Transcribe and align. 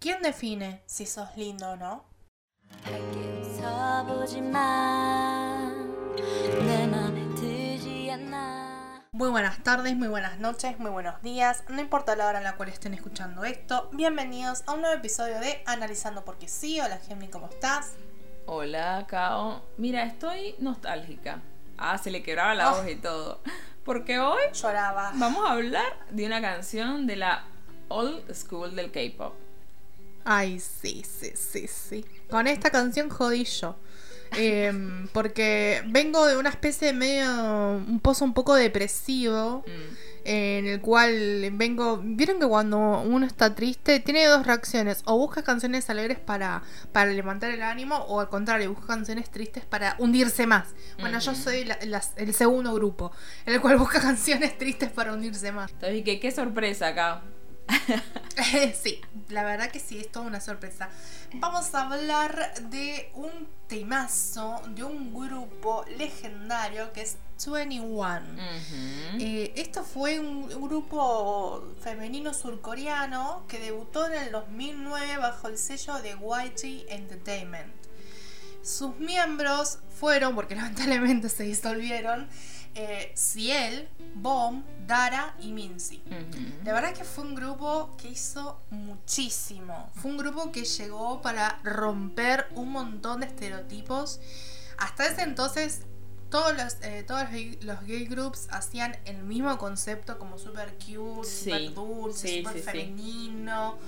¿Quién 0.00 0.22
define 0.22 0.82
si 0.86 1.06
sos 1.06 1.36
lindo 1.36 1.70
o 1.72 1.76
no? 1.76 2.04
Muy 9.12 9.28
buenas 9.30 9.62
tardes, 9.62 9.96
muy 9.96 10.08
buenas 10.08 10.38
noches, 10.38 10.78
muy 10.78 10.90
buenos 10.90 11.20
días, 11.22 11.64
no 11.68 11.80
importa 11.80 12.16
la 12.16 12.26
hora 12.28 12.38
en 12.38 12.44
la 12.44 12.54
cual 12.56 12.68
estén 12.70 12.94
escuchando 12.94 13.44
esto, 13.44 13.90
bienvenidos 13.92 14.62
a 14.66 14.72
un 14.74 14.80
nuevo 14.82 14.96
episodio 14.96 15.38
de 15.40 15.62
Analizando 15.66 16.24
porque 16.24 16.48
sí. 16.48 16.80
Hola 16.80 16.98
Gemini, 17.06 17.30
¿cómo 17.30 17.48
estás? 17.48 17.94
Hola, 18.46 19.04
Kao. 19.08 19.62
Mira, 19.76 20.04
estoy 20.04 20.54
nostálgica. 20.60 21.42
Ah, 21.76 21.98
se 21.98 22.10
le 22.10 22.22
quebraba 22.22 22.54
la 22.54 22.72
Oh. 22.72 22.76
voz 22.76 22.88
y 22.88 22.96
todo. 22.96 23.40
Porque 23.84 24.18
hoy 24.18 24.40
Lloraba. 24.54 25.12
vamos 25.16 25.46
a 25.48 25.52
hablar 25.52 25.92
de 26.10 26.24
una 26.26 26.40
canción 26.40 27.06
de 27.06 27.16
la 27.16 27.44
old 27.88 28.32
school 28.34 28.74
del 28.76 28.90
K-pop. 28.90 29.34
Ay, 30.24 30.60
sí, 30.60 31.02
sí, 31.04 31.32
sí, 31.34 31.66
sí. 31.66 32.04
Con 32.28 32.46
esta 32.46 32.70
canción 32.70 33.08
jodí 33.08 33.44
yo. 33.44 33.76
Em, 34.32 35.08
porque 35.12 35.82
vengo 35.86 36.24
de 36.26 36.36
una 36.36 36.50
especie 36.50 36.88
de 36.88 36.92
medio. 36.92 37.26
un 37.76 38.00
pozo 38.00 38.24
un 38.24 38.34
poco 38.34 38.54
depresivo. 38.54 39.64
Mm. 39.66 40.10
En 40.22 40.66
el 40.66 40.82
cual 40.82 41.48
vengo. 41.54 41.98
Vieron 42.04 42.38
que 42.38 42.46
cuando 42.46 42.78
uno 43.00 43.24
está 43.26 43.54
triste, 43.54 44.00
tiene 44.00 44.26
dos 44.26 44.46
reacciones. 44.46 45.00
O 45.06 45.16
busca 45.16 45.42
canciones 45.42 45.88
alegres 45.88 46.18
para, 46.18 46.62
para 46.92 47.10
levantar 47.10 47.50
el 47.50 47.62
ánimo, 47.62 47.96
o 47.96 48.20
al 48.20 48.28
contrario, 48.28 48.68
busca 48.74 48.88
canciones 48.88 49.30
tristes 49.30 49.64
para 49.64 49.96
hundirse 49.98 50.46
más. 50.46 50.68
Bueno, 51.00 51.18
yo 51.20 51.34
soy 51.34 51.64
la- 51.64 52.02
el 52.16 52.34
segundo 52.34 52.74
grupo, 52.74 53.12
en 53.46 53.54
el 53.54 53.60
cual 53.62 53.78
busca 53.78 53.98
canciones 54.02 54.58
tristes 54.58 54.90
para 54.90 55.14
hundirse 55.14 55.52
más. 55.52 55.72
Entonces, 55.72 56.02
¿qué, 56.04 56.20
qué 56.20 56.30
sorpresa, 56.30 56.94
Kao. 56.94 57.22
sí, 58.82 59.00
la 59.28 59.44
verdad 59.44 59.70
que 59.70 59.80
sí, 59.80 59.98
es 59.98 60.10
toda 60.10 60.26
una 60.26 60.40
sorpresa. 60.40 60.88
Vamos 61.34 61.74
a 61.74 61.82
hablar 61.82 62.54
de 62.70 63.10
un 63.14 63.48
temazo 63.68 64.60
de 64.74 64.82
un 64.82 65.14
grupo 65.14 65.84
legendario 65.96 66.92
que 66.92 67.02
es 67.02 67.16
21. 67.46 68.20
Ujú. 68.20 69.18
Eh, 69.18 69.52
esto 69.56 69.82
fue 69.84 70.20
un 70.20 70.48
grupo 70.48 71.64
femenino 71.82 72.34
surcoreano 72.34 73.44
que 73.48 73.58
debutó 73.58 74.06
en 74.06 74.14
el 74.14 74.32
2009 74.32 75.16
bajo 75.18 75.48
el 75.48 75.56
sello 75.56 75.94
de 76.00 76.10
YG 76.10 76.86
Entertainment. 76.90 77.72
Sus 78.62 78.96
miembros 78.98 79.78
fueron, 79.98 80.34
porque 80.34 80.54
lamentablemente 80.56 81.28
se 81.28 81.44
disolvieron, 81.44 82.28
eh, 82.74 83.12
Ciel, 83.16 83.88
Bomb, 84.14 84.64
Dara 84.86 85.34
y 85.40 85.52
Minzy. 85.52 86.02
La 86.64 86.72
verdad 86.72 86.92
que 86.94 87.04
fue 87.04 87.24
un 87.24 87.34
grupo 87.34 87.94
que 87.96 88.08
hizo 88.08 88.60
muchísimo. 88.70 89.90
Fue 89.94 90.10
un 90.10 90.16
grupo 90.18 90.52
que 90.52 90.64
llegó 90.64 91.20
para 91.22 91.58
romper 91.64 92.48
un 92.54 92.70
montón 92.70 93.20
de 93.20 93.26
estereotipos. 93.26 94.20
Hasta 94.78 95.06
ese 95.06 95.22
entonces, 95.22 95.82
todos 96.30 96.56
los, 96.56 96.76
eh, 96.82 97.02
todos 97.06 97.24
los 97.62 97.80
gay, 97.86 98.06
groups 98.06 98.46
hacían 98.50 98.96
el 99.04 99.18
mismo 99.24 99.58
concepto 99.58 100.18
como 100.18 100.38
super 100.38 100.74
cute, 100.74 101.26
Sí. 101.28 101.44
super 101.50 101.74
dulce, 101.74 102.28
Sí, 102.28 102.38
super 102.38 102.54
sí, 102.54 102.62
femenino. 102.62 103.78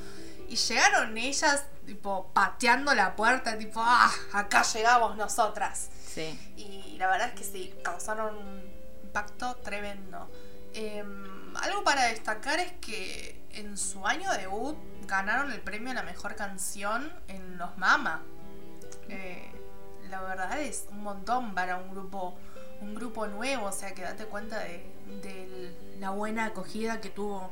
Y 0.48 0.56
llegaron 0.56 1.16
ellas, 1.16 1.64
tipo, 1.86 2.26
pateando 2.34 2.94
la 2.94 3.16
puerta, 3.16 3.56
tipo, 3.56 3.80
ah, 3.82 4.10
acá 4.32 4.62
llegamos 4.64 5.16
nosotras. 5.16 5.88
Sí. 6.06 6.38
Y 6.56 6.96
la 6.98 7.06
verdad 7.08 7.28
es 7.28 7.34
que 7.34 7.44
sí, 7.44 7.74
causaron 7.82 8.36
impacto 9.16 9.56
tremendo. 9.56 10.30
Em, 10.72 11.54
algo 11.58 11.84
para 11.84 12.04
destacar 12.04 12.58
es 12.60 12.72
que 12.80 13.38
en 13.50 13.76
su 13.76 14.06
año 14.06 14.32
debut 14.32 14.74
ganaron 15.06 15.52
el 15.52 15.60
premio 15.60 15.90
a 15.90 15.94
la 15.94 16.02
mejor 16.02 16.34
canción 16.34 17.12
en 17.28 17.58
los 17.58 17.76
Mama. 17.76 18.22
Eh, 19.10 19.50
la 20.08 20.22
verdad 20.22 20.58
es 20.62 20.86
un 20.90 21.02
montón 21.02 21.54
para 21.54 21.76
un 21.76 21.90
grupo, 21.90 22.38
un 22.80 22.94
grupo 22.94 23.26
nuevo, 23.26 23.66
o 23.66 23.72
sea 23.72 23.92
que 23.94 24.00
date 24.00 24.24
cuenta 24.24 24.60
de, 24.60 24.82
de 25.22 25.76
la 26.00 26.08
buena 26.10 26.46
acogida 26.46 27.02
que 27.02 27.10
tuvo, 27.10 27.50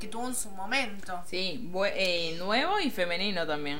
que 0.00 0.08
tuvo 0.08 0.26
en 0.26 0.34
su 0.34 0.50
momento. 0.50 1.22
Sí, 1.30 1.70
eh, 1.94 2.34
nuevo 2.38 2.80
y 2.80 2.90
femenino 2.90 3.46
también. 3.46 3.78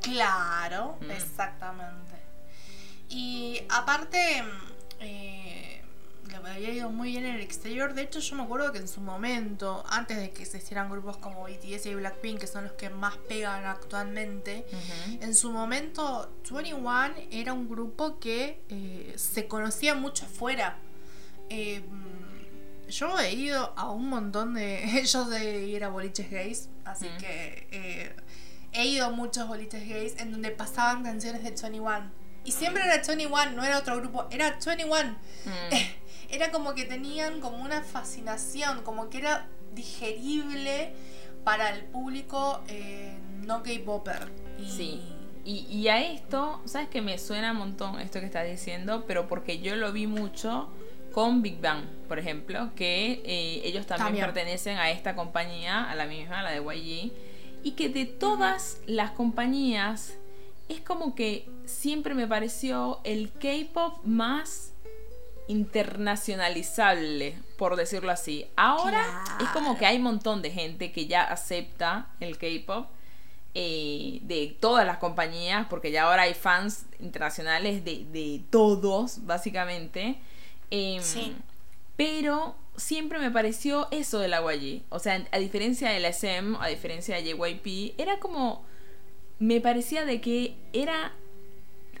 Claro, 0.00 0.96
Mm. 1.02 1.10
exactamente. 1.10 2.14
Y 3.10 3.62
aparte, 3.68 4.42
mm, 4.42 4.72
eh, 5.00 5.73
le 6.42 6.50
había 6.54 6.70
ido 6.70 6.90
muy 6.90 7.10
bien 7.10 7.24
en 7.26 7.36
el 7.36 7.40
exterior. 7.40 7.94
De 7.94 8.02
hecho, 8.02 8.20
yo 8.20 8.36
me 8.36 8.42
acuerdo 8.42 8.72
que 8.72 8.78
en 8.78 8.88
su 8.88 9.00
momento, 9.00 9.84
antes 9.88 10.16
de 10.16 10.30
que 10.30 10.42
existieran 10.42 10.90
grupos 10.90 11.16
como 11.18 11.44
BTS 11.44 11.86
y 11.86 11.94
Blackpink, 11.94 12.40
que 12.40 12.46
son 12.46 12.64
los 12.64 12.72
que 12.72 12.90
más 12.90 13.16
pegan 13.28 13.64
actualmente, 13.66 14.66
Ujú. 14.70 15.18
en 15.22 15.34
su 15.34 15.52
momento 15.52 16.30
21 16.50 17.14
era 17.30 17.52
un 17.52 17.68
grupo 17.68 18.18
que 18.18 18.60
eh, 18.68 19.14
se 19.16 19.46
conocía 19.46 19.94
mucho 19.94 20.24
afuera. 20.26 20.78
Eh, 21.50 21.82
yo 22.88 23.18
he 23.18 23.32
ido 23.32 23.72
a 23.76 23.90
un 23.90 24.08
montón 24.08 24.54
de... 24.54 25.02
Yo 25.10 25.24
de 25.24 25.64
ir 25.66 25.84
a 25.84 25.88
boliches 25.88 26.30
gays, 26.30 26.68
así 26.84 27.08
que 27.18 27.66
eh, 27.70 28.14
he 28.72 28.86
ido 28.86 29.06
a 29.06 29.10
muchos 29.10 29.48
boliches 29.48 29.88
gays 29.88 30.16
en 30.18 30.32
donde 30.32 30.50
pasaban 30.50 31.02
canciones 31.02 31.42
de 31.42 31.50
21. 31.50 32.10
Y 32.44 32.52
siempre 32.52 32.82
era 32.84 32.96
21, 32.96 33.52
no 33.52 33.64
era 33.64 33.78
otro 33.78 33.96
grupo, 33.96 34.26
era 34.30 34.50
21. 34.50 35.12
Mm. 35.12 35.74
Era 36.30 36.50
como 36.50 36.74
que 36.74 36.84
tenían 36.84 37.40
como 37.40 37.58
una 37.62 37.82
fascinación, 37.82 38.82
como 38.82 39.10
que 39.10 39.18
era 39.18 39.46
digerible 39.74 40.92
para 41.44 41.70
el 41.70 41.84
público 41.84 42.60
eh, 42.68 43.16
no 43.46 43.62
K-Popper. 43.62 44.28
Y- 44.58 44.70
Sí. 44.70 45.02
Y, 45.46 45.66
y 45.70 45.88
a 45.88 46.00
esto, 46.00 46.62
¿sabes 46.64 46.88
que 46.88 47.02
me 47.02 47.18
suena 47.18 47.52
un 47.52 47.58
montón 47.58 48.00
esto 48.00 48.18
que 48.18 48.24
estás 48.26 48.46
diciendo? 48.48 49.04
Pero 49.06 49.28
porque 49.28 49.58
yo 49.58 49.76
lo 49.76 49.92
vi 49.92 50.06
mucho 50.06 50.70
con 51.12 51.42
Big 51.42 51.60
Bang, 51.60 51.84
por 52.08 52.18
ejemplo, 52.18 52.70
que 52.74 53.20
eh, 53.26 53.60
ellos 53.64 53.84
también, 53.86 54.06
También. 54.06 54.24
pertenecen 54.24 54.78
a 54.78 54.90
esta 54.90 55.14
compañía, 55.14 55.84
a 55.90 55.94
la 55.96 56.06
misma, 56.06 56.40
a 56.40 56.42
la 56.44 56.50
de 56.52 56.60
YG, 56.60 57.12
y 57.62 57.72
que 57.72 57.90
de 57.90 58.06
todas 58.06 58.80
las 58.86 59.10
compañías 59.10 60.14
es 60.70 60.80
como 60.80 61.14
que 61.14 61.46
siempre 61.66 62.14
me 62.14 62.26
pareció 62.26 63.00
el 63.04 63.30
K-pop 63.32 64.02
más 64.04 64.72
internacionalizable, 65.48 67.38
por 67.56 67.76
decirlo 67.76 68.10
así. 68.10 68.46
Ahora 68.56 69.24
es 69.40 69.48
como 69.48 69.78
que 69.78 69.86
hay 69.86 69.96
un 69.96 70.02
montón 70.04 70.42
de 70.42 70.50
gente 70.50 70.92
que 70.92 71.06
ya 71.06 71.22
acepta 71.22 72.08
el 72.20 72.38
K-pop 72.38 72.86
eh, 73.54 74.18
de 74.22 74.56
todas 74.58 74.86
las 74.86 74.98
compañías, 74.98 75.66
porque 75.68 75.90
ya 75.92 76.04
ahora 76.04 76.22
hay 76.22 76.34
fans 76.34 76.86
internacionales 76.98 77.84
de, 77.84 78.04
de 78.10 78.42
todos, 78.50 79.24
básicamente. 79.26 80.16
Em, 80.70 81.02
Sí. 81.02 81.36
Pero 81.96 82.56
siempre 82.76 83.18
me 83.20 83.30
pareció 83.30 83.86
eso 83.92 84.18
de 84.18 84.28
la 84.28 84.40
YG. 84.40 84.82
O 84.88 84.98
sea, 84.98 85.24
a 85.30 85.38
diferencia 85.38 85.90
de 85.90 86.00
la 86.00 86.08
SM, 86.08 86.56
a 86.60 86.66
diferencia 86.66 87.16
de 87.16 87.22
JYP, 87.22 87.94
era 87.98 88.18
como. 88.18 88.64
Me 89.38 89.60
parecía 89.60 90.04
de 90.04 90.20
que 90.20 90.56
era. 90.72 91.12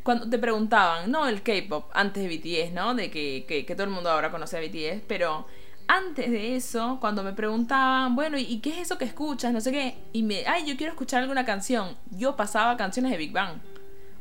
Cuando 0.04 0.28
te 0.30 0.38
preguntaban, 0.38 1.10
no 1.10 1.26
el 1.26 1.42
K-pop, 1.42 1.90
antes 1.94 2.22
de 2.22 2.28
BTS, 2.28 2.72
¿no? 2.72 2.94
De 2.94 3.10
que, 3.10 3.44
que, 3.48 3.64
que 3.66 3.74
todo 3.74 3.84
el 3.84 3.90
mundo 3.90 4.10
ahora 4.10 4.30
conoce 4.30 4.56
a 4.56 4.60
BTS, 4.60 5.02
pero 5.08 5.46
antes 5.88 6.30
de 6.30 6.54
eso, 6.56 6.98
cuando 7.00 7.22
me 7.22 7.32
preguntaban, 7.32 8.14
bueno, 8.14 8.38
¿y 8.38 8.60
qué 8.60 8.70
es 8.70 8.78
eso 8.78 8.96
que 8.98 9.04
escuchas? 9.06 9.52
No 9.52 9.60
sé 9.60 9.72
qué. 9.72 9.96
Y 10.12 10.22
me, 10.22 10.46
ay, 10.46 10.66
yo 10.66 10.76
quiero 10.76 10.92
escuchar 10.92 11.22
alguna 11.22 11.44
canción. 11.44 11.96
Yo 12.10 12.36
pasaba 12.36 12.76
canciones 12.76 13.10
de 13.12 13.18
Big 13.18 13.32
Bang. 13.32 13.58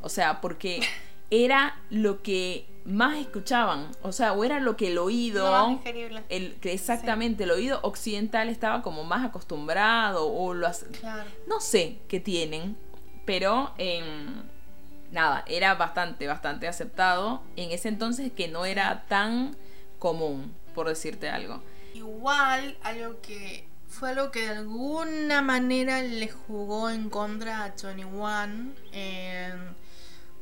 O 0.02 0.10
sea, 0.10 0.42
porque 0.42 0.82
era 1.30 1.78
lo 1.90 2.22
que 2.22 2.66
más 2.86 3.18
escuchaban. 3.18 3.92
O 4.02 4.12
sea, 4.12 4.34
o 4.34 4.44
era 4.44 4.60
lo 4.60 4.76
que 4.78 4.88
el 4.88 4.98
oído. 4.98 5.46
Lo 5.46 5.52
más 5.76 5.86
el, 6.30 6.56
que 6.56 6.74
exactamente 6.74 7.44
el 7.46 7.52
oído 7.52 7.80
occidental 7.84 8.50
estaba 8.50 8.82
como 8.82 9.04
más 9.06 9.26
acostumbrado. 9.26 10.28
O 10.32 10.54
lo 10.54 10.68
hace- 10.68 10.88
Claro. 10.88 11.24
No 11.48 11.60
sé 11.62 12.00
qué 12.10 12.20
tienen. 12.20 12.76
Pero 13.26 13.72
em, 13.78 14.44
nada, 15.14 15.46
era 15.48 15.76
bastante, 15.76 16.28
bastante 16.28 16.68
aceptado. 16.68 17.42
En 17.56 17.72
ese 17.72 17.88
entonces 17.88 18.32
que 18.32 18.48
no 18.50 18.66
era 18.66 19.06
tan 19.08 19.56
común, 20.00 20.54
por 20.76 20.90
decirte 20.90 21.30
algo. 21.30 21.64
Igual, 21.94 22.78
algo 22.84 23.22
que 23.22 23.68
fue 23.88 24.10
algo 24.10 24.32
que 24.32 24.42
de 24.42 24.58
alguna 24.58 25.42
manera 25.42 26.02
le 26.02 26.28
jugó 26.28 26.90
en 26.90 27.10
contra 27.10 27.64
a 27.64 27.70
21. 27.70 28.74
eh, 28.92 29.54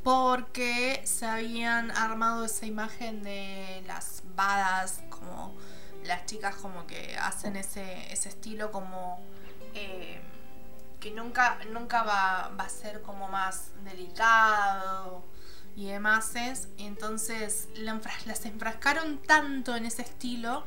porque 0.03 1.01
se 1.03 1.25
habían 1.25 1.91
armado 1.91 2.45
esa 2.45 2.65
imagen 2.65 3.21
de 3.21 3.83
las 3.85 4.23
badas, 4.35 5.03
como 5.09 5.53
las 6.05 6.25
chicas 6.25 6.55
como 6.55 6.87
que 6.87 7.15
hacen 7.17 7.55
ese, 7.55 8.11
ese 8.11 8.29
estilo 8.29 8.71
como 8.71 9.19
eh, 9.75 10.19
que 11.01 11.11
nunca, 11.11 11.57
nunca 11.73 12.03
va, 12.03 12.51
va 12.57 12.63
a 12.63 12.69
ser 12.69 13.01
como 13.01 13.27
más 13.27 13.71
delicado 13.83 15.25
y 15.75 15.87
demás. 15.87 16.31
Y 16.77 16.85
entonces 16.85 17.67
las 18.25 18.45
enfrascaron 18.45 19.17
tanto 19.23 19.75
en 19.75 19.85
ese 19.85 20.03
estilo 20.03 20.63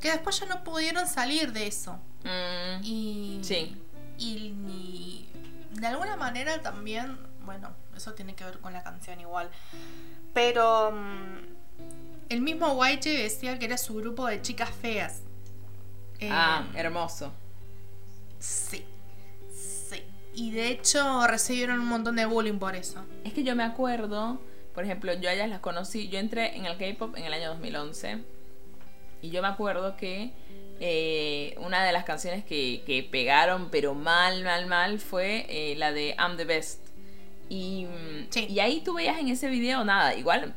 que 0.00 0.10
después 0.12 0.38
ya 0.38 0.46
no 0.46 0.62
pudieron 0.62 1.08
salir 1.08 1.52
de 1.52 1.66
eso. 1.66 1.98
Mm, 2.22 2.84
Y, 2.84 3.40
Sí. 3.42 3.76
y, 4.18 4.28
y 4.68 5.28
de 5.72 5.86
alguna 5.86 6.16
manera 6.16 6.60
también, 6.62 7.18
bueno, 7.44 7.70
eso 7.96 8.12
tiene 8.14 8.34
que 8.34 8.44
ver 8.44 8.60
con 8.60 8.72
la 8.72 8.82
canción 8.84 9.20
igual, 9.20 9.50
pero 10.34 10.92
mm, 10.92 11.38
el 12.28 12.40
mismo 12.42 12.78
YG 12.84 13.04
decía 13.22 13.58
que 13.58 13.64
era 13.64 13.78
su 13.78 13.94
grupo 13.94 14.26
de 14.26 14.42
chicas 14.42 14.70
feas. 14.70 15.22
ah, 16.30 16.64
eh, 16.74 16.78
hermoso. 16.80 17.32
Sí. 18.38 18.84
Y 20.38 20.52
de 20.52 20.68
hecho 20.68 21.26
recibieron 21.26 21.80
un 21.80 21.86
montón 21.86 22.14
de 22.14 22.24
bullying 22.24 22.60
por 22.60 22.76
eso. 22.76 23.04
Es 23.24 23.32
que 23.32 23.42
yo 23.42 23.56
me 23.56 23.64
acuerdo, 23.64 24.40
por 24.72 24.84
ejemplo, 24.84 25.12
yo 25.14 25.28
a 25.28 25.32
ellas 25.32 25.48
las 25.48 25.58
conocí, 25.58 26.08
yo 26.08 26.20
entré 26.20 26.56
en 26.56 26.64
el 26.64 26.76
K-Pop 26.76 27.16
en 27.16 27.24
el 27.24 27.32
año 27.32 27.48
2011 27.48 28.18
y 29.20 29.30
yo 29.30 29.42
me 29.42 29.48
acuerdo 29.48 29.96
que 29.96 30.30
eh, 30.78 31.56
una 31.58 31.84
de 31.84 31.90
las 31.90 32.04
canciones 32.04 32.44
que, 32.44 33.08
pegaron, 33.10 33.68
pero 33.72 33.94
mal, 33.94 34.44
mal, 34.44 34.66
mal, 34.66 35.00
fue 35.00 35.44
eh, 35.48 35.74
la 35.76 35.90
de 35.90 36.14
I'm 36.16 36.36
the 36.36 36.44
Best. 36.44 36.86
Y, 37.48 37.88
y 38.48 38.60
ahí 38.60 38.80
tú 38.84 38.94
veías 38.94 39.18
en 39.18 39.26
ese 39.26 39.48
video 39.48 39.84
nada, 39.84 40.14
igual 40.14 40.54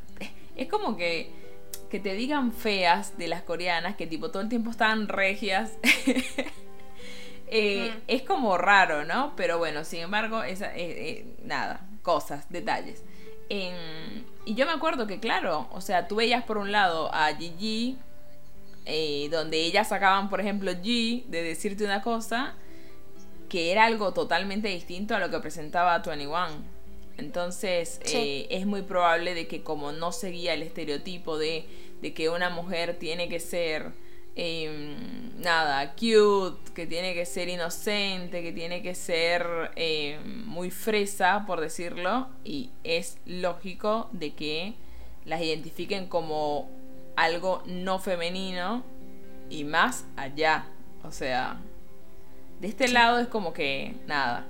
es 0.54 0.68
como 0.68 0.96
que, 0.96 1.28
que 1.90 1.98
te 1.98 2.14
digan 2.14 2.52
feas 2.52 3.18
de 3.18 3.26
las 3.26 3.42
coreanas, 3.42 3.96
que 3.96 4.06
tipo 4.06 4.30
todo 4.30 4.42
el 4.42 4.48
tiempo 4.48 4.70
están 4.70 5.08
regias. 5.08 5.72
Eh, 7.54 7.92
mm. 7.94 8.02
Es 8.08 8.22
como 8.22 8.56
raro, 8.56 9.04
¿no? 9.04 9.34
Pero 9.36 9.58
bueno, 9.58 9.84
sin 9.84 10.00
embargo, 10.00 10.42
esa, 10.42 10.72
nada, 11.44 11.86
cosas, 12.02 12.48
detalles. 12.48 13.04
y 13.50 14.54
yo 14.54 14.64
me 14.64 14.72
acuerdo 14.72 15.06
que, 15.06 15.20
claro, 15.20 15.68
o 15.70 15.82
sea, 15.82 16.08
tú 16.08 16.16
veías 16.16 16.44
por 16.44 16.56
un 16.56 16.72
lado 16.72 17.12
a 17.14 17.34
Gigi 17.36 17.98
eh, 18.84 19.28
donde 19.30 19.60
ellas 19.60 19.88
sacaban, 19.88 20.28
por 20.28 20.40
ejemplo, 20.40 20.72
G 20.72 21.24
de 21.26 21.42
decirte 21.42 21.84
una 21.84 22.02
cosa 22.02 22.54
que 23.48 23.70
era 23.70 23.84
algo 23.84 24.12
totalmente 24.12 24.68
distinto 24.68 25.14
a 25.14 25.18
lo 25.18 25.30
que 25.30 25.38
presentaba 25.38 25.98
21. 25.98 26.72
Entonces 27.18 28.00
eh, 28.06 28.48
es 28.50 28.66
muy 28.66 28.82
probable 28.82 29.34
de 29.34 29.46
que 29.46 29.62
como 29.62 29.92
no 29.92 30.10
seguía 30.10 30.54
el 30.54 30.62
estereotipo 30.62 31.38
de, 31.38 31.66
de 32.00 32.14
que 32.14 32.30
una 32.30 32.48
mujer 32.48 32.98
tiene 32.98 33.28
que 33.28 33.38
ser 33.38 33.92
em, 34.36 35.30
nada, 35.38 35.92
cute, 35.92 36.72
que 36.74 36.86
tiene 36.86 37.14
que 37.14 37.26
ser 37.26 37.48
inocente, 37.48 38.42
que 38.42 38.52
tiene 38.52 38.82
que 38.82 38.94
ser 38.94 39.72
em, 39.76 40.44
muy 40.46 40.70
fresa, 40.70 41.44
por 41.46 41.60
decirlo, 41.60 42.28
y 42.44 42.70
es 42.84 43.18
lógico 43.26 44.08
de 44.12 44.34
que 44.34 44.74
las 45.24 45.40
identifiquen 45.42 46.06
como 46.06 46.68
algo 47.16 47.62
no 47.66 47.98
femenino 47.98 48.82
y 49.50 49.64
más 49.64 50.04
allá. 50.16 50.66
O 51.04 51.12
sea, 51.12 51.58
de 52.60 52.68
este 52.68 52.88
lado 52.88 53.18
es 53.18 53.28
como 53.28 53.52
que 53.52 53.96
nada. 54.06 54.46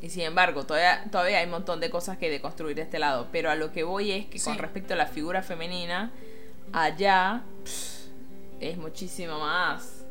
Y 0.00 0.10
sin 0.10 0.22
embargo, 0.22 0.64
todavía, 0.64 1.04
todavía 1.12 1.38
hay 1.38 1.44
un 1.44 1.52
montón 1.52 1.78
de 1.78 1.88
cosas 1.88 2.18
que 2.18 2.28
deconstruir 2.28 2.74
de 2.74 2.82
este 2.82 2.98
lado. 2.98 3.28
Pero 3.30 3.50
a 3.50 3.54
lo 3.54 3.72
que 3.72 3.84
voy 3.84 4.10
es 4.10 4.26
que 4.26 4.40
con 4.40 4.58
respecto 4.58 4.94
a 4.94 4.96
la 4.96 5.06
figura 5.06 5.42
femenina, 5.42 6.10
allá 6.72 7.42
es 8.70 8.78
muchísimo 8.78 9.38
más. 9.38 10.04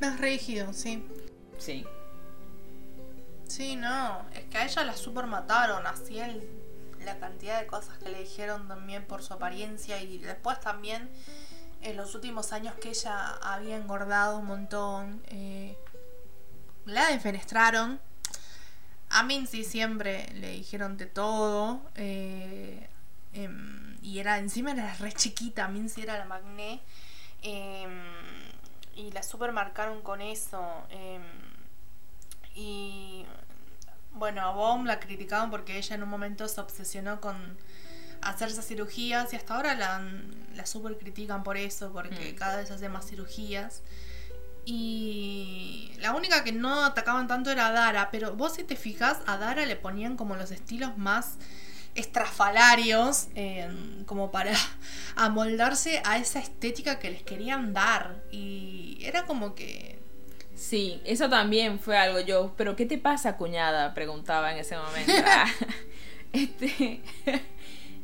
Más 0.00 0.20
rígido, 0.20 0.72
sí. 0.72 1.06
Sí. 1.58 1.86
Sí, 3.48 3.76
no. 3.76 4.26
Es 4.34 4.44
que 4.44 4.58
a 4.58 4.64
ella 4.64 4.84
la 4.84 4.96
super 4.96 5.26
mataron. 5.26 5.86
Así 5.86 6.18
el 6.18 6.56
la 7.06 7.18
cantidad 7.18 7.60
de 7.60 7.66
cosas 7.66 7.96
que 7.98 8.10
le 8.10 8.20
dijeron 8.20 8.68
también 8.68 9.06
por 9.06 9.22
su 9.22 9.32
apariencia 9.32 10.02
y 10.02 10.18
después 10.18 10.60
también 10.60 11.08
en 11.80 11.96
los 11.96 12.14
últimos 12.14 12.52
años 12.52 12.74
que 12.74 12.90
ella 12.90 13.36
había 13.42 13.76
engordado 13.76 14.38
un 14.38 14.46
montón, 14.46 15.22
eh, 15.28 15.78
la 16.84 17.08
defenestraron. 17.08 18.00
A 19.08 19.22
Mincy 19.22 19.62
siempre 19.62 20.28
le 20.34 20.50
dijeron 20.50 20.96
de 20.96 21.06
todo. 21.06 21.80
Eh, 21.94 22.88
em, 23.36 23.96
y 24.02 24.18
era, 24.18 24.38
encima 24.38 24.72
era 24.72 24.94
re 24.94 25.12
chiquita, 25.12 25.68
Mincy 25.68 26.02
era 26.02 26.18
la 26.18 26.24
magné. 26.24 26.80
Em, 27.42 27.90
y 28.94 29.10
la 29.12 29.22
super 29.22 29.52
marcaron 29.52 30.02
con 30.02 30.20
eso. 30.20 30.86
Em, 30.90 31.22
y 32.54 33.26
bueno, 34.12 34.40
a 34.42 34.50
Bomb 34.52 34.86
la 34.86 34.98
criticaban 34.98 35.50
porque 35.50 35.76
ella 35.76 35.94
en 35.94 36.02
un 36.02 36.08
momento 36.08 36.48
se 36.48 36.60
obsesionó 36.60 37.20
con 37.20 37.36
hacerse 38.22 38.62
cirugías 38.62 39.32
y 39.32 39.36
hasta 39.36 39.54
ahora 39.54 39.74
la, 39.74 40.02
la 40.54 40.66
super 40.66 40.96
critican 40.98 41.42
por 41.42 41.56
eso, 41.56 41.92
porque 41.92 42.32
mm. 42.32 42.36
cada 42.36 42.56
vez 42.56 42.70
hace 42.70 42.88
más 42.88 43.06
cirugías. 43.06 43.82
Y 44.64 45.92
la 46.00 46.12
única 46.12 46.42
que 46.42 46.50
no 46.50 46.84
atacaban 46.84 47.28
tanto 47.28 47.50
era 47.50 47.68
a 47.68 47.72
Dara, 47.72 48.10
pero 48.10 48.34
vos 48.34 48.54
si 48.54 48.64
te 48.64 48.74
fijas, 48.74 49.18
a 49.26 49.36
Dara 49.36 49.64
le 49.64 49.76
ponían 49.76 50.16
como 50.16 50.34
los 50.34 50.50
estilos 50.50 50.98
más 50.98 51.38
estrafalarios, 51.96 53.28
como 54.06 54.30
para 54.30 54.52
amoldarse 55.16 56.00
a 56.04 56.18
esa 56.18 56.38
estética 56.38 56.98
que 56.98 57.10
les 57.10 57.22
querían 57.22 57.72
dar. 57.72 58.22
Y 58.30 58.98
era 59.02 59.24
como 59.24 59.54
que 59.54 59.96
Sí, 60.56 61.02
eso 61.04 61.28
también 61.28 61.78
fue 61.78 61.98
algo 61.98 62.18
yo. 62.20 62.54
¿Pero 62.56 62.74
qué 62.74 62.86
te 62.86 62.96
pasa, 62.96 63.36
cuñada? 63.36 63.92
Preguntaba 63.92 64.52
en 64.52 64.58
ese 64.58 64.76
momento. 64.76 65.12
este. 66.32 67.00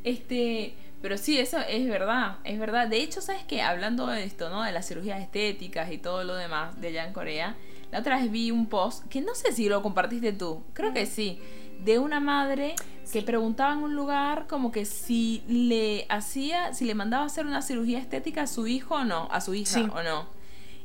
Este. 0.05 0.75
Pero 1.00 1.19
sí, 1.19 1.39
eso 1.39 1.59
es 1.59 1.89
verdad, 1.89 2.37
es 2.44 2.61
verdad. 2.61 2.87
De 2.87 2.99
hecho, 2.99 3.21
¿sabes 3.21 3.43
qué? 3.49 3.62
Hablando 3.62 4.06
de 4.06 4.23
esto, 4.23 4.50
¿no? 4.50 4.62
De 4.62 4.71
las 4.71 4.87
cirugías 4.87 5.21
estéticas 5.21 5.91
y 5.91 5.99
todo 5.99 6.23
lo 6.23 6.37
demás 6.37 6.81
de 6.81 6.89
allá 6.89 7.06
en 7.06 7.12
Corea, 7.12 7.56
la 7.91 8.00
otra 8.00 8.21
vez 8.21 8.31
vi 8.31 8.53
un 8.53 8.67
post, 8.67 9.09
que 9.09 9.21
no 9.21 9.35
sé 9.35 9.50
si 9.50 9.69
lo 9.69 9.83
compartiste 9.83 10.33
tú, 10.33 10.62
creo 10.75 10.93
que 10.93 11.06
sí, 11.06 11.41
de 11.81 11.99
una 11.99 12.21
madre 12.21 12.77
que 13.11 13.23
preguntaba 13.23 13.73
en 13.73 13.79
un 13.79 13.97
lugar 13.97 14.47
como 14.47 14.71
que 14.71 14.85
si 14.85 15.43
le 15.49 16.07
hacía, 16.09 16.75
si 16.75 16.85
le 16.85 16.95
mandaba 16.95 17.25
hacer 17.25 17.47
una 17.47 17.63
cirugía 17.63 17.99
estética 17.99 18.43
a 18.43 18.47
su 18.47 18.67
hijo 18.67 18.97
o 18.97 19.05
no, 19.05 19.29
a 19.31 19.41
su 19.41 19.55
hija 19.55 19.81
o 19.81 20.03
no. 20.03 20.27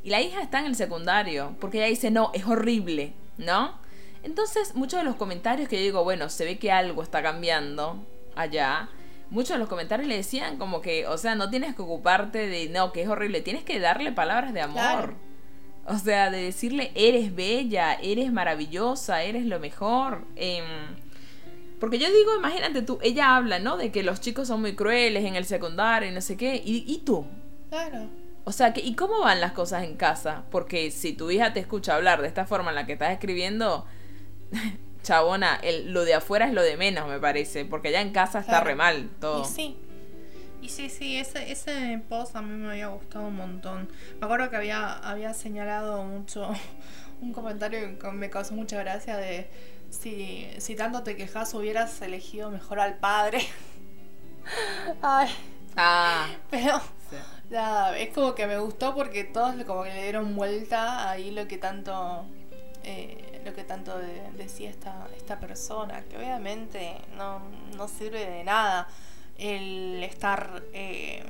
Y 0.03 0.09
la 0.09 0.21
hija 0.21 0.41
está 0.41 0.59
en 0.59 0.65
el 0.65 0.75
secundario, 0.75 1.55
porque 1.59 1.79
ella 1.79 1.87
dice, 1.87 2.11
no, 2.11 2.31
es 2.33 2.45
horrible, 2.45 3.13
¿no? 3.37 3.73
Entonces, 4.23 4.75
muchos 4.75 4.99
de 4.99 5.05
los 5.05 5.15
comentarios 5.15 5.69
que 5.69 5.77
yo 5.77 5.81
digo, 5.83 6.03
bueno, 6.03 6.29
se 6.29 6.45
ve 6.45 6.57
que 6.57 6.71
algo 6.71 7.03
está 7.03 7.21
cambiando 7.21 8.03
allá, 8.35 8.89
muchos 9.29 9.51
de 9.51 9.59
los 9.59 9.69
comentarios 9.69 10.07
le 10.07 10.15
decían 10.15 10.57
como 10.57 10.81
que, 10.81 11.07
o 11.07 11.17
sea, 11.17 11.35
no 11.35 11.49
tienes 11.49 11.75
que 11.75 11.81
ocuparte 11.81 12.47
de, 12.47 12.69
no, 12.69 12.91
que 12.91 13.01
es 13.01 13.09
horrible, 13.09 13.41
tienes 13.41 13.63
que 13.63 13.79
darle 13.79 14.11
palabras 14.11 14.53
de 14.53 14.61
amor. 14.61 15.15
O 15.85 15.97
sea, 15.97 16.29
de 16.29 16.41
decirle, 16.41 16.91
eres 16.95 17.33
bella, 17.33 17.93
eres 17.93 18.31
maravillosa, 18.31 19.23
eres 19.23 19.45
lo 19.45 19.59
mejor. 19.59 20.25
Em, 20.35 20.65
porque 21.79 21.99
yo 21.99 22.07
digo, 22.11 22.35
imagínate 22.35 22.81
tú, 22.81 22.99
ella 23.01 23.35
habla, 23.35 23.59
¿no? 23.59 23.77
De 23.77 23.91
que 23.91 24.03
los 24.03 24.19
chicos 24.19 24.47
son 24.47 24.61
muy 24.61 24.75
crueles 24.75 25.23
en 25.25 25.35
el 25.35 25.45
secundario 25.45 26.09
y 26.09 26.13
no 26.13 26.21
sé 26.21 26.37
qué. 26.37 26.55
¿Y, 26.63 26.83
y 26.87 26.99
tú? 26.99 27.27
Claro. 27.69 28.09
O 28.45 28.51
sea, 28.51 28.73
que, 28.73 28.81
¿y 28.81 28.95
cómo 28.95 29.19
van 29.19 29.41
las 29.41 29.51
cosas 29.51 29.83
en 29.83 29.95
casa? 29.97 30.45
Porque 30.51 30.89
si 30.89 31.13
tu 31.13 31.29
hija 31.29 31.53
te 31.53 31.59
escucha 31.59 31.95
hablar 31.95 32.21
de 32.21 32.27
esta 32.29 32.45
forma 32.45 32.69
en 32.69 32.75
la 32.75 32.85
que 32.85 32.93
estás 32.93 33.11
escribiendo, 33.11 33.85
chabona, 35.03 35.55
el, 35.55 35.93
lo 35.93 36.05
de 36.05 36.13
afuera 36.13 36.47
es 36.47 36.53
lo 36.53 36.61
de 36.61 36.77
menos, 36.77 37.07
me 37.07 37.19
parece. 37.19 37.65
Porque 37.65 37.91
ya 37.91 38.01
en 38.01 38.11
casa 38.11 38.39
está 38.39 38.61
re 38.61 38.75
mal 38.75 39.09
todo. 39.19 39.41
Y 39.43 39.45
sí. 39.45 39.77
Y 40.61 40.69
sí, 40.69 40.89
sí, 40.89 41.17
ese, 41.17 41.51
ese 41.51 42.01
post 42.09 42.35
a 42.35 42.41
mí 42.41 42.55
me 42.55 42.71
había 42.71 42.87
gustado 42.87 43.27
un 43.27 43.35
montón. 43.35 43.89
Me 44.19 44.25
acuerdo 44.25 44.49
que 44.49 44.55
había, 44.55 44.93
había 44.93 45.33
señalado 45.33 46.03
mucho 46.03 46.49
un 47.21 47.33
comentario 47.33 47.99
que 47.99 48.11
me 48.11 48.29
causó 48.29 48.55
mucha 48.55 48.79
gracia 48.79 49.17
de 49.17 49.49
si, 49.89 50.47
si 50.57 50.75
tanto 50.75 51.03
te 51.03 51.15
quejas 51.15 51.53
hubieras 51.53 52.01
elegido 52.01 52.49
mejor 52.49 52.79
al 52.79 52.95
padre. 52.97 53.41
Ay. 55.01 55.29
Ah. 55.75 56.27
Pero 56.49 56.81
es 57.97 58.09
como 58.13 58.35
que 58.35 58.47
me 58.47 58.57
gustó 58.57 58.95
porque 58.95 59.23
todos 59.23 59.55
como 59.65 59.83
que 59.83 59.93
le 59.93 60.03
dieron 60.03 60.35
vuelta 60.35 61.09
ahí 61.09 61.31
lo 61.31 61.47
que 61.47 61.57
tanto 61.57 62.25
eh, 62.83 63.41
lo 63.45 63.53
que 63.53 63.63
tanto 63.63 63.97
decía 64.37 64.69
esta, 64.69 65.07
esta 65.15 65.39
persona, 65.39 66.03
que 66.03 66.17
obviamente 66.17 66.95
no, 67.15 67.41
no 67.75 67.87
sirve 67.87 68.25
de 68.25 68.43
nada 68.43 68.87
el 69.37 70.03
estar 70.03 70.63
eh, 70.73 71.23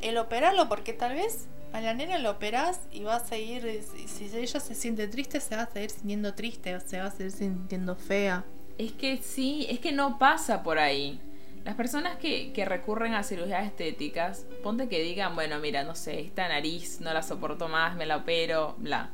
el 0.00 0.18
operarlo 0.18 0.68
porque 0.68 0.92
tal 0.92 1.14
vez 1.14 1.46
a 1.72 1.80
la 1.80 1.94
nena 1.94 2.18
lo 2.18 2.30
operas 2.30 2.80
y 2.92 3.02
va 3.02 3.16
a 3.16 3.20
seguir 3.20 3.82
si 4.06 4.24
ella 4.36 4.60
se 4.60 4.74
siente 4.74 5.06
triste 5.08 5.40
se 5.40 5.56
va 5.56 5.62
a 5.62 5.70
seguir 5.70 5.90
sintiendo 5.90 6.34
triste 6.34 6.74
o 6.74 6.80
se 6.80 6.98
va 6.98 7.06
a 7.06 7.10
seguir 7.10 7.32
sintiendo 7.32 7.94
fea 7.94 8.44
es 8.78 8.92
que 8.92 9.18
sí 9.18 9.66
es 9.68 9.80
que 9.80 9.92
no 9.92 10.18
pasa 10.18 10.62
por 10.62 10.78
ahí 10.78 11.20
las 11.68 11.76
personas 11.76 12.16
que, 12.16 12.64
recurren 12.66 13.12
a 13.12 13.22
cirugías 13.22 13.66
estéticas, 13.66 14.46
ponte 14.62 14.88
que 14.88 15.02
digan, 15.02 15.34
bueno, 15.34 15.58
mira, 15.58 15.84
no 15.84 15.94
sé, 15.94 16.20
esta 16.20 16.48
nariz 16.48 16.98
no 17.02 17.12
la 17.12 17.22
soporto 17.22 17.68
más, 17.68 17.94
me 17.94 18.06
la 18.06 18.16
opero, 18.16 18.74
bla. 18.78 19.10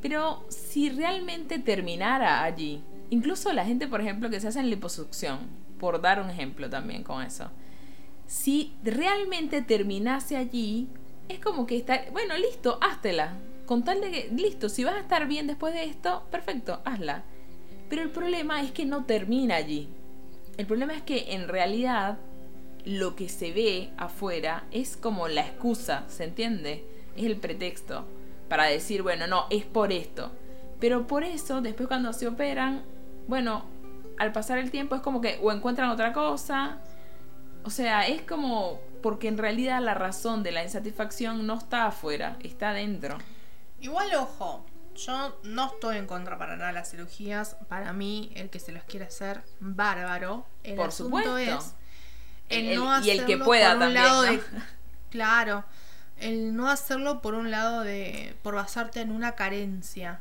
Pero 0.00 0.46
si 0.48 0.88
realmente 0.88 1.58
terminara 1.58 2.42
allí, 2.42 2.82
incluso 3.10 3.52
la 3.52 3.66
gente, 3.66 3.86
por 3.86 4.00
ejemplo, 4.00 4.30
que 4.30 4.40
se 4.40 4.48
hace 4.48 4.60
en 4.60 4.70
liposucción, 4.70 5.40
por 5.78 6.00
dar 6.00 6.22
un 6.22 6.30
ejemplo 6.30 6.70
también 6.70 7.02
con 7.02 7.22
eso, 7.22 7.50
si 8.30 8.72
realmente 8.84 9.60
terminase 9.60 10.36
allí, 10.36 10.86
es 11.28 11.40
como 11.40 11.66
que 11.66 11.76
está, 11.76 12.04
bueno, 12.12 12.38
listo, 12.38 12.78
háztela. 12.80 13.32
con 13.66 13.84
tal 13.84 14.00
de 14.00 14.12
que, 14.12 14.30
listo, 14.32 14.68
si 14.68 14.84
vas 14.84 14.94
a 14.94 15.00
estar 15.00 15.26
bien 15.26 15.48
después 15.48 15.74
de 15.74 15.82
esto, 15.82 16.22
perfecto, 16.30 16.80
hazla. 16.84 17.24
Pero 17.88 18.02
el 18.02 18.10
problema 18.10 18.62
es 18.62 18.70
que 18.70 18.84
no 18.84 19.04
termina 19.04 19.56
allí. 19.56 19.88
El 20.58 20.66
problema 20.66 20.94
es 20.94 21.02
que 21.02 21.34
en 21.34 21.48
realidad 21.48 22.18
lo 22.84 23.16
que 23.16 23.28
se 23.28 23.50
ve 23.50 23.90
afuera 23.96 24.64
es 24.70 24.96
como 24.96 25.26
la 25.26 25.40
excusa, 25.40 26.04
¿se 26.06 26.22
entiende? 26.22 26.84
Es 27.16 27.24
el 27.24 27.36
pretexto 27.36 28.06
para 28.48 28.64
decir, 28.66 29.02
bueno, 29.02 29.26
no, 29.26 29.46
es 29.50 29.64
por 29.64 29.92
esto. 29.92 30.30
Pero 30.78 31.08
por 31.08 31.24
eso, 31.24 31.62
después 31.62 31.88
cuando 31.88 32.12
se 32.12 32.28
operan, 32.28 32.82
bueno, 33.26 33.64
al 34.18 34.30
pasar 34.30 34.58
el 34.58 34.70
tiempo 34.70 34.94
es 34.94 35.00
como 35.00 35.20
que 35.20 35.40
o 35.42 35.50
encuentran 35.50 35.90
otra 35.90 36.12
cosa, 36.12 36.78
o 37.64 37.70
sea, 37.70 38.06
es 38.06 38.22
como 38.22 38.80
porque 39.02 39.28
en 39.28 39.38
realidad 39.38 39.80
la 39.80 39.94
razón 39.94 40.42
de 40.42 40.52
la 40.52 40.62
insatisfacción 40.62 41.46
no 41.46 41.54
está 41.58 41.86
afuera, 41.86 42.36
está 42.42 42.70
adentro. 42.70 43.18
Igual, 43.80 44.14
ojo, 44.14 44.66
yo 44.94 45.38
no 45.44 45.66
estoy 45.72 45.96
en 45.96 46.06
contra 46.06 46.36
para 46.38 46.56
nada 46.56 46.68
de 46.68 46.74
las 46.74 46.90
cirugías. 46.90 47.56
Para 47.68 47.92
mí, 47.92 48.30
el 48.34 48.50
que 48.50 48.60
se 48.60 48.72
las 48.72 48.84
quiere 48.84 49.06
hacer, 49.06 49.42
bárbaro. 49.60 50.46
El 50.64 50.76
Por 50.76 50.88
asunto 50.88 51.16
supuesto. 51.18 51.58
es 51.58 51.74
el, 52.50 52.66
El- 52.70 52.74
no 52.76 53.00
y 53.04 53.10
el 53.10 53.18
que 53.18 53.22
hacerlo 53.24 53.44
pueda 53.44 53.66
por 53.68 53.74
un 53.76 53.80
también, 53.94 54.04
lado 54.04 54.26
¿no? 54.26 54.32
de- 54.32 54.42
claro. 55.10 55.64
El 56.18 56.54
no 56.54 56.68
hacerlo 56.68 57.22
por 57.22 57.34
un 57.34 57.50
lado 57.50 57.80
de. 57.80 58.36
por 58.42 58.54
basarte 58.54 59.00
en 59.00 59.10
una 59.12 59.32
carencia. 59.36 60.20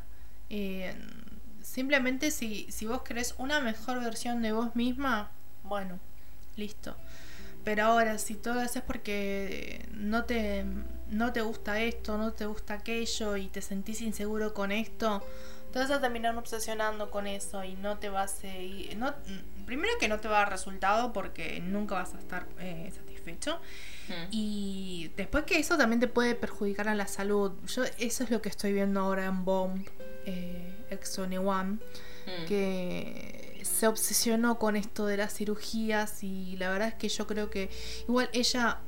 Eh, 0.50 0.96
simplemente 1.62 2.32
si, 2.32 2.72
si 2.72 2.86
vos 2.86 3.02
querés 3.02 3.36
una 3.38 3.60
mejor 3.60 4.00
versión 4.00 4.42
de 4.42 4.54
vos 4.54 4.76
misma, 4.76 5.30
bueno, 5.64 6.00
listo. 6.56 6.96
Pero 7.64 7.84
ahora, 7.86 8.18
si 8.18 8.36
todo 8.36 8.56
lo 8.56 8.62
haces 8.62 8.82
porque 8.82 9.86
no 9.94 10.26
te, 10.26 10.66
no 11.10 11.34
te 11.34 11.42
gusta 11.42 11.80
esto, 11.82 12.18
no 12.18 12.32
te 12.34 12.46
gusta 12.46 12.76
aquello 12.76 13.36
y 13.38 13.48
te 13.48 13.62
sentís 13.62 14.02
inseguro 14.02 14.54
con 14.54 14.72
esto, 14.72 15.24
te 15.74 15.80
vas 15.80 15.92
a 15.92 16.02
terminar 16.02 16.36
obsesionando 16.38 17.12
con 17.12 17.28
eso 17.28 17.64
y 17.64 17.74
no 17.76 17.98
te 18.00 18.10
vas 18.10 18.44
a 18.44 18.48
ir- 18.48 18.96
no 18.98 19.14
Primero 19.66 19.94
que 20.00 20.08
no 20.08 20.20
te 20.20 20.28
va 20.28 20.38
a 20.38 20.40
dar 20.40 20.50
resultado 20.52 21.14
porque 21.14 21.60
nunca 21.60 21.94
vas 21.94 22.16
a 22.16 22.18
estar 22.20 22.48
eh, 22.60 22.92
satisfecho. 22.96 23.60
Mm. 24.08 24.14
Y 24.32 25.12
después 25.16 25.44
que 25.44 25.60
eso 25.60 25.78
también 25.78 26.00
te 26.00 26.08
puede 26.08 26.34
perjudicar 26.34 26.88
a 26.88 26.96
la 26.96 27.06
salud. 27.06 27.52
Yo 27.68 27.84
eso 28.00 28.24
es 28.24 28.32
lo 28.32 28.42
que 28.42 28.50
estoy 28.50 28.74
viendo 28.74 29.00
ahora 29.02 29.26
en 29.26 29.46
Bomb, 29.46 29.86
eh, 30.26 30.74
X21 30.90 31.78
Mm. 32.26 32.46
que 32.48 33.49
se 33.64 33.88
obsesionó 33.88 34.58
con 34.60 34.76
esto 34.76 35.06
de 35.06 35.18
las 35.18 35.34
cirugías 35.34 36.24
y 36.24 36.56
la 36.58 36.70
verdad 36.70 36.90
es 36.90 36.94
que 36.96 37.10
yo 37.10 37.28
creo 37.28 37.50
que 37.50 37.70
igual 38.08 38.30
ella 38.34 38.80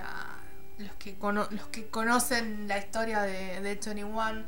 ah, 0.00 0.38
los 0.78 0.92
que 0.94 1.16
cono- 1.18 1.48
los 1.50 1.66
que 1.68 1.86
conocen 1.88 2.66
la 2.68 2.78
historia 2.78 3.22
de, 3.22 3.54
de 3.54 3.60
21 3.60 4.44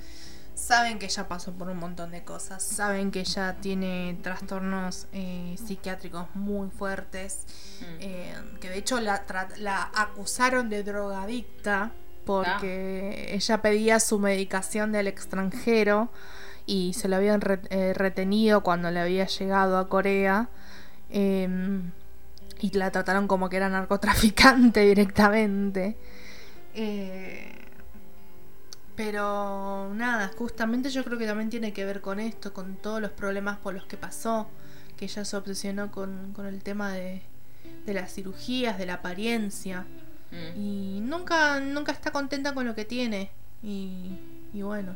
saben 0.54 0.98
que 1.00 1.06
ella 1.06 1.26
pasó 1.26 1.52
por 1.52 1.68
un 1.68 1.78
montón 1.78 2.12
de 2.12 2.22
cosas 2.22 2.62
saben 2.62 3.10
que 3.10 3.20
ella 3.20 3.56
tiene 3.60 4.16
trastornos 4.22 5.06
eh, 5.12 5.56
psiquiátricos 5.64 6.26
muy 6.34 6.70
fuertes 6.70 7.40
Mm. 7.80 7.84
eh, 8.00 8.34
que 8.60 8.68
de 8.70 8.78
hecho 8.78 9.00
la, 9.00 9.24
la 9.58 9.90
acusaron 9.94 10.68
de 10.70 10.84
drogadicta 10.84 11.90
porque 12.24 13.34
ella 13.34 13.60
pedía 13.60 13.98
su 14.00 14.18
medicación 14.20 14.92
del 14.92 15.08
extranjero 15.08 16.08
y 16.66 16.92
se 16.94 17.08
lo 17.08 17.16
habían 17.16 17.40
re- 17.40 17.60
eh, 17.70 17.92
retenido 17.94 18.62
cuando 18.62 18.90
le 18.90 19.00
había 19.00 19.26
llegado 19.26 19.78
a 19.78 19.88
Corea 19.88 20.48
eh, 21.10 21.48
y 22.60 22.70
la 22.76 22.90
trataron 22.90 23.28
como 23.28 23.48
que 23.50 23.56
era 23.58 23.68
narcotraficante 23.68 24.80
directamente. 24.86 25.96
Eh, 26.74 27.52
pero 28.96 29.92
nada, 29.94 30.30
justamente 30.36 30.88
yo 30.90 31.04
creo 31.04 31.18
que 31.18 31.26
también 31.26 31.50
tiene 31.50 31.72
que 31.72 31.84
ver 31.84 32.00
con 32.00 32.20
esto, 32.20 32.52
con 32.52 32.76
todos 32.76 33.00
los 33.00 33.10
problemas 33.10 33.58
por 33.58 33.74
los 33.74 33.84
que 33.86 33.96
pasó, 33.96 34.46
que 34.96 35.06
ella 35.06 35.24
se 35.24 35.36
obsesionó 35.36 35.90
con, 35.90 36.32
con 36.32 36.46
el 36.46 36.62
tema 36.62 36.92
de, 36.92 37.22
de 37.86 37.94
las 37.94 38.12
cirugías, 38.14 38.78
de 38.78 38.86
la 38.86 38.94
apariencia. 38.94 39.84
Mm. 40.30 40.58
Y 40.60 41.00
nunca, 41.02 41.58
nunca 41.60 41.90
está 41.90 42.12
contenta 42.12 42.54
con 42.54 42.66
lo 42.66 42.74
que 42.76 42.84
tiene. 42.84 43.30
Y, 43.62 44.16
y 44.52 44.62
bueno. 44.62 44.94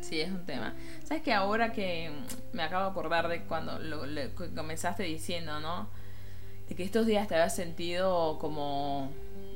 Sí, 0.00 0.20
es 0.20 0.30
un 0.30 0.44
tema. 0.44 0.74
¿Sabes 1.04 1.22
que 1.22 1.32
ahora 1.32 1.72
que 1.72 2.10
me 2.52 2.62
acabo 2.62 2.84
de 2.84 2.90
acordar 2.90 3.28
de 3.28 3.42
cuando 3.42 3.78
lo, 3.78 4.02
comenzaste 4.54 5.02
diciendo, 5.02 5.60
¿no? 5.60 5.88
De 6.68 6.74
que 6.74 6.84
estos 6.84 7.06
días 7.06 7.28
te 7.28 7.34
habías 7.34 7.54
sentido 7.54 8.38
como 8.38 9.10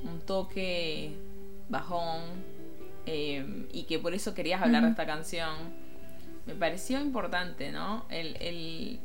un 0.05 0.21
toque 0.27 1.17
bajón 1.69 2.23
eh, 3.07 3.67
y 3.73 3.85
que 3.85 3.99
por 3.99 4.15
eso 4.15 4.35
querías 4.35 4.63
hablar 4.63 4.85
de 4.85 4.91
esta 4.91 5.07
canción. 5.07 5.55
Me 6.47 6.55
pareció 6.55 7.01
importante, 7.01 7.71
¿no? 7.71 8.05
El, 8.09 8.37
el 8.41 9.01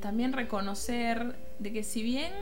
también 0.00 0.32
reconocer 0.32 1.36
de 1.58 1.72
que 1.72 1.82
si 1.82 2.02
bien 2.02 2.32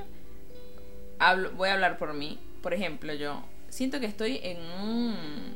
hablo, 1.19 1.52
voy 1.52 1.69
a 1.69 1.75
hablar 1.75 1.99
por 1.99 2.14
mí, 2.14 2.38
por 2.62 2.73
ejemplo, 2.73 3.12
yo 3.14 3.43
siento 3.69 4.00
que 4.00 4.07
estoy 4.07 4.41
en 4.43 4.59
un 4.61 5.55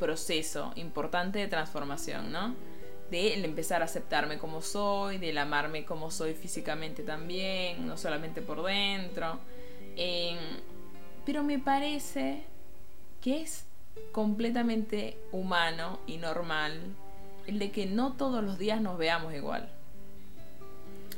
proceso 0.00 0.72
importante 0.74 1.38
de 1.38 1.46
transformación, 1.46 2.32
¿no? 2.32 2.56
De 3.12 3.34
el 3.34 3.44
empezar 3.44 3.82
a 3.82 3.84
aceptarme 3.84 4.38
como 4.38 4.62
soy, 4.62 5.18
del 5.18 5.38
amarme 5.38 5.84
como 5.84 6.10
soy 6.10 6.34
físicamente 6.34 7.04
también, 7.04 7.86
no 7.86 7.96
solamente 7.96 8.42
por 8.42 8.64
dentro. 8.64 9.38
Eh, 9.96 10.36
pero 11.24 11.44
me 11.44 11.58
parece 11.58 12.42
que 13.20 13.42
es 13.42 13.66
completamente 14.12 15.16
humano 15.30 16.00
y 16.06 16.16
normal 16.16 16.80
el 17.46 17.58
de 17.58 17.70
que 17.70 17.86
no 17.86 18.14
todos 18.14 18.42
los 18.42 18.58
días 18.58 18.80
nos 18.80 18.98
veamos 18.98 19.34
igual. 19.34 19.68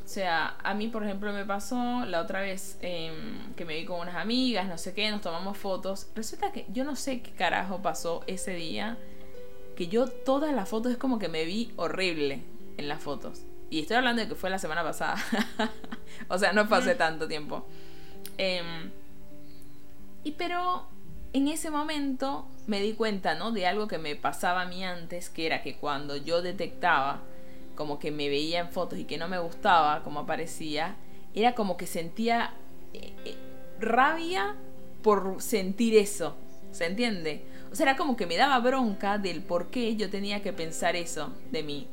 O 0.04 0.08
sea, 0.08 0.56
a 0.62 0.74
mí, 0.74 0.88
por 0.88 1.04
ejemplo, 1.04 1.32
me 1.32 1.44
pasó 1.44 2.04
la 2.04 2.20
otra 2.20 2.40
vez 2.40 2.76
em, 2.82 3.54
que 3.54 3.64
me 3.64 3.76
vi 3.76 3.84
con 3.84 4.00
unas 4.00 4.16
amigas, 4.16 4.66
no 4.68 4.76
sé 4.76 4.94
qué, 4.94 5.10
nos 5.10 5.20
tomamos 5.20 5.56
fotos. 5.56 6.08
Resulta 6.14 6.50
que 6.50 6.66
yo 6.68 6.84
no 6.84 6.96
sé 6.96 7.22
qué 7.22 7.30
carajo 7.30 7.80
pasó 7.82 8.24
ese 8.26 8.54
día, 8.54 8.98
que 9.76 9.86
yo 9.86 10.08
todas 10.08 10.52
las 10.52 10.68
fotos 10.68 10.92
es 10.92 10.98
como 10.98 11.18
que 11.18 11.28
me 11.28 11.44
vi 11.44 11.72
horrible 11.76 12.42
en 12.76 12.88
las 12.88 13.00
fotos. 13.00 13.42
Y 13.70 13.80
estoy 13.80 13.96
hablando 13.96 14.22
de 14.22 14.28
que 14.28 14.34
fue 14.34 14.50
la 14.50 14.58
semana 14.58 14.82
pasada. 14.82 15.16
o 16.28 16.36
sea, 16.36 16.52
no 16.52 16.68
pasé 16.68 16.94
tanto 16.94 17.28
tiempo. 17.28 17.64
Em, 18.38 18.90
y 20.24 20.32
pero 20.32 20.86
en 21.32 21.48
ese 21.48 21.70
momento 21.70 22.46
me 22.66 22.80
di 22.80 22.92
cuenta, 22.92 23.34
¿no? 23.34 23.52
De 23.52 23.66
algo 23.66 23.88
que 23.88 23.98
me 23.98 24.16
pasaba 24.16 24.62
a 24.62 24.66
mí 24.66 24.84
antes, 24.84 25.30
que 25.30 25.46
era 25.46 25.62
que 25.62 25.76
cuando 25.76 26.16
yo 26.16 26.42
detectaba 26.42 27.22
como 27.82 27.98
que 27.98 28.12
me 28.12 28.28
veía 28.28 28.60
en 28.60 28.70
fotos 28.70 28.96
y 29.00 29.06
que 29.06 29.18
no 29.18 29.26
me 29.26 29.40
gustaba 29.40 30.04
como 30.04 30.20
aparecía, 30.20 30.94
era 31.34 31.56
como 31.56 31.76
que 31.76 31.88
sentía 31.88 32.54
eh, 32.92 33.12
eh, 33.24 33.34
rabia 33.80 34.54
por 35.02 35.42
sentir 35.42 35.96
eso, 35.96 36.36
¿se 36.70 36.86
entiende? 36.86 37.44
O 37.72 37.74
sea, 37.74 37.86
era 37.86 37.96
como 37.96 38.16
que 38.16 38.28
me 38.28 38.36
daba 38.36 38.60
bronca 38.60 39.18
del 39.18 39.42
por 39.42 39.66
qué 39.72 39.96
yo 39.96 40.10
tenía 40.10 40.42
que 40.42 40.52
pensar 40.52 40.94
eso 40.94 41.32
de 41.50 41.64
mí. 41.64 41.88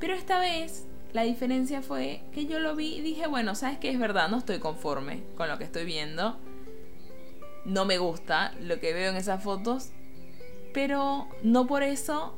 Pero 0.00 0.14
esta 0.14 0.40
vez 0.40 0.88
la 1.12 1.22
diferencia 1.22 1.82
fue 1.82 2.24
que 2.32 2.46
yo 2.46 2.58
lo 2.58 2.74
vi 2.74 2.96
y 2.96 3.00
dije, 3.00 3.28
bueno, 3.28 3.54
¿sabes 3.54 3.78
qué? 3.78 3.90
Es 3.90 4.00
verdad, 4.00 4.28
no 4.28 4.38
estoy 4.38 4.58
conforme 4.58 5.22
con 5.36 5.48
lo 5.48 5.56
que 5.56 5.62
estoy 5.62 5.84
viendo. 5.84 6.36
No 7.64 7.84
me 7.84 7.98
gusta 7.98 8.54
lo 8.60 8.80
que 8.80 8.92
veo 8.92 9.12
en 9.12 9.16
esas 9.16 9.40
fotos, 9.40 9.92
pero 10.74 11.28
no 11.44 11.68
por 11.68 11.84
eso 11.84 12.34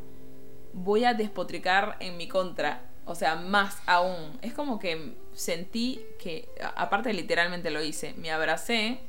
voy 0.75 1.05
a 1.05 1.15
despotricar 1.15 1.97
en 2.01 2.17
mi 2.19 2.29
contra. 2.29 2.83
O 3.07 3.15
sea, 3.15 3.37
más 3.37 3.79
aún. 3.87 4.39
Es 4.43 4.55
como 4.55 4.79
que 4.79 5.15
sentí 5.35 6.01
que, 6.19 6.49
aparte 6.77 7.13
literalmente 7.13 7.71
lo 7.71 7.83
hice, 7.83 8.15
me 8.15 8.31
abracé 8.31 9.01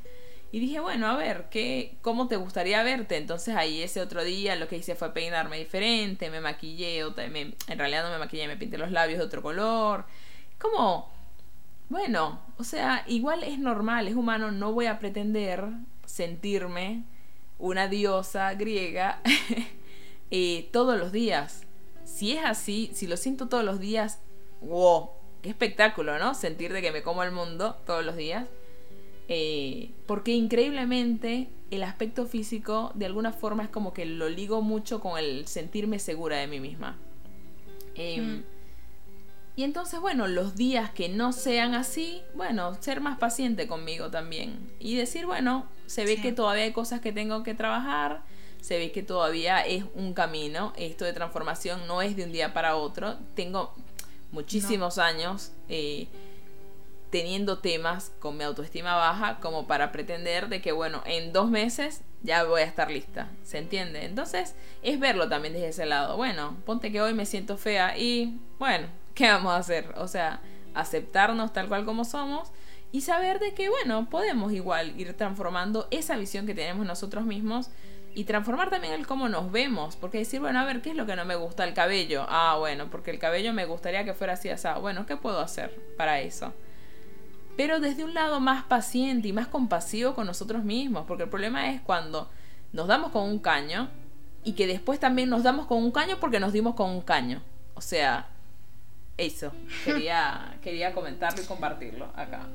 y 0.52 0.60
dije, 0.60 0.80
bueno, 0.80 1.08
a 1.08 1.16
ver, 1.16 1.46
¿qué, 1.50 1.96
¿cómo 2.02 2.28
te 2.28 2.36
gustaría 2.36 2.82
verte? 2.82 3.16
Entonces 3.16 3.56
ahí 3.56 3.82
ese 3.82 4.00
otro 4.00 4.22
día 4.24 4.56
lo 4.56 4.68
que 4.68 4.76
hice 4.76 4.94
fue 4.94 5.12
peinarme 5.12 5.58
diferente, 5.58 6.30
me 6.30 6.40
maquillé, 6.40 7.04
me- 7.30 7.54
en 7.68 7.78
realidad 7.78 8.04
no 8.04 8.10
me 8.12 8.18
maquillé, 8.18 8.46
me 8.48 8.56
pinté 8.56 8.78
los 8.78 8.92
labios 8.92 9.18
de 9.18 9.24
otro 9.26 9.42
color. 9.42 10.04
Como, 10.58 11.10
bueno, 11.88 12.40
o 12.58 12.64
sea, 12.64 13.04
igual 13.06 13.42
es 13.44 13.58
normal, 13.58 14.08
es 14.08 14.14
humano, 14.16 14.50
no 14.52 14.72
voy 14.72 14.86
a 14.86 14.98
pretender 14.98 15.64
sentirme 16.06 17.04
una 17.58 17.88
diosa 17.88 18.54
griega 18.54 19.20
eh, 20.30 20.68
todos 20.72 20.98
los 20.98 21.12
días. 21.12 21.66
Si 22.04 22.32
es 22.32 22.44
así, 22.44 22.90
si 22.92 23.06
lo 23.06 23.16
siento 23.16 23.48
todos 23.48 23.64
los 23.64 23.80
días, 23.80 24.20
wow, 24.60 25.10
qué 25.42 25.48
espectáculo, 25.48 26.18
¿no? 26.18 26.34
Sentir 26.34 26.72
de 26.72 26.82
que 26.82 26.92
me 26.92 27.02
como 27.02 27.22
el 27.22 27.32
mundo 27.32 27.76
todos 27.86 28.04
los 28.04 28.16
días. 28.16 28.46
Eh, 29.28 29.90
porque 30.06 30.32
increíblemente 30.32 31.48
el 31.72 31.82
aspecto 31.82 32.26
físico 32.26 32.92
de 32.94 33.06
alguna 33.06 33.32
forma 33.32 33.64
es 33.64 33.68
como 33.68 33.92
que 33.92 34.06
lo 34.06 34.28
ligo 34.28 34.62
mucho 34.62 35.00
con 35.00 35.18
el 35.18 35.48
sentirme 35.48 35.98
segura 35.98 36.36
de 36.36 36.46
mí 36.46 36.60
misma. 36.60 36.96
Eh, 37.96 38.20
Mm. 38.20 38.42
Y 39.58 39.62
entonces, 39.64 40.00
bueno, 40.00 40.28
los 40.28 40.54
días 40.54 40.90
que 40.90 41.08
no 41.08 41.32
sean 41.32 41.74
así, 41.74 42.20
bueno, 42.34 42.74
ser 42.82 43.00
más 43.00 43.18
paciente 43.18 43.66
conmigo 43.66 44.10
también. 44.10 44.70
Y 44.78 44.96
decir, 44.96 45.24
bueno, 45.24 45.66
se 45.86 46.04
ve 46.04 46.16
Sí. 46.16 46.20
que 46.22 46.32
todavía 46.32 46.64
hay 46.64 46.72
cosas 46.72 47.00
que 47.00 47.10
tengo 47.10 47.42
que 47.42 47.54
trabajar, 47.54 48.22
se 48.66 48.78
ve 48.78 48.90
que 48.90 49.04
todavía 49.04 49.60
es 49.60 49.84
un 49.94 50.12
camino. 50.12 50.72
Esto 50.76 51.04
de 51.04 51.12
transformación 51.12 51.86
no 51.86 52.02
es 52.02 52.16
de 52.16 52.24
un 52.24 52.32
día 52.32 52.52
para 52.52 52.74
otro. 52.74 53.16
Tengo 53.36 53.72
muchísimos 54.32 54.98
años 54.98 55.52
eh, 55.68 56.08
teniendo 57.10 57.58
temas 57.58 58.10
con 58.18 58.36
mi 58.36 58.42
autoestima 58.42 58.96
baja 58.96 59.38
como 59.38 59.68
para 59.68 59.92
pretender 59.92 60.48
de 60.48 60.60
que, 60.60 60.72
bueno, 60.72 61.00
en 61.06 61.32
dos 61.32 61.48
meses 61.48 62.00
ya 62.24 62.42
voy 62.42 62.62
a 62.62 62.64
estar 62.64 62.90
lista. 62.90 63.30
¿Se 63.44 63.58
entiende? 63.58 64.04
Entonces 64.04 64.56
es 64.82 64.98
verlo 64.98 65.28
también 65.28 65.54
desde 65.54 65.68
ese 65.68 65.86
lado. 65.86 66.16
Bueno, 66.16 66.56
ponte 66.66 66.90
que 66.90 67.00
hoy 67.00 67.14
me 67.14 67.24
siento 67.24 67.56
fea 67.58 67.96
y, 67.96 68.40
bueno, 68.58 68.88
¿qué 69.14 69.28
vamos 69.28 69.52
a 69.52 69.58
hacer? 69.58 69.94
O 69.96 70.08
sea, 70.08 70.40
aceptarnos 70.74 71.52
tal 71.52 71.68
cual 71.68 71.84
como 71.84 72.04
somos 72.04 72.50
y 72.90 73.02
saber 73.02 73.38
de 73.38 73.54
que, 73.54 73.68
bueno, 73.68 74.10
podemos 74.10 74.52
igual 74.52 74.98
ir 74.98 75.16
transformando 75.16 75.86
esa 75.92 76.16
visión 76.16 76.46
que 76.46 76.54
tenemos 76.54 76.84
nosotros 76.84 77.24
mismos 77.26 77.70
y 78.16 78.24
transformar 78.24 78.70
también 78.70 78.94
el 78.94 79.06
cómo 79.06 79.28
nos 79.28 79.52
vemos, 79.52 79.94
porque 79.96 80.16
decir, 80.16 80.40
bueno, 80.40 80.58
a 80.58 80.64
ver, 80.64 80.80
¿qué 80.80 80.88
es 80.88 80.96
lo 80.96 81.04
que 81.04 81.14
no 81.16 81.26
me 81.26 81.36
gusta? 81.36 81.64
El 81.64 81.74
cabello. 81.74 82.24
Ah, 82.30 82.56
bueno, 82.58 82.88
porque 82.90 83.10
el 83.10 83.18
cabello 83.18 83.52
me 83.52 83.66
gustaría 83.66 84.06
que 84.06 84.14
fuera 84.14 84.32
así, 84.32 84.48
así. 84.48 84.66
Bueno, 84.80 85.04
¿qué 85.04 85.18
puedo 85.18 85.38
hacer 85.38 85.78
para 85.98 86.20
eso? 86.20 86.54
Pero 87.58 87.78
desde 87.78 88.04
un 88.04 88.14
lado 88.14 88.40
más 88.40 88.64
paciente 88.64 89.28
y 89.28 89.34
más 89.34 89.48
compasivo 89.48 90.14
con 90.14 90.26
nosotros 90.26 90.64
mismos, 90.64 91.04
porque 91.06 91.24
el 91.24 91.28
problema 91.28 91.70
es 91.70 91.82
cuando 91.82 92.30
nos 92.72 92.86
damos 92.86 93.12
con 93.12 93.24
un 93.24 93.38
caño 93.38 93.90
y 94.44 94.54
que 94.54 94.66
después 94.66 94.98
también 94.98 95.28
nos 95.28 95.42
damos 95.42 95.66
con 95.66 95.82
un 95.82 95.90
caño 95.90 96.16
porque 96.18 96.40
nos 96.40 96.54
dimos 96.54 96.74
con 96.74 96.88
un 96.88 97.02
caño. 97.02 97.42
O 97.74 97.82
sea, 97.82 98.28
eso, 99.18 99.52
quería, 99.84 100.56
quería 100.62 100.94
comentarlo 100.94 101.42
y 101.42 101.44
compartirlo 101.44 102.06
acá. 102.16 102.46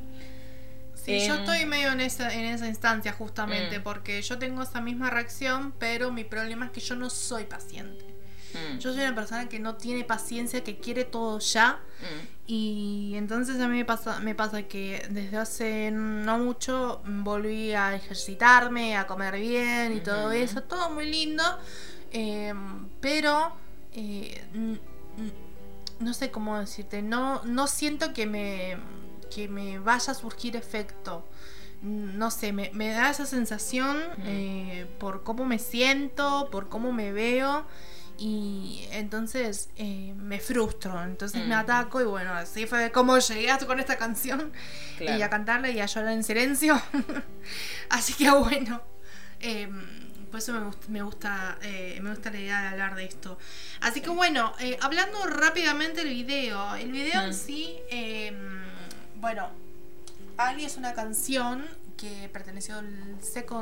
Sí, 1.04 1.28
yo 1.28 1.36
estoy 1.36 1.66
medio 1.66 1.92
en 1.92 2.00
esa, 2.00 2.32
en 2.34 2.46
esa 2.46 2.68
instancia 2.68 3.12
justamente, 3.14 3.80
mm. 3.80 3.84
porque 3.84 4.22
yo 4.22 4.38
tengo 4.38 4.62
esa 4.62 4.82
misma 4.82 5.10
reacción, 5.10 5.74
pero 5.80 6.12
mi 6.12 6.24
problema 6.24 6.68
es 6.68 6.72
que 6.72 6.80
yo 6.80 6.96
no 6.96 7.10
soy 7.10 7.46
paciente. 7.46 8.06
Mm. 8.54 8.78
Yo 8.80 8.94
soy 8.94 9.02
una 9.02 9.16
persona 9.16 9.50
que 9.50 9.60
no 9.60 9.76
tiene 9.76 10.04
paciencia, 10.04 10.64
que 10.64 10.78
quiere 10.78 11.06
todo 11.06 11.40
ya. 11.40 11.80
Mm. 12.00 12.28
Y 12.48 13.14
entonces 13.16 13.60
a 13.60 13.68
mí 13.68 13.78
me 13.78 13.86
pasa, 13.86 14.20
me 14.20 14.36
pasa 14.36 14.64
que 14.64 15.08
desde 15.10 15.38
hace 15.38 15.90
no 15.92 16.38
mucho 16.38 17.02
volví 17.06 17.74
a 17.74 17.96
ejercitarme, 17.96 18.98
a 18.98 19.08
comer 19.08 19.40
bien 19.40 19.96
y 19.96 20.02
todo 20.02 20.32
eso, 20.32 20.62
todo 20.64 20.90
muy 20.90 21.10
lindo. 21.10 21.44
Em, 22.12 22.90
pero 23.00 23.56
eh, 23.94 24.44
no 26.00 26.14
sé 26.14 26.30
cómo 26.30 26.60
decirte, 26.60 27.02
no, 27.02 27.42
no 27.46 27.68
siento 27.68 28.12
que 28.14 28.26
me, 28.26 28.78
que 29.34 29.48
me 29.48 29.80
vaya 29.80 30.12
a 30.12 30.16
surgir 30.16 30.56
efecto. 30.56 31.28
No 31.82 32.30
sé, 32.30 32.54
me, 32.54 32.70
da 32.90 33.10
esa 33.10 33.26
sensación 33.26 33.98
eh, 34.26 34.86
por 35.00 35.24
cómo 35.24 35.46
me 35.46 35.58
siento, 35.58 36.50
por 36.52 36.70
cómo 36.70 36.92
me 36.92 37.12
veo 37.12 37.66
y 38.22 38.88
entonces 38.92 39.72
eh, 39.78 40.14
me 40.16 40.40
frustro, 40.40 41.04
entonces 41.04 41.44
me 41.48 41.56
ataco 41.56 42.02
y 42.02 42.04
bueno, 42.04 42.32
así 42.34 42.68
fue 42.68 42.92
como 42.92 43.18
llegué 43.18 43.50
con 43.66 43.80
esta 43.80 43.98
canción 43.98 44.54
y 45.00 45.24
a 45.24 45.30
cantarla 45.32 45.72
y 45.72 45.80
a 45.80 45.88
llorar 45.88 46.12
en 46.14 46.24
silencio. 46.24 46.80
así 47.90 48.14
que 48.14 48.30
bueno, 48.30 48.80
eh, 49.40 49.68
por 50.30 50.40
eso 50.40 50.54
me 50.54 50.64
gusta, 50.66 50.88
me 50.90 51.02
gusta, 51.02 51.58
eh, 51.64 51.98
me 52.04 52.12
gusta 52.12 52.30
la 52.30 52.40
idea 52.40 52.62
de 52.62 52.68
hablar 52.68 52.94
de 52.94 53.06
esto. 53.06 53.40
Así 53.82 54.02
que 54.02 54.12
bueno, 54.12 54.54
hablando 54.82 55.26
rápidamente 55.26 56.04
del 56.04 56.14
video. 56.14 56.76
El 56.76 56.92
video 56.92 57.24
en 57.24 57.34
sí, 57.34 57.80
em, 57.90 58.62
bueno, 59.22 59.48
Ali 60.38 60.66
es 60.66 60.78
una 60.78 60.94
canción 60.94 61.64
que 61.96 62.30
perteneció 62.34 62.76
al 62.76 62.88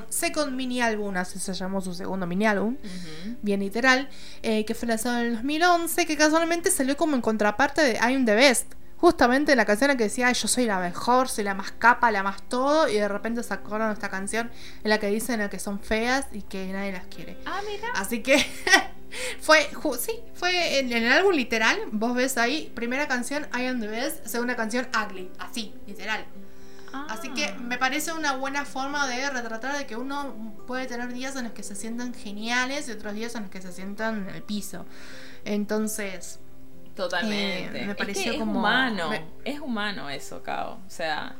second, 0.09 0.51
mini 0.53 0.81
álbum, 0.81 1.17
así 1.17 1.39
se 1.39 1.53
llamó 1.53 1.81
su 1.81 1.93
segundo 1.93 2.25
mini 2.25 2.47
álbum, 2.47 2.77
bien 3.41 3.59
literal, 3.59 4.09
eh, 4.41 4.63
que 4.63 4.73
fue 4.73 4.87
lanzado 4.87 5.19
en 5.19 5.25
el 5.25 5.33
2011, 5.35 6.05
que 6.05 6.15
casualmente 6.15 6.71
salió 6.71 6.95
como 6.95 7.15
en 7.15 7.21
contraparte 7.21 7.81
de 7.81 7.93
I'm 7.95 8.25
the 8.25 8.35
Best 8.35 8.73
justamente 8.99 9.55
la 9.55 9.65
canción 9.65 9.91
en 9.91 9.97
que 9.97 10.03
decía 10.05 10.31
yo 10.31 10.47
soy 10.47 10.65
la 10.65 10.79
mejor, 10.79 11.29
soy 11.29 11.45
la 11.45 11.53
más 11.53 11.71
capa, 11.71 12.11
la 12.11 12.21
más 12.23 12.41
todo, 12.43 12.89
y 12.89 12.95
de 12.95 13.07
repente 13.07 13.43
sacaron 13.43 13.91
esta 13.91 14.09
canción 14.09 14.51
en 14.83 14.89
la 14.89 14.99
que 14.99 15.07
dicen 15.07 15.47
que 15.49 15.59
son 15.59 15.79
feas 15.79 16.27
y 16.33 16.41
que 16.41 16.67
nadie 16.71 16.91
las 16.91 17.05
quiere. 17.05 17.37
Ah, 17.45 17.61
mira. 17.65 17.87
Así 17.95 18.21
que 18.21 18.45
fue, 19.39 19.69
sí, 19.99 20.19
fue 20.33 20.79
en, 20.79 20.91
el 20.91 21.11
álbum 21.11 21.33
literal, 21.33 21.79
vos 21.91 22.13
ves 22.15 22.37
ahí, 22.37 22.71
primera 22.75 23.07
canción 23.07 23.47
I 23.57 23.65
Am 23.65 23.79
The 23.79 23.87
Best, 23.87 24.25
segunda 24.25 24.55
canción 24.55 24.87
Ugly, 24.93 25.31
así, 25.39 25.73
literal. 25.87 26.25
Así 26.91 27.29
que 27.29 27.53
me 27.53 27.77
parece 27.77 28.11
una 28.13 28.35
buena 28.35 28.65
forma 28.65 29.07
de 29.07 29.29
retratar 29.29 29.77
de 29.77 29.85
que 29.85 29.95
uno 29.95 30.55
puede 30.65 30.87
tener 30.87 31.13
días 31.13 31.35
en 31.35 31.43
los 31.43 31.53
que 31.53 31.63
se 31.63 31.75
sientan 31.75 32.13
geniales 32.13 32.87
y 32.87 32.91
otros 32.91 33.13
días 33.13 33.35
en 33.35 33.43
los 33.43 33.51
que 33.51 33.61
se 33.61 33.71
sientan 33.71 34.27
en 34.27 34.35
el 34.35 34.41
piso. 34.41 34.85
Entonces, 35.45 36.39
Totalmente. 36.95 37.85
me 37.85 37.95
pareció 37.95 38.33
es 38.33 38.39
como. 38.39 38.59
humano. 38.59 39.11
Es 39.45 39.59
humano 39.59 40.09
eso, 40.09 40.41
Cao. 40.43 40.79
O 40.85 40.89
sea, 40.89 41.35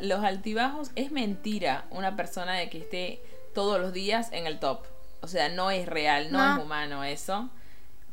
los 0.00 0.24
altibajos 0.24 0.90
es 0.94 1.10
mentira 1.10 1.86
una 1.90 2.16
persona 2.16 2.54
de 2.54 2.70
que 2.70 2.78
esté 2.78 3.22
todos 3.54 3.80
los 3.80 3.92
días 3.92 4.28
en 4.32 4.46
el 4.46 4.58
top. 4.58 4.84
O 5.20 5.26
sea, 5.26 5.48
no 5.48 5.70
es 5.70 5.86
real, 5.86 6.30
no, 6.30 6.56
es 6.56 6.64
humano 6.64 7.04
eso. 7.04 7.50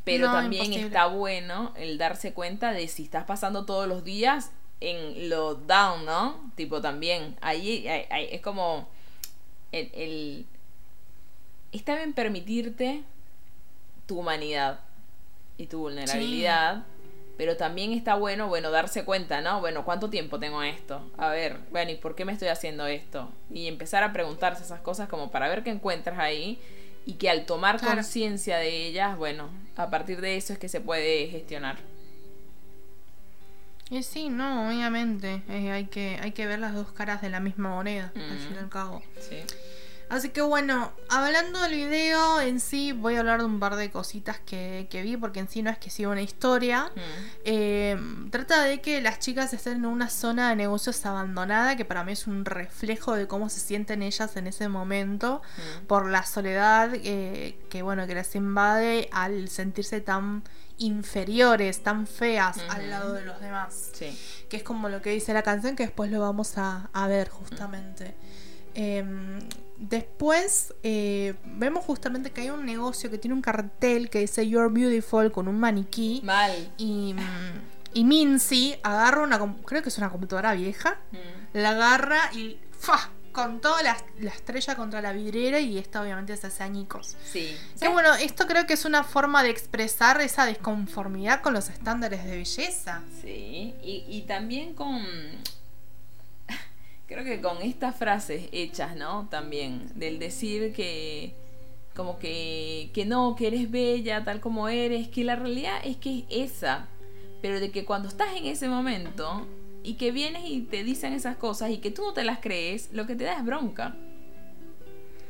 Pero 0.03 0.31
también 0.31 0.71
está 0.73 1.07
bueno 1.07 1.73
el 1.75 1.97
darse 1.97 2.33
cuenta 2.33 2.71
de 2.71 2.87
si 2.87 3.03
estás 3.03 3.25
pasando 3.25 3.65
todos 3.65 3.87
los 3.87 4.03
días 4.03 4.51
en 4.79 5.29
lo 5.29 5.55
down, 5.55 6.05
¿no? 6.05 6.51
Tipo 6.55 6.81
también. 6.81 7.35
Ahí, 7.41 7.85
es 7.87 8.41
como. 8.41 8.87
El, 9.71 9.89
el, 9.93 10.45
está 11.71 11.95
bien 11.95 12.13
permitirte 12.13 13.03
tu 14.05 14.19
humanidad 14.19 14.79
y 15.57 15.65
tu 15.65 15.79
vulnerabilidad. 15.79 16.83
Pero 17.37 17.57
también 17.57 17.91
está 17.91 18.15
bueno, 18.15 18.47
bueno, 18.47 18.71
darse 18.71 19.03
cuenta, 19.03 19.41
¿no? 19.41 19.59
Bueno, 19.59 19.83
¿cuánto 19.83 20.09
tiempo 20.09 20.39
tengo 20.39 20.63
esto? 20.63 21.01
A 21.17 21.29
ver, 21.29 21.59
bueno, 21.69 21.91
¿y 21.91 21.95
por 21.95 22.15
qué 22.15 22.23
me 22.23 22.31
estoy 22.31 22.47
haciendo 22.47 22.87
esto? 22.87 23.29
Y 23.53 23.67
empezar 23.67 24.03
a 24.03 24.13
preguntarse 24.13 24.63
esas 24.63 24.79
cosas 24.79 25.09
como 25.09 25.31
para 25.31 25.49
ver 25.49 25.61
qué 25.61 25.71
encuentras 25.71 26.17
ahí 26.17 26.61
y 27.05 27.13
que 27.13 27.29
al 27.29 27.45
tomar 27.45 27.79
conciencia 27.79 28.57
de 28.57 28.87
ellas, 28.87 29.17
bueno, 29.17 29.49
a 29.75 29.89
partir 29.89 30.21
de 30.21 30.37
eso 30.37 30.53
es 30.53 30.59
que 30.59 30.69
se 30.69 30.81
puede 30.81 31.27
gestionar. 31.27 31.77
Y 33.89 34.01
sí, 34.01 34.29
no, 34.29 34.67
obviamente, 34.67 35.43
eh, 35.47 35.71
hay, 35.71 35.85
que, 35.85 36.19
hay 36.21 36.31
que 36.31 36.47
ver 36.47 36.57
las 36.57 36.73
dos 36.73 36.91
caras 36.91 37.21
de 37.21 37.29
la 37.29 37.39
misma 37.39 37.69
moneda, 37.69 38.11
al 38.15 38.39
fin 38.39 38.55
y 38.55 38.57
al 38.57 38.69
cabo. 38.69 39.03
Sí. 39.19 39.37
Así 40.09 40.29
que 40.29 40.41
bueno, 40.41 40.91
hablando 41.09 41.61
del 41.61 41.73
video 41.73 42.39
en 42.41 42.59
sí, 42.59 42.91
voy 42.91 43.15
a 43.15 43.19
hablar 43.19 43.39
de 43.39 43.45
un 43.45 43.59
par 43.59 43.75
de 43.75 43.89
cositas 43.89 44.39
que, 44.39 44.87
vi, 44.91 45.17
porque 45.17 45.39
en 45.39 45.49
sí 45.49 45.61
no 45.63 45.69
es 45.69 45.77
que 45.77 45.89
siga 45.89 46.09
una 46.09 46.21
historia. 46.21 46.91
Mm. 46.95 46.99
Eh, 47.45 47.97
trata 48.29 48.63
de 48.63 48.81
que 48.81 49.01
las 49.01 49.19
chicas 49.19 49.53
estén 49.53 49.77
en 49.77 49.85
una 49.85 50.09
zona 50.09 50.49
de 50.49 50.55
negocios 50.55 51.05
abandonada, 51.05 51.75
que 51.75 51.85
para 51.85 52.03
mí 52.03 52.11
es 52.11 52.27
un 52.27 52.45
reflejo 52.45 53.15
de 53.15 53.27
cómo 53.27 53.49
se 53.49 53.59
sienten 53.59 54.03
ellas 54.03 54.35
en 54.37 54.47
ese 54.47 54.67
momento, 54.67 55.41
mm. 55.57 55.85
por 55.87 56.09
la 56.09 56.23
soledad 56.23 56.91
eh, 56.93 57.57
que 57.69 57.81
bueno, 57.81 58.05
que 58.07 58.15
las 58.15 58.35
invade 58.35 59.09
al 59.11 59.49
sentirse 59.49 60.01
tan 60.01 60.43
inferiores, 60.77 61.83
tan 61.83 62.05
feas 62.07 62.57
al 62.69 62.89
lado 62.89 63.13
de 63.13 63.25
los 63.25 63.39
demás. 63.39 63.91
Que 64.49 64.57
es 64.57 64.63
como 64.63 64.89
lo 64.89 65.01
que 65.01 65.11
dice 65.11 65.33
la 65.33 65.43
canción, 65.43 65.75
que 65.75 65.83
después 65.83 66.11
lo 66.11 66.19
vamos 66.19 66.53
a, 66.57 66.89
ver 67.07 67.29
justamente. 67.29 68.15
Em, 68.75 69.39
después 69.77 70.73
eh, 70.83 71.33
vemos 71.45 71.83
justamente 71.85 72.31
que 72.31 72.41
hay 72.41 72.49
un 72.49 72.65
negocio 72.65 73.09
que 73.09 73.17
tiene 73.17 73.33
un 73.33 73.41
cartel 73.41 74.09
que 74.09 74.19
dice 74.19 74.47
You're 74.47 74.69
Beautiful 74.71 75.31
con 75.31 75.47
un 75.47 75.59
maniquí. 75.59 76.21
Mal. 76.23 76.71
Y, 76.77 77.15
y 77.93 78.03
Mincy 78.03 78.75
agarra 78.83 79.23
una, 79.23 79.39
creo 79.65 79.81
que 79.81 79.89
es 79.89 79.97
una 79.97 80.09
computadora 80.09 80.53
vieja, 80.53 80.99
mm. 81.11 81.57
la 81.57 81.69
agarra 81.69 82.31
y 82.33 82.59
¡fa! 82.77 83.09
con 83.35 83.59
toda 83.59 83.83
la, 83.83 83.97
estrella 84.21 84.75
contra 84.75 85.01
la 85.01 85.11
vidriera 85.11 85.59
y 85.59 85.77
esta 85.77 86.01
obviamente 86.01 86.35
se 86.37 86.47
hace 86.47 86.63
añicos. 86.63 87.17
Sí. 87.25 87.55
Que 87.79 87.89
bueno, 87.89 88.15
esto 88.15 88.47
creo 88.47 88.65
que 88.65 88.73
es 88.73 88.85
una 88.85 89.03
forma 89.03 89.43
de 89.43 89.49
expresar 89.49 90.21
esa 90.21 90.45
desconformidad 90.45 91.41
con 91.41 91.53
los 91.53 91.69
estándares 91.69 92.23
de 92.23 92.31
belleza. 92.31 93.03
Sí, 93.21 93.75
y, 93.83 94.05
y 94.07 94.21
también 94.21 94.73
con 94.73 95.01
creo 97.07 97.23
que 97.23 97.41
con 97.41 97.61
estas 97.61 97.95
frases 97.95 98.49
hechas, 98.51 98.95
¿no? 98.95 99.27
También, 99.29 99.91
del 99.95 100.19
decir 100.19 100.73
que 100.73 101.35
como 101.95 102.19
que, 102.19 102.91
que 102.93 103.05
no, 103.05 103.35
que 103.35 103.47
eres 103.47 103.71
bella 103.71 104.23
tal 104.23 104.41
como 104.41 104.67
eres, 104.67 105.07
que 105.07 105.23
la 105.23 105.35
realidad 105.35 105.79
es 105.83 105.95
que 105.97 106.25
es 106.29 106.51
esa, 106.51 106.87
pero 107.41 107.59
de 107.59 107.71
que 107.71 107.85
cuando 107.85 108.09
estás 108.09 108.35
en 108.35 108.45
ese 108.45 108.67
momento 108.67 109.47
y 109.81 109.93
que 109.95 110.11
vienes 110.11 110.43
y 110.45 110.61
te 110.61 110.83
dicen 110.83 111.13
esas 111.13 111.37
cosas 111.37 111.69
y 111.69 111.77
que 111.77 111.91
tú 111.91 112.01
no 112.01 112.13
te 112.13 112.23
las 112.23 112.39
crees, 112.39 112.89
lo 112.91 113.07
que 113.07 113.15
te 113.15 113.23
da 113.23 113.33
es 113.37 113.45
bronca. 113.45 113.95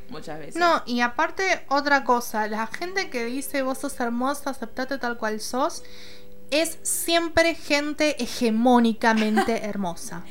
Muchas 0.08 0.38
veces. 0.38 0.56
No, 0.56 0.82
y 0.86 1.00
aparte 1.00 1.64
otra 1.68 2.04
cosa, 2.04 2.46
la 2.48 2.66
gente 2.66 3.10
que 3.10 3.24
dice 3.24 3.62
vos 3.62 3.78
sos 3.78 3.98
hermosa, 4.00 4.50
aceptate 4.50 4.98
tal 4.98 5.18
cual 5.18 5.40
sos, 5.40 5.82
es 6.50 6.78
siempre 6.82 7.54
gente 7.54 8.22
hegemónicamente 8.22 9.64
hermosa. 9.64 10.24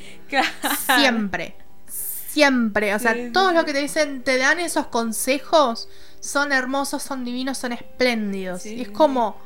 Siempre. 0.97 1.55
Siempre. 1.87 2.93
O 2.95 2.99
sea, 2.99 3.15
todos 3.31 3.53
los 3.53 3.63
que 3.63 3.73
te 3.73 3.81
dicen, 3.81 4.23
te 4.23 4.37
dan 4.37 4.59
esos 4.59 4.87
consejos, 4.87 5.87
son 6.19 6.51
hermosos, 6.51 7.01
son 7.03 7.23
divinos, 7.23 7.57
son 7.57 7.71
espléndidos. 7.71 8.63
Sí. 8.63 8.75
Y 8.75 8.81
es 8.81 8.89
como, 8.89 9.37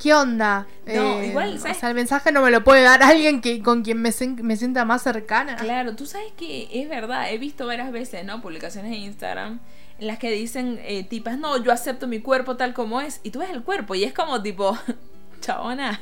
¿qué 0.00 0.14
onda? 0.14 0.66
No, 0.86 1.20
Eh, 1.20 1.26
igual, 1.28 1.54
o 1.56 1.58
¿sabes? 1.60 1.76
sea, 1.78 1.88
el 1.90 1.94
mensaje 1.94 2.32
no 2.32 2.42
me 2.42 2.50
lo 2.50 2.64
puede 2.64 2.82
dar 2.82 3.02
alguien 3.02 3.40
que 3.40 3.62
con 3.62 3.82
quien 3.82 4.00
me, 4.02 4.10
me 4.42 4.56
sienta 4.56 4.84
más 4.84 5.02
cercana. 5.02 5.56
Claro, 5.56 5.94
tú 5.94 6.06
sabes 6.06 6.32
que 6.36 6.68
es 6.72 6.88
verdad, 6.88 7.30
he 7.32 7.38
visto 7.38 7.66
varias 7.66 7.92
veces, 7.92 8.24
¿no? 8.24 8.40
Publicaciones 8.40 8.92
en 8.92 8.98
Instagram 9.02 9.60
en 10.00 10.06
las 10.06 10.18
que 10.18 10.30
dicen 10.30 10.80
eh, 10.84 11.02
tipas, 11.04 11.38
no, 11.38 11.62
yo 11.62 11.72
acepto 11.72 12.06
mi 12.06 12.20
cuerpo 12.20 12.56
tal 12.56 12.72
como 12.74 13.00
es, 13.00 13.20
y 13.24 13.30
tú 13.30 13.40
ves 13.40 13.50
el 13.50 13.62
cuerpo 13.64 13.94
y 13.96 14.04
es 14.04 14.12
como 14.12 14.40
tipo, 14.42 14.76
chabona. 15.40 16.00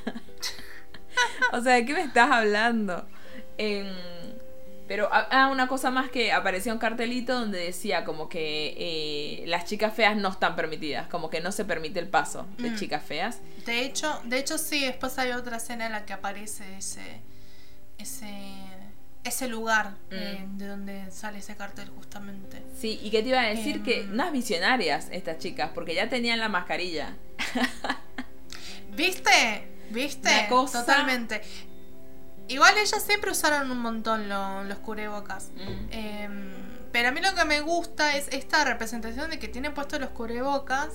o 1.53 1.61
sea, 1.61 1.75
¿de 1.75 1.85
qué 1.87 1.95
me 1.95 2.03
estás 2.03 2.31
hablando? 2.31 3.07
Em, 3.59 3.87
pero 4.89 5.09
ah, 5.11 5.27
ah, 5.31 5.49
una 5.49 5.67
cosa 5.67 5.91
más 5.91 6.11
que 6.11 6.31
aparecía 6.33 6.73
un 6.73 6.79
cartelito 6.79 7.39
donde 7.41 7.59
decía 7.59 8.05
como 8.05 8.29
que 8.29 8.75
eh, 8.79 9.45
las 9.47 9.65
chicas 9.65 9.93
feas 9.95 10.17
no 10.17 10.29
están 10.29 10.55
permitidas, 10.55 11.09
como 11.09 11.29
que 11.31 11.41
no 11.41 11.51
se 11.53 11.65
permite 11.65 11.99
el 11.99 12.09
paso 12.09 12.47
de 12.59 12.71
Mm. 12.71 12.77
chicas 12.77 13.03
feas. 13.03 13.41
De 13.65 13.81
hecho, 13.81 14.21
de 14.25 14.39
hecho 14.39 14.59
sí, 14.59 14.85
después 14.85 15.19
hay 15.19 15.33
otra 15.33 15.57
escena 15.57 15.87
en 15.87 15.93
la 15.93 16.05
que 16.05 16.13
aparece 16.13 16.77
ese 16.77 17.21
ese 17.99 18.29
ese 19.25 19.49
lugar 19.49 19.95
eh, 20.13 20.45
Mm. 20.47 20.57
de 20.59 20.67
donde 20.69 21.11
sale 21.11 21.39
ese 21.39 21.57
cartel 21.57 21.89
justamente. 21.91 22.63
Sí, 22.79 23.01
y 23.03 23.11
que 23.11 23.23
te 23.23 23.31
iba 23.31 23.41
a 23.41 23.47
decir 23.49 23.83
que 23.83 24.03
Em. 24.03 24.13
unas 24.13 24.31
visionarias 24.31 25.09
estas 25.11 25.39
chicas, 25.39 25.71
porque 25.75 25.95
ya 25.97 26.09
tenían 26.09 26.39
la 26.39 26.49
mascarilla. 26.49 27.17
¿Viste? 28.97 29.69
¿Viste? 29.91 30.47
Cosa- 30.49 30.81
Totalmente. 30.81 31.43
Igual 32.49 32.75
ellas 32.79 33.03
siempre 33.05 33.31
usaron 33.31 33.71
un 33.71 33.79
montón 33.81 34.29
lo- 34.29 34.65
los 34.65 34.79
cubrebocas. 34.79 35.51
Mm. 35.55 35.89
Em, 35.91 36.53
pero 36.93 37.09
a 37.09 37.13
mí 37.13 37.21
lo 37.21 37.35
que 37.35 37.45
me 37.45 37.61
gusta 37.61 38.17
es 38.17 38.29
esta 38.29 38.65
representación 38.65 39.31
de 39.31 39.39
que 39.39 39.49
tienen 39.49 39.75
puestos 39.75 40.01
los 40.01 40.11
cubrebocas 40.11 40.91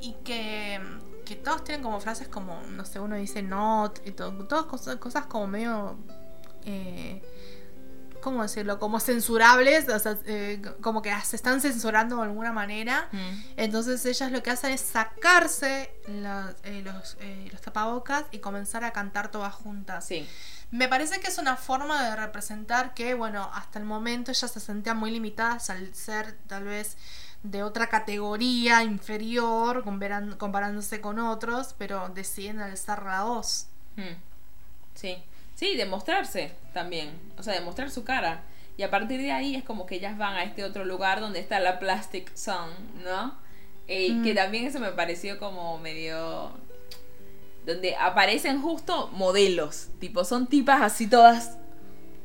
y 0.00 0.14
que, 0.24 0.80
que 1.24 1.34
todos 1.36 1.64
tienen 1.64 1.82
como 1.82 2.00
frases 2.00 2.28
como, 2.28 2.60
no 2.70 2.84
sé, 2.84 3.00
uno 3.00 3.16
dice 3.16 3.42
not 3.42 4.00
y 4.06 4.12
todo, 4.12 4.32
todas 4.46 4.66
cosas, 4.66 4.96
cosas 4.96 5.26
como 5.26 5.46
medio... 5.46 5.96
Eh, 6.64 7.20
¿Cómo 8.24 8.42
decirlo? 8.42 8.78
Como 8.78 9.00
censurables, 9.00 9.86
o 9.90 9.98
sea, 9.98 10.16
eh, 10.24 10.62
como 10.80 11.02
que 11.02 11.14
se 11.24 11.36
están 11.36 11.60
censurando 11.60 12.16
de 12.16 12.22
alguna 12.22 12.52
manera. 12.52 13.10
Mm. 13.12 13.42
Entonces 13.58 14.02
ellas 14.06 14.32
lo 14.32 14.42
que 14.42 14.50
hacen 14.50 14.70
es 14.72 14.80
sacarse 14.80 15.94
la- 16.08 16.54
eh, 16.62 16.80
los, 16.82 17.18
eh, 17.20 17.50
los 17.52 17.60
tapabocas 17.60 18.24
y 18.30 18.38
comenzar 18.38 18.82
a 18.82 18.92
cantar 18.92 19.30
todas 19.30 19.52
juntas. 19.54 20.06
Sí. 20.06 20.26
Me 20.70 20.88
parece 20.88 21.20
que 21.20 21.26
es 21.28 21.36
una 21.36 21.56
forma 21.56 22.02
de 22.02 22.16
representar 22.16 22.94
que, 22.94 23.12
bueno, 23.12 23.50
hasta 23.52 23.78
el 23.78 23.84
momento 23.84 24.30
ellas 24.30 24.50
se 24.50 24.58
sentían 24.58 24.96
muy 24.96 25.10
limitadas 25.10 25.68
al 25.68 25.94
ser 25.94 26.38
tal 26.46 26.64
vez 26.64 26.96
de 27.42 27.62
otra 27.62 27.88
categoría 27.88 28.82
inferior, 28.84 29.84
comparándose 30.38 31.02
con 31.02 31.18
otros, 31.18 31.74
pero 31.76 32.08
deciden 32.08 32.60
alzar 32.60 33.02
la 33.04 33.24
voz. 33.24 33.66
Mm. 33.96 34.16
Sí. 34.94 35.22
Sí, 35.54 35.76
demostrarse 35.76 36.52
también. 36.72 37.10
O 37.38 37.42
sea, 37.42 37.54
demostrar 37.54 37.90
su 37.90 38.04
cara. 38.04 38.42
Y 38.76 38.82
a 38.82 38.90
partir 38.90 39.20
de 39.20 39.30
ahí 39.32 39.54
es 39.54 39.62
como 39.62 39.86
que 39.86 39.96
ellas 39.96 40.18
van 40.18 40.34
a 40.34 40.42
este 40.44 40.64
otro 40.64 40.84
lugar 40.84 41.20
donde 41.20 41.38
está 41.38 41.60
la 41.60 41.78
Plastic 41.78 42.34
Sun, 42.34 42.70
¿no? 43.04 43.38
Eh, 43.86 44.10
Mm. 44.12 44.24
Que 44.24 44.34
también 44.34 44.66
eso 44.66 44.80
me 44.80 44.92
pareció 44.92 45.38
como 45.38 45.78
medio... 45.78 46.52
Donde 47.66 47.96
aparecen 47.96 48.60
justo 48.60 49.08
modelos. 49.12 49.88
Tipo, 49.98 50.24
son 50.24 50.46
tipas 50.48 50.82
así 50.82 51.06
todas 51.06 51.56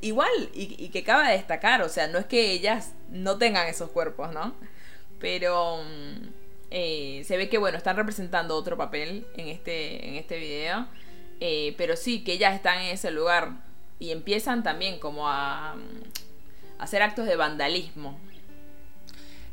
igual. 0.02 0.50
Y, 0.54 0.76
y 0.84 0.90
que 0.90 1.04
cabe 1.04 1.32
destacar. 1.32 1.82
O 1.82 1.90
sea, 1.90 2.08
no 2.08 2.18
es 2.18 2.26
que 2.26 2.52
ellas 2.52 2.94
no 3.10 3.38
tengan 3.38 3.68
esos 3.68 3.90
cuerpos, 3.92 4.34
¿no? 4.34 4.54
Pero 5.20 5.78
mm, 5.84 6.28
eh, 6.72 7.24
se 7.26 7.38
ve 7.38 7.50
que, 7.50 7.58
bueno, 7.58 7.78
están 7.78 7.96
representando 7.96 8.56
otro 8.56 8.78
papel 8.78 9.28
en 9.38 9.48
este, 9.48 10.08
en 10.08 10.16
este 10.16 10.38
video. 10.40 10.88
Eh, 11.40 11.74
pero 11.78 11.96
sí, 11.96 12.24
que 12.24 12.34
ellas 12.34 12.54
están 12.56 12.80
en 12.80 12.88
ese 12.94 13.12
lugar. 13.12 13.52
Y 14.00 14.12
empiezan 14.12 14.64
también 14.64 15.00
como 15.00 15.28
a, 15.30 15.76
mm, 15.76 16.80
a 16.80 16.84
hacer 16.84 17.02
actos 17.02 17.26
de 17.26 17.36
vandalismo. 17.36 18.18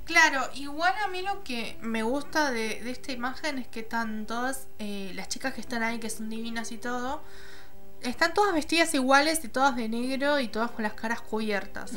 Claro, 0.04 0.48
igual 0.54 0.94
a 1.04 1.08
mí 1.08 1.20
lo 1.22 1.42
que 1.42 1.76
me 1.80 2.04
gusta 2.04 2.52
de, 2.52 2.80
de 2.80 2.90
esta 2.92 3.10
imagen 3.10 3.58
es 3.58 3.66
que 3.66 3.80
están 3.80 4.24
todas, 4.26 4.68
eh, 4.78 5.10
las 5.16 5.28
chicas 5.28 5.52
que 5.52 5.60
están 5.60 5.82
ahí, 5.82 5.98
que 5.98 6.08
son 6.10 6.30
divinas 6.30 6.70
y 6.70 6.78
todo, 6.78 7.24
están 8.02 8.32
todas 8.32 8.54
vestidas 8.54 8.94
iguales 8.94 9.42
y 9.44 9.48
todas 9.48 9.74
de 9.74 9.88
negro 9.88 10.38
y 10.38 10.46
todas 10.46 10.70
con 10.70 10.84
las 10.84 10.92
caras 10.92 11.20
cubiertas. 11.22 11.92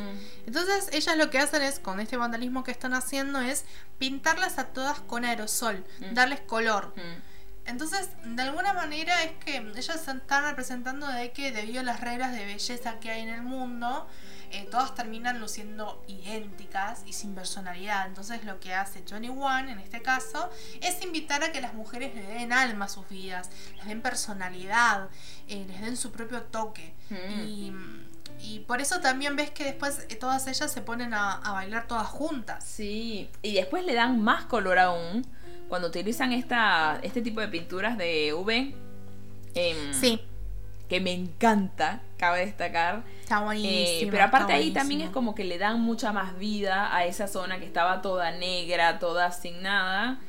Entonces 0.48 0.90
ellas 0.92 1.18
lo 1.18 1.30
que 1.30 1.38
hacen 1.38 1.62
es, 1.62 1.78
con 1.80 2.00
este 2.00 2.18
vandalismo 2.18 2.64
que 2.64 2.72
están 2.72 2.96
haciendo, 2.96 3.42
es 3.42 3.66
pintarlas 4.00 4.58
a 4.58 4.66
todas 4.70 5.02
con 5.02 5.24
aerosol, 5.24 5.84
Mm. 6.00 6.14
darles 6.16 6.40
color. 6.42 6.94
Mm. 6.96 7.39
Entonces, 7.66 8.10
de 8.24 8.42
alguna 8.42 8.74
manera 8.74 9.24
es 9.24 9.32
que 9.44 9.58
ellas 9.58 10.08
están 10.08 10.22
representando 10.44 11.08
de 11.08 11.32
que 11.32 11.52
debido 11.52 11.82
a 11.82 11.84
las 11.84 12.02
reglas 12.02 12.32
de 12.32 12.46
belleza 12.46 13.00
que 13.00 13.12
hay 13.12 13.22
en 13.22 13.30
el 13.30 13.44
mundo, 13.44 14.08
eh, 14.52 14.68
todas 14.72 14.96
terminan 14.96 15.40
luciendo 15.40 16.04
idénticas 16.08 17.04
y 17.06 17.14
sin 17.14 17.36
personalidad. 17.36 18.08
Entonces 18.08 18.44
lo 18.44 18.60
que 18.60 18.74
hace 18.74 19.02
21 19.02 19.70
en 19.70 19.80
este 19.80 20.02
caso 20.02 20.50
es 20.82 21.04
invitar 21.04 21.44
a 21.44 21.52
que 21.52 21.62
las 21.62 21.76
mujeres 21.76 22.16
le 22.16 22.24
den 22.24 22.52
alma 22.52 22.86
a 22.86 22.90
sus 22.90 23.08
vidas, 23.08 23.50
les 23.78 23.86
den 23.86 24.02
personalidad, 24.02 25.10
eh, 25.48 25.66
les 25.68 25.82
den 25.82 25.98
su 25.98 26.12
propio 26.12 26.42
toque. 26.44 26.96
Mm. 27.12 27.40
Y, 27.42 27.74
y 28.40 28.60
por 28.62 28.82
eso 28.82 29.00
también 29.02 29.36
ves 29.36 29.52
que 29.52 29.66
después 29.66 30.08
eh, 30.10 30.16
todas 30.16 30.48
ellas 30.48 30.72
se 30.72 30.82
ponen 30.82 31.14
a, 31.14 31.34
a 31.34 31.52
bailar 31.52 31.88
todas 31.88 32.08
juntas. 32.08 32.64
Sí, 32.66 33.30
y 33.44 33.54
después 33.54 33.86
le 33.86 33.94
dan 33.94 34.20
más 34.20 34.46
color 34.46 34.80
aún 34.80 35.28
cuando 35.70 35.88
utilizan 35.88 36.34
esta, 36.34 37.00
este 37.04 37.22
tipo 37.22 37.40
de 37.42 37.48
pinturas 37.48 37.98
de 37.98 38.34
V. 38.34 38.74
em, 39.56 39.94
Sí, 39.94 40.20
Que 40.90 41.00
me 41.00 41.14
encanta, 41.14 42.02
cabe 42.18 42.40
destacar. 42.46 43.04
está 43.22 43.38
Eh, 43.40 43.44
buenísimo. 43.44 44.12
pero 44.12 44.24
aparte 44.24 44.54
ahí 44.54 44.72
también 44.72 45.02
es 45.02 45.10
como 45.12 45.36
que 45.36 45.44
le 45.44 45.60
dan 45.60 45.80
mucha 45.82 46.12
más 46.12 46.38
vida 46.40 46.96
a 46.96 47.06
esa 47.06 47.28
zona 47.28 47.60
que 47.60 47.66
estaba 47.66 48.02
toda 48.02 48.32
negra, 48.32 48.98
toda 49.00 49.32
sin 49.32 49.62
nada. 49.62 50.20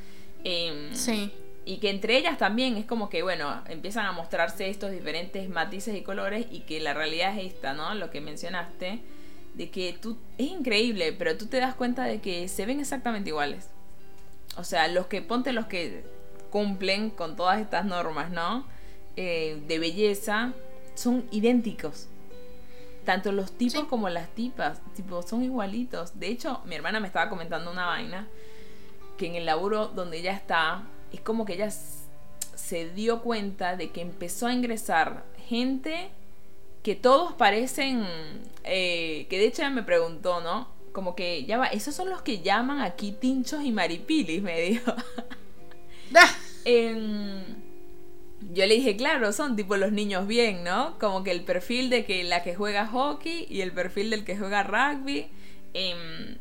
Em, 0.43 0.93
Sí. 0.95 1.31
Y 1.65 1.77
que 1.77 1.89
entre 1.89 2.17
ellas 2.17 2.37
también 2.37 2.77
es 2.77 2.85
como 2.85 3.09
que, 3.09 3.21
bueno, 3.23 3.61
empiezan 3.69 4.05
a 4.05 4.11
mostrarse 4.11 4.69
estos 4.69 4.91
diferentes 4.91 5.47
matices 5.49 5.95
y 5.95 6.01
colores 6.01 6.45
y 6.51 6.61
que 6.61 6.79
la 6.79 6.93
realidad 6.93 7.37
es 7.37 7.53
esta, 7.53 7.73
¿no? 7.73 7.93
Lo 7.95 8.09
que 8.11 8.21
mencionaste, 8.21 8.99
de 9.55 9.69
que 9.69 9.93
tú, 10.01 10.17
es 10.39 10.47
increíble, 10.47 11.11
pero 11.13 11.37
tú 11.37 11.45
te 11.47 11.57
das 11.57 11.73
cuenta 11.75 12.03
de 12.05 12.19
que 12.21 12.47
se 12.47 12.65
ven 12.65 12.79
exactamente 12.79 13.29
iguales. 13.29 13.69
O 14.57 14.63
sea, 14.63 14.87
los 14.87 15.07
que, 15.07 15.21
ponte 15.21 15.53
los 15.53 15.65
que 15.65 16.03
cumplen 16.49 17.09
con 17.09 17.35
todas 17.35 17.59
estas 17.61 17.85
normas, 17.85 18.31
¿no? 18.31 18.65
Eh, 19.15 19.61
de 19.67 19.79
belleza, 19.79 20.53
son 20.95 21.25
idénticos. 21.31 22.07
Tanto 23.05 23.31
los 23.31 23.51
tipos 23.51 23.81
Sí. 23.81 23.87
como 23.89 24.09
las 24.09 24.29
tipas, 24.29 24.79
tipo, 24.95 25.21
son 25.23 25.43
igualitos. 25.43 26.19
De 26.19 26.27
hecho, 26.27 26.61
mi 26.65 26.75
hermana 26.75 26.99
me 26.99 27.07
estaba 27.07 27.29
comentando 27.29 27.71
una 27.71 27.87
vaina 27.87 28.27
que 29.17 29.27
en 29.27 29.35
el 29.35 29.45
laburo 29.45 29.87
donde 29.87 30.17
ella 30.17 30.33
está, 30.33 30.83
es 31.11 31.21
como 31.21 31.45
que 31.45 31.53
ella 31.53 31.71
se 31.71 32.89
dio 32.91 33.21
cuenta 33.21 33.75
de 33.75 33.91
que 33.91 34.01
empezó 34.01 34.47
a 34.47 34.53
ingresar 34.53 35.23
gente 35.47 36.09
que 36.83 36.95
todos 36.95 37.33
parecen, 37.33 38.05
eh, 38.63 39.27
que 39.29 39.39
de 39.39 39.45
hecho 39.45 39.61
ella 39.61 39.71
me 39.71 39.83
preguntó, 39.83 40.41
¿no? 40.41 40.67
Como 40.91 41.15
que 41.15 41.45
ya 41.45 41.57
va, 41.57 41.67
esos 41.67 41.95
son 41.95 42.09
los 42.09 42.21
que 42.21 42.41
llaman 42.41 42.81
aquí 42.81 43.11
tinchos 43.13 43.63
y 43.63 43.71
maripilis, 43.71 44.41
me 44.41 44.59
dijo. 44.61 44.93
Em, 46.65 47.43
yo 48.53 48.65
le 48.65 48.75
dije, 48.75 48.95
claro, 48.95 49.31
son 49.33 49.55
tipo 49.55 49.77
los 49.77 49.91
niños 49.91 50.27
bien, 50.27 50.63
¿no? 50.63 50.97
Como 50.99 51.23
que 51.23 51.31
el 51.31 51.43
perfil 51.43 51.89
de 51.89 52.05
que 52.05 52.23
la 52.23 52.43
que 52.43 52.55
juega 52.55 52.85
hockey 52.87 53.47
y 53.49 53.61
el 53.61 53.71
perfil 53.71 54.09
del 54.09 54.23
que 54.25 54.37
juega 54.37 54.63
rugby. 54.63 55.27
em, 55.73 56.37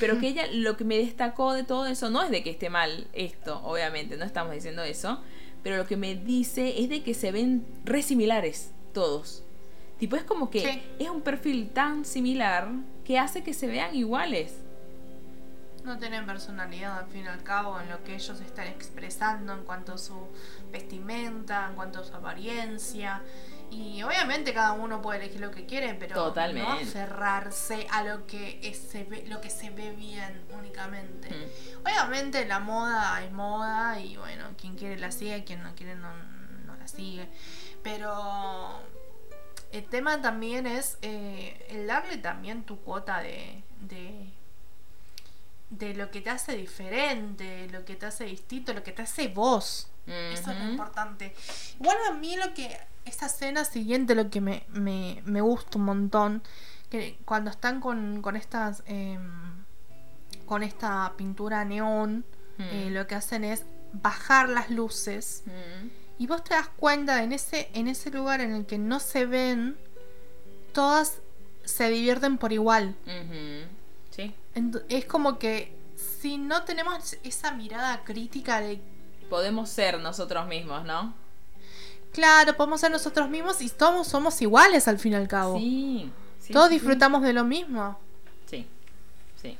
pero 0.00 0.18
que 0.18 0.28
ella 0.28 0.46
lo 0.52 0.76
que 0.78 0.84
me 0.84 0.96
destacó 0.96 1.52
de 1.52 1.62
todo 1.64 1.86
eso 1.86 2.08
no 2.10 2.22
es 2.22 2.30
de 2.30 2.42
que 2.42 2.50
esté 2.50 2.70
mal 2.70 3.06
esto, 3.12 3.60
obviamente, 3.62 4.16
no 4.16 4.24
estamos 4.24 4.54
diciendo 4.54 4.82
eso, 4.82 5.20
pero 5.62 5.76
lo 5.76 5.86
que 5.86 5.96
me 5.98 6.14
dice 6.16 6.80
es 6.80 6.88
de 6.88 7.02
que 7.02 7.12
se 7.14 7.30
ven 7.30 7.64
re 7.84 8.02
similares 8.02 8.72
todos. 8.94 9.44
Tipo, 9.98 10.16
es 10.16 10.24
como 10.24 10.48
que 10.50 10.60
Sí. 10.60 10.82
es 10.98 11.10
un 11.10 11.20
perfil 11.20 11.68
tan 11.68 12.06
similar 12.06 12.68
que 13.10 13.18
hace 13.18 13.42
que 13.42 13.54
se 13.54 13.66
vean 13.66 13.92
iguales. 13.92 14.54
No 15.82 15.98
tienen 15.98 16.26
personalidad 16.26 16.96
al 16.96 17.06
fin 17.06 17.24
y 17.24 17.26
al 17.26 17.42
cabo 17.42 17.80
en 17.80 17.88
lo 17.88 18.04
que 18.04 18.14
ellos 18.14 18.40
están 18.40 18.68
expresando 18.68 19.52
en 19.52 19.64
cuanto 19.64 19.94
a 19.94 19.98
su 19.98 20.28
vestimenta, 20.70 21.66
en 21.68 21.74
cuanto 21.74 21.98
a 21.98 22.04
su 22.04 22.14
apariencia. 22.14 23.20
Y 23.68 24.00
obviamente 24.04 24.54
cada 24.54 24.74
uno 24.74 25.02
puede 25.02 25.18
elegir 25.24 25.40
lo 25.40 25.50
que 25.50 25.66
quiere, 25.66 25.94
pero 25.94 26.14
Totalmente. 26.14 26.70
no 26.70 26.76
aferrarse 26.78 27.88
a 27.90 28.04
lo 28.04 28.28
que 28.28 28.60
es- 28.62 28.78
se 28.78 29.02
ve, 29.02 29.24
lo 29.26 29.40
que 29.40 29.50
se 29.50 29.70
ve 29.70 29.90
bien 29.90 30.42
únicamente. 30.56 31.30
Mm. 31.30 31.80
Obviamente 31.84 32.46
la 32.46 32.60
moda 32.60 33.24
es 33.24 33.32
moda 33.32 33.98
y 33.98 34.16
bueno, 34.18 34.50
quien 34.56 34.76
quiere 34.76 35.00
la 35.00 35.10
sigue, 35.10 35.42
quien 35.42 35.64
no 35.64 35.74
quiere 35.74 35.96
no, 35.96 36.12
no 36.64 36.76
la 36.76 36.86
sigue. 36.86 37.26
Pero 37.82 38.78
el 39.72 39.84
tema 39.84 40.20
también 40.20 40.66
es 40.66 40.98
eh, 41.02 41.66
el 41.70 41.86
darle 41.86 42.18
también 42.18 42.64
tu 42.64 42.80
cuota 42.80 43.20
de, 43.20 43.62
de, 43.80 44.28
de 45.70 45.94
lo 45.94 46.10
que 46.10 46.20
te 46.20 46.30
hace 46.30 46.56
diferente, 46.56 47.68
lo 47.70 47.84
que 47.84 47.96
te 47.96 48.06
hace 48.06 48.24
distinto, 48.24 48.72
lo 48.72 48.82
que 48.82 48.92
te 48.92 49.02
hace 49.02 49.28
vos. 49.28 49.88
Eso 50.06 50.50
es 50.50 50.58
lo 50.58 50.70
importante. 50.70 51.34
Igual 51.78 51.96
a 52.08 52.12
mí 52.14 52.36
lo 52.36 52.52
que. 52.54 52.76
Esta 53.04 53.26
escena 53.26 53.64
siguiente, 53.64 54.14
lo 54.14 54.28
que 54.28 54.40
me, 54.40 54.64
me, 54.68 55.22
me 55.24 55.40
gusta 55.40 55.78
un 55.78 55.84
montón. 55.84 56.42
Que 56.90 57.16
cuando 57.24 57.50
están 57.50 57.80
con, 57.80 58.20
con 58.20 58.34
estas. 58.36 58.82
em, 58.86 59.64
con 60.46 60.64
esta 60.64 61.12
pintura 61.16 61.64
neón. 61.64 62.24
Eh, 62.58 62.90
lo 62.90 63.06
que 63.06 63.14
hacen 63.14 63.44
es 63.44 63.64
bajar 63.92 64.48
las 64.48 64.68
luces. 64.68 65.44
Y 66.20 66.26
vos 66.26 66.44
te 66.44 66.52
das 66.52 66.68
cuenta 66.68 67.24
en 67.24 67.32
ese, 67.32 67.70
en 67.72 67.88
ese 67.88 68.10
lugar 68.10 68.42
en 68.42 68.52
el 68.52 68.66
que 68.66 68.76
no 68.76 69.00
se 69.00 69.24
ven. 69.24 69.78
Todas 70.74 71.14
se 71.64 71.88
divierten 71.88 72.36
por 72.36 72.52
igual. 72.52 72.94
Sí. 74.10 74.34
Es 74.90 75.06
como 75.06 75.38
que 75.38 75.74
si 76.20 76.36
no 76.36 76.64
tenemos 76.64 77.16
esa 77.24 77.52
mirada 77.52 78.04
crítica 78.04 78.60
de 78.60 78.82
Podemos 79.30 79.70
ser 79.70 79.98
nosotros 79.98 80.46
mismos, 80.46 80.84
¿no? 80.84 81.14
Claro, 82.12 82.54
podemos 82.54 82.82
ser 82.82 82.90
nosotros 82.90 83.30
mismos 83.30 83.62
y 83.62 83.70
todos 83.70 84.06
somos 84.06 84.42
iguales 84.42 84.88
al 84.88 84.98
fin 84.98 85.12
y 85.12 85.14
al 85.16 85.26
cabo. 85.26 85.56
Sí. 85.56 86.12
sí, 86.38 86.52
todos 86.52 86.68
sí, 86.68 86.74
disfrutamos 86.74 87.22
de 87.22 87.32
lo 87.32 87.44
mismo. 87.44 87.98
Sí. 88.44 88.66
Sí. 89.40 89.56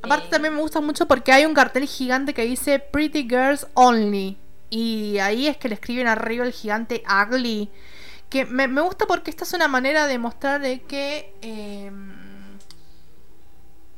Aparte 0.00 0.28
Eh, 0.28 0.30
también 0.30 0.54
me 0.54 0.62
gusta 0.62 0.80
mucho 0.80 1.06
porque 1.06 1.30
hay 1.30 1.44
un 1.44 1.52
cartel 1.52 1.86
gigante 1.86 2.32
que 2.32 2.44
dice 2.44 2.78
Pretty 2.78 3.28
Girls 3.28 3.66
Only. 3.74 4.38
Y 4.70 5.18
ahí 5.18 5.46
es 5.46 5.56
que 5.56 5.68
le 5.68 5.74
escriben 5.74 6.06
arriba 6.08 6.44
el 6.44 6.52
gigante 6.52 7.02
Ugly. 7.08 7.70
Que 8.28 8.44
me, 8.44 8.68
me 8.68 8.80
gusta 8.82 9.06
porque 9.06 9.30
esta 9.30 9.44
es 9.44 9.52
una 9.54 9.68
manera 9.68 10.06
de 10.06 10.18
mostrar 10.18 10.60
de 10.60 10.82
que... 10.82 11.34
eh, 11.42 11.90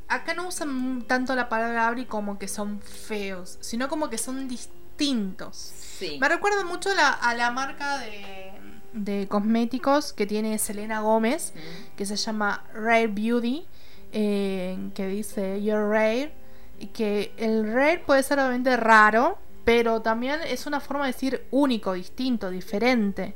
acá 0.09 0.35
no 0.35 0.49
usan 0.49 1.03
tanto 1.07 1.35
la 1.37 1.49
palabra 1.49 1.91
ugly 1.91 2.05
como 2.05 2.39
que 2.39 2.49
son 2.49 2.81
feos, 2.81 3.59
sino 3.61 3.89
como 3.89 4.11
que 4.11 4.19
son 4.19 4.49
distintos. 4.49 5.57
Sí. 5.57 6.19
Me 6.21 6.29
recuerda 6.29 6.65
mucho 6.65 6.93
la- 6.95 7.11
a 7.13 7.35
la 7.35 7.51
marca 7.53 7.99
de, 7.99 8.53
de 8.93 9.29
cosméticos 9.29 10.13
que 10.13 10.27
tiene 10.27 10.59
Selena 10.59 11.01
Gómez, 11.01 11.53
Mm. 11.55 11.97
que 11.97 12.07
se 12.07 12.17
llama 12.17 12.65
Rare 12.75 13.07
Beauty, 13.07 13.67
eh, 14.13 14.79
que 14.95 15.07
dice 15.07 15.63
You're 15.63 15.89
Rare, 15.89 16.33
y 16.81 16.87
que 16.87 17.33
el 17.37 17.73
rare 17.73 17.99
puede 18.05 18.23
ser 18.25 18.39
obviamente 18.41 18.77
raro, 18.77 19.39
pero 19.71 20.03
también 20.03 20.41
es 20.45 20.67
una 20.67 20.81
forma 20.81 21.07
de 21.07 21.13
decir 21.13 21.47
único, 21.53 21.93
distinto, 21.93 22.51
diferente. 22.51 23.35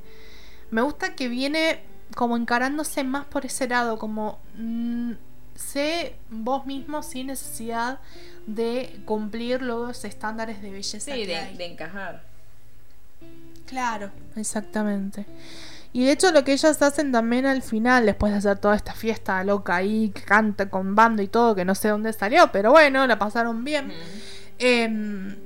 Me 0.72 0.82
gusta 0.82 1.14
que 1.14 1.28
viene 1.28 1.78
como 2.16 2.36
encarándose 2.36 3.04
más 3.04 3.24
por 3.26 3.46
ese 3.46 3.68
lado, 3.68 4.00
como 4.00 4.40
mm, 4.56 5.12
sé 5.54 6.16
vos 6.30 6.66
mismo 6.66 7.04
sin 7.04 7.28
necesidad 7.28 8.00
de 8.48 9.00
cumplir 9.04 9.62
los 9.62 10.04
estándares 10.04 10.60
de 10.60 10.72
belleza 10.72 10.98
Sí, 11.12 11.20
que 11.20 11.26
de, 11.28 11.36
hay. 11.36 11.56
de 11.56 11.66
encajar. 11.66 12.24
Claro, 13.66 14.10
exactamente. 14.34 15.26
Y 15.92 16.06
de 16.06 16.10
hecho 16.10 16.32
lo 16.32 16.42
que 16.42 16.52
ellas 16.54 16.82
hacen 16.82 17.12
también 17.12 17.46
al 17.46 17.62
final, 17.62 18.06
después 18.06 18.32
de 18.32 18.38
hacer 18.38 18.58
toda 18.58 18.74
esta 18.74 18.94
fiesta 18.94 19.44
loca 19.44 19.76
ahí, 19.76 20.10
que 20.12 20.22
canta 20.22 20.68
con 20.68 20.96
bando 20.96 21.22
y 21.22 21.28
todo, 21.28 21.54
que 21.54 21.64
no 21.64 21.76
sé 21.76 21.90
dónde 21.90 22.12
salió, 22.12 22.50
pero 22.50 22.72
bueno, 22.72 23.06
la 23.06 23.20
pasaron 23.20 23.62
bien. 23.62 23.86
Mm. 23.86 23.92
Em, 24.58 25.43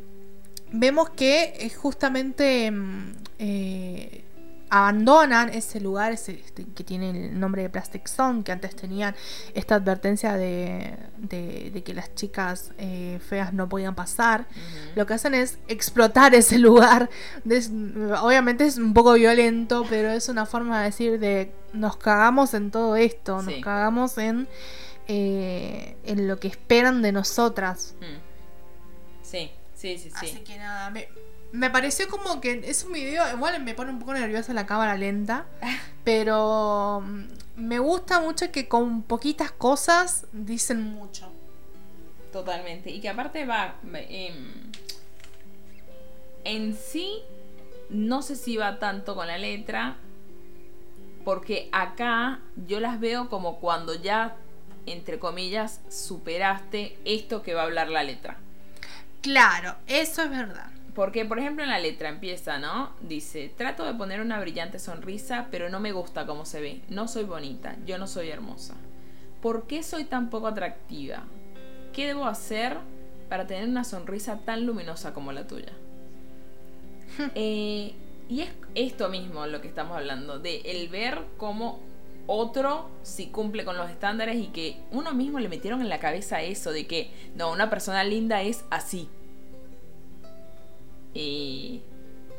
vemos 0.73 1.11
que 1.11 1.55
es 1.61 1.77
justamente 1.77 2.67
em, 2.67 3.15
eh, 3.39 4.25
abandonan 4.71 5.49
ese 5.49 5.81
lugar 5.81 6.13
ese, 6.13 6.33
este, 6.33 6.67
que 6.75 6.85
tiene 6.85 7.09
el 7.29 7.41
nombre 7.41 7.63
de 7.63 7.71
Plastic 7.71 8.07
Zone, 8.07 8.43
que 8.45 8.53
antes 8.53 8.77
tenían 8.77 9.15
esta 9.55 9.77
advertencia 9.77 10.35
de, 10.35 10.95
de- 11.17 11.71
de 11.73 11.83
que 11.83 11.95
las 11.95 12.15
chicas 12.15 12.73
eh, 12.77 13.19
feas 13.27 13.55
no 13.55 13.67
podían 13.67 13.95
pasar. 13.95 14.47
Lo 14.95 15.07
que 15.07 15.15
hacen 15.15 15.33
es 15.33 15.59
explotar 15.69 16.35
ese 16.35 16.59
lugar. 16.59 17.09
Des- 17.45 17.71
obviamente 18.21 18.67
es 18.67 18.77
un 18.77 18.93
poco 18.93 19.15
violento, 19.15 19.87
pero 19.89 20.11
es 20.11 20.29
una 20.29 20.45
forma 20.45 20.81
de 20.81 20.85
decir 20.87 21.19
de 21.19 21.51
nos 21.73 21.97
cagamos 21.97 22.53
en 22.53 22.71
todo 22.71 22.95
esto, 22.97 23.37
nos 23.37 23.45
cagamos 23.63 24.19
en, 24.19 24.49
eh, 25.07 25.97
en 26.05 26.29
lo 26.29 26.39
que 26.39 26.49
esperan 26.49 27.01
de 27.01 27.13
nosotras. 27.13 27.95
Mm. 28.01 28.19
Sí, 29.23 29.51
sí, 29.79 29.99
sí, 29.99 30.11
sí. 30.11 30.27
Así 30.27 30.39
que 30.41 30.59
nada, 30.59 30.91
me, 30.91 31.09
me 31.53 31.71
pareció 31.71 32.09
como 32.09 32.41
que 32.41 32.63
es 32.65 32.85
un 32.85 32.93
video, 32.93 33.25
igual 33.35 33.63
me 33.63 33.75
pone 33.75 33.91
un 33.91 33.99
poco 33.99 34.13
nerviosa 34.13 34.53
la 34.53 34.67
cámara 34.67 34.97
lenta, 34.97 35.47
pero 36.05 37.03
mm, 37.05 37.25
me 37.57 37.79
gusta 37.79 38.21
mucho 38.21 38.51
que 38.53 38.69
con 38.69 39.03
poquitas 39.03 39.51
cosas 39.53 40.27
dicen 40.33 40.83
mucho. 40.83 41.33
Totalmente. 42.33 42.91
Y 42.91 43.01
que 43.01 43.09
aparte 43.09 43.45
va. 43.47 43.77
em, 43.95 44.71
en 46.45 46.77
sí, 46.77 47.23
no 47.91 48.23
sé 48.23 48.37
si 48.37 48.57
va 48.57 48.79
tanto 48.79 49.15
con 49.15 49.27
la 49.27 49.39
letra. 49.39 49.97
Porque 51.25 51.69
acá 51.73 52.41
yo 52.67 52.81
las 52.81 53.01
veo 53.01 53.29
como 53.29 53.59
cuando 53.59 53.95
ya, 53.95 54.37
entre 54.87 55.19
comillas, 55.19 55.81
superaste 55.91 56.97
esto 57.05 57.43
que 57.43 57.55
va 57.55 57.63
a 57.63 57.65
hablar 57.65 57.89
la 57.89 58.03
letra. 58.03 58.39
Claro, 59.23 59.77
eso 59.87 60.23
es 60.23 60.31
verdad. 60.31 60.71
Porque, 60.95 61.25
por 61.25 61.39
ejemplo, 61.39 61.63
en 61.63 61.71
la 61.71 61.79
letra 61.79 62.09
empieza, 62.09 62.59
¿no? 62.59 62.91
Dice, 63.01 63.53
trato 63.57 63.85
de 63.85 63.95
poner 63.95 64.21
una 64.21 64.41
brillante 64.41 64.79
sonrisa, 64.79 65.47
pero 65.51 65.69
no 65.69 65.79
me 65.79 65.93
gusta 65.93 66.27
cómo 66.27 66.45
se 66.45 66.61
ve. 66.61 66.81
No 66.89 67.07
soy 67.07 67.25
bonita, 67.25 67.77
yo 67.87 67.99
no 67.99 68.09
soy 68.09 68.31
hermosa. 68.31 68.75
¿Por 69.41 69.69
qué 69.69 69.85
soy 69.85 70.05
tan 70.05 70.29
poco 70.29 70.49
atractiva? 70.49 71.23
¿Qué 71.93 72.07
debo 72.09 72.27
hacer 72.27 72.79
para 73.29 73.47
tener 73.47 73.69
una 73.69 73.85
sonrisa 73.85 74.41
tan 74.45 74.67
luminosa 74.67 75.15
como 75.15 75.33
la 75.33 75.47
tuya? 75.47 75.73
Eh, 77.35 77.95
y 78.29 78.43
es 78.43 78.51
esto 78.75 79.09
mismo 79.09 79.47
lo 79.47 79.61
que 79.61 79.69
estamos 79.69 79.97
hablando, 79.97 80.39
de 80.39 80.63
el 80.65 80.89
ver 80.89 81.23
cómo 81.37 81.81
otro 82.29 82.89
si 83.03 83.27
cumple 83.29 83.65
con 83.65 83.77
los 83.77 83.91
estándares 83.91 84.37
y 84.37 84.49
que 84.49 84.77
uno 84.93 85.13
mismo 85.13 85.41
le 85.41 85.49
metieron 85.49 85.81
en 85.81 85.89
la 85.89 85.99
cabeza 85.99 86.43
eso 86.43 86.71
de 86.71 86.87
que 86.87 87.11
no, 87.35 87.51
una 87.51 87.69
persona 87.71 88.05
linda 88.05 88.43
es 88.43 88.65
así. 88.71 89.09
Eh, 91.15 91.81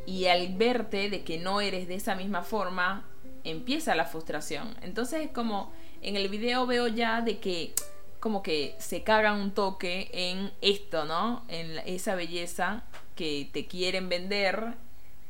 y 0.05 0.25
al 0.27 0.55
verte 0.55 1.09
de 1.09 1.23
que 1.23 1.37
no 1.39 1.59
eres 1.61 1.87
de 1.87 1.95
esa 1.95 2.15
misma 2.15 2.43
forma, 2.43 3.05
empieza 3.43 3.95
la 3.95 4.05
frustración. 4.05 4.75
Entonces 4.81 5.21
es 5.25 5.31
como, 5.31 5.71
en 6.01 6.15
el 6.15 6.29
video 6.29 6.65
veo 6.65 6.87
ya 6.87 7.21
de 7.21 7.39
que 7.39 7.73
como 8.19 8.43
que 8.43 8.75
se 8.79 9.03
cagan 9.03 9.39
un 9.39 9.51
toque 9.51 10.09
en 10.13 10.51
esto, 10.61 11.05
¿no? 11.05 11.43
En 11.47 11.77
esa 11.85 12.15
belleza 12.15 12.83
que 13.15 13.49
te 13.53 13.65
quieren 13.65 14.09
vender 14.09 14.73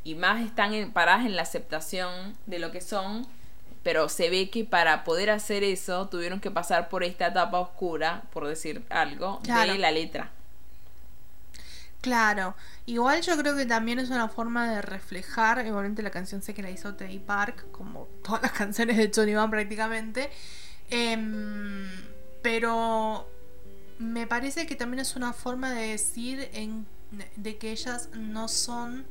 y 0.03 0.15
más 0.15 0.43
están 0.45 0.73
en- 0.73 0.91
paradas 0.91 1.25
en 1.25 1.35
la 1.35 1.43
aceptación 1.43 2.35
de 2.45 2.59
lo 2.59 2.71
que 2.71 2.81
son, 2.81 3.27
pero 3.83 4.09
se 4.09 4.29
ve 4.29 4.49
que 4.49 4.65
para 4.65 5.03
poder 5.03 5.29
hacer 5.29 5.63
eso 5.63 6.07
tuvieron 6.09 6.39
que 6.39 6.51
pasar 6.51 6.89
por 6.89 7.03
esta 7.03 7.27
etapa 7.27 7.59
oscura, 7.59 8.23
por 8.31 8.47
decir 8.47 8.83
algo, 8.89 9.39
Claro. 9.43 9.71
de 9.73 9.79
la 9.79 9.91
letra. 9.91 10.31
Claro, 12.01 12.55
igual 12.85 13.21
yo 13.21 13.35
creo 13.37 13.57
que 13.57 13.65
también 13.65 13.99
es 13.99 14.09
una 14.09 14.29
forma 14.29 14.71
de 14.73 14.81
reflejar, 14.81 15.65
igualmente 15.65 16.01
la 16.01 16.11
canción 16.11 16.41
sé 16.41 16.53
que 16.53 16.61
la 16.63 16.69
hizo 16.69 16.95
Teddy 16.95 17.19
Park, 17.19 17.65
como 17.71 18.07
todas 18.23 18.41
las 18.41 18.51
canciones 18.53 18.95
de 18.97 19.11
Johnny 19.13 19.33
Van 19.33 19.49
prácticamente, 19.51 20.29
em, 20.89 21.89
pero 22.41 23.27
me 23.99 24.27
parece 24.27 24.65
que 24.65 24.75
también 24.75 24.99
es 25.01 25.17
una 25.17 25.33
forma 25.33 25.71
de 25.73 25.87
decir 25.89 26.49
en, 26.53 26.85
de 27.35 27.57
que 27.57 27.71
ellas 27.71 28.09
no 28.13 28.47
son, 28.47 29.05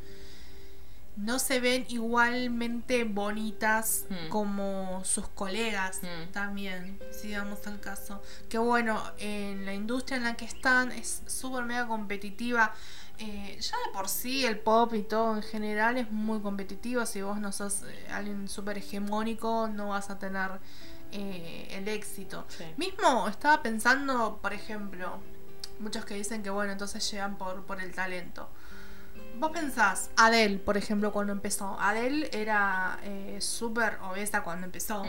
no 1.18 1.38
se 1.38 1.59
ven 1.61 1.85
igualmente 1.88 3.04
bonitas 3.04 4.04
Mm. 4.09 4.28
como 4.28 5.04
sus 5.04 5.28
colegas 5.28 6.00
Mm. 6.02 6.31
también, 6.33 6.98
si 7.11 7.35
vamos 7.35 7.66
al 7.66 7.81
caso. 7.81 8.22
Que 8.48 8.59
bueno, 8.59 9.02
en 9.18 9.66
la 9.66 9.74
industria 9.74 10.16
en 10.18 10.24
la 10.24 10.35
que 10.37 10.44
están 10.44 10.92
es 10.92 11.22
súper 11.26 11.64
mega 11.64 11.87
competitiva. 11.87 12.72
Eh, 13.20 13.59
ya 13.61 13.76
de 13.87 13.92
por 13.92 14.09
sí 14.09 14.46
el 14.46 14.61
pop 14.61 14.94
y 14.94 15.02
todo 15.02 15.35
en 15.37 15.42
general 15.42 15.96
es 15.98 16.11
muy 16.12 16.40
competitivo. 16.40 17.04
Si 17.04 17.20
vos 17.20 17.38
no 17.40 17.50
sos 17.50 17.83
eh, 17.83 18.07
alguien 18.12 18.48
súper 18.48 18.78
hegemónico, 18.78 19.68
no 19.68 19.88
vas 19.88 20.11
a 20.11 20.18
tener 20.20 20.52
eh, 21.11 21.66
el 21.72 21.88
éxito. 21.88 22.44
Sí. 22.48 22.64
Mismo 22.76 23.28
estaba 23.28 23.61
pensando, 23.62 24.38
por 24.40 24.52
ejemplo, 24.52 25.18
muchos 25.81 26.04
que 26.04 26.14
dicen 26.14 26.42
que 26.44 26.50
bueno, 26.50 26.70
entonces 26.70 27.11
llegan 27.11 27.37
por, 27.38 27.64
por 27.66 27.81
el 27.81 27.92
talento. 27.92 28.48
Vos 29.38 29.51
pensás, 29.53 30.11
Adele, 30.16 30.59
por 30.59 30.77
ejemplo, 30.77 31.12
cuando 31.12 31.33
empezó. 31.33 31.79
Adele 31.81 32.29
era 32.33 32.98
eh, 33.03 33.37
súper 33.40 33.98
obesa 34.03 34.42
cuando 34.42 34.66
empezó. 34.66 35.05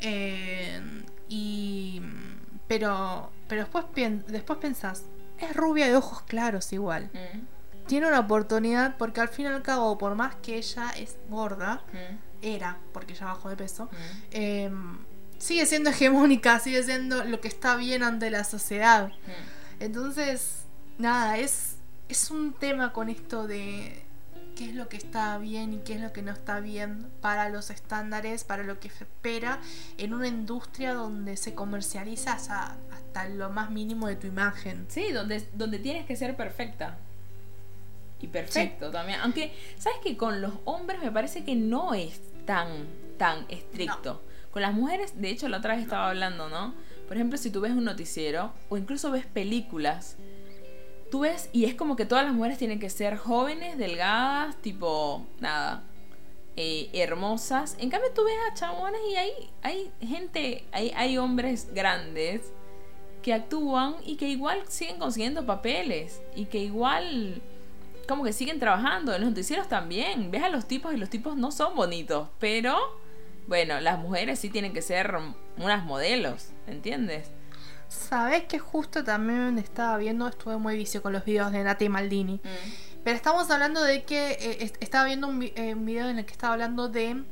Eh, 0.00 1.02
y 1.28 2.00
pero 2.68 3.30
pero 3.48 3.62
después 3.62 3.84
pien- 3.94 4.24
después 4.26 4.58
pensás 4.58 5.04
es 5.38 5.54
rubia 5.56 5.86
de 5.86 5.96
ojos 5.96 6.22
claros 6.22 6.72
igual 6.72 7.10
tiene 7.86 8.06
una 8.08 8.20
oportunidad 8.20 8.96
porque 8.96 9.20
al 9.20 9.28
fin 9.28 9.46
y 9.46 9.48
al 9.48 9.62
cabo 9.62 9.98
por 9.98 10.14
más 10.14 10.34
que 10.36 10.56
ella 10.56 10.90
es 10.96 11.16
gorda 11.28 11.82
era 12.42 12.78
porque 12.92 13.14
ya 13.14 13.26
bajó 13.26 13.48
de 13.50 13.56
peso 13.56 13.88
eh, 14.30 14.70
sigue 15.38 15.66
siendo 15.66 15.90
hegemónica 15.90 16.58
sigue 16.58 16.82
siendo 16.82 17.24
lo 17.24 17.40
que 17.40 17.48
está 17.48 17.76
bien 17.76 18.02
ante 18.02 18.30
la 18.30 18.44
sociedad. 18.44 19.10
Entonces, 19.80 20.64
nada, 20.98 21.36
es, 21.38 21.73
es 22.08 22.30
un 22.30 22.52
tema 22.52 22.92
con 22.92 23.08
esto 23.08 23.46
de 23.46 24.04
qué 24.54 24.66
es 24.66 24.74
lo 24.74 24.88
que 24.88 24.96
está 24.96 25.36
bien 25.38 25.74
y 25.74 25.78
qué 25.78 25.94
es 25.94 26.00
lo 26.00 26.12
que 26.12 26.22
no 26.22 26.32
está 26.32 26.60
bien 26.60 27.10
para 27.20 27.48
los 27.48 27.70
estándares, 27.70 28.44
para 28.44 28.62
lo 28.62 28.78
que 28.78 28.88
se 28.88 29.04
espera 29.04 29.60
en 29.98 30.14
una 30.14 30.28
industria 30.28 30.94
donde 30.94 31.36
se 31.36 31.54
comercializa 31.54 32.34
hasta, 32.34 32.76
hasta 32.92 33.28
lo 33.28 33.50
más 33.50 33.70
mínimo 33.70 34.06
de 34.06 34.16
tu 34.16 34.26
imagen. 34.26 34.86
Sí, 34.88 35.12
donde, 35.12 35.46
donde 35.54 35.78
tienes 35.78 36.06
que 36.06 36.16
ser 36.16 36.36
perfecta. 36.36 36.96
Y 38.20 38.28
perfecto 38.28 38.90
también. 38.90 39.20
Aunque, 39.20 39.52
¿sabes 39.76 39.98
que 40.02 40.16
Con 40.16 40.40
los 40.40 40.52
hombres 40.64 41.00
me 41.02 41.10
parece 41.10 41.44
que 41.44 41.54
no 41.56 41.94
es 41.94 42.20
tan, 42.46 42.68
tan 43.18 43.44
estricto. 43.48 44.22
Con 44.50 44.62
las 44.62 44.72
mujeres, 44.72 45.20
de 45.20 45.30
hecho, 45.30 45.48
la 45.48 45.58
otra 45.58 45.74
vez 45.74 45.82
estaba 45.82 46.08
hablando, 46.08 46.48
¿no? 46.48 46.74
Por 47.08 47.16
ejemplo, 47.16 47.36
si 47.38 47.50
tú 47.50 47.60
ves 47.60 47.72
un 47.72 47.84
noticiero 47.84 48.52
o 48.68 48.76
incluso 48.76 49.10
ves 49.10 49.26
películas, 49.26 50.16
tú 51.14 51.20
ves 51.20 51.48
y 51.52 51.64
es 51.64 51.76
como 51.76 51.94
que 51.94 52.06
todas 52.06 52.24
las 52.24 52.34
mujeres 52.34 52.58
tienen 52.58 52.80
que 52.80 52.90
ser 52.90 53.16
jóvenes, 53.16 53.78
delgadas, 53.78 54.56
tipo, 54.56 55.24
nada, 55.38 55.84
eh, 56.56 56.90
hermosas. 56.92 57.76
En 57.78 57.88
cambio, 57.88 58.10
tú 58.12 58.24
ves 58.24 58.34
a 58.50 58.54
chabones 58.54 59.00
y 59.08 59.14
hay, 59.14 59.30
hay 59.62 59.92
gente, 60.00 60.64
hay, 60.72 60.90
hay 60.96 61.16
hombres 61.16 61.72
grandes 61.72 62.52
que 63.22 63.32
actúan 63.32 63.94
y 64.04 64.16
que 64.16 64.28
igual 64.28 64.62
siguen 64.66 64.98
consiguiendo 64.98 65.46
papeles 65.46 66.20
y 66.34 66.46
que 66.46 66.58
igual 66.58 67.40
como 68.08 68.24
que 68.24 68.32
siguen 68.32 68.58
trabajando. 68.58 69.14
En 69.14 69.20
los 69.20 69.30
noticieros 69.30 69.68
también. 69.68 70.32
Ves 70.32 70.42
a 70.42 70.48
los 70.48 70.66
tipos 70.66 70.92
y 70.94 70.96
los 70.96 71.10
tipos 71.10 71.36
no 71.36 71.52
son 71.52 71.76
bonitos, 71.76 72.26
pero 72.40 72.76
bueno, 73.46 73.80
las 73.80 74.00
mujeres 74.00 74.40
sí 74.40 74.50
tienen 74.50 74.72
que 74.72 74.82
ser 74.82 75.14
unas 75.58 75.84
modelos, 75.84 76.48
¿entiendes? 76.66 77.30
Sabes 77.88 78.44
que 78.44 78.58
justo 78.58 79.04
también 79.04 79.58
estaba 79.58 79.96
viendo, 79.98 80.28
estuve 80.28 80.56
muy 80.56 80.76
vicio 80.76 81.02
con 81.02 81.12
los 81.12 81.24
videos 81.24 81.52
de 81.52 81.62
Nati 81.64 81.88
Maldini. 81.88 82.40
Mm. 82.42 82.94
Pero 83.04 83.16
estamos 83.16 83.50
hablando 83.50 83.82
de 83.82 84.04
que 84.04 84.32
eh, 84.32 84.72
estaba 84.80 85.04
viendo 85.04 85.28
eh, 85.28 85.74
un, 85.74 85.84
video 85.84 86.08
en 86.08 86.18
el 86.18 86.24
que 86.24 86.32
estaba 86.32 86.54
hablando 86.54 86.88
de 86.88 87.22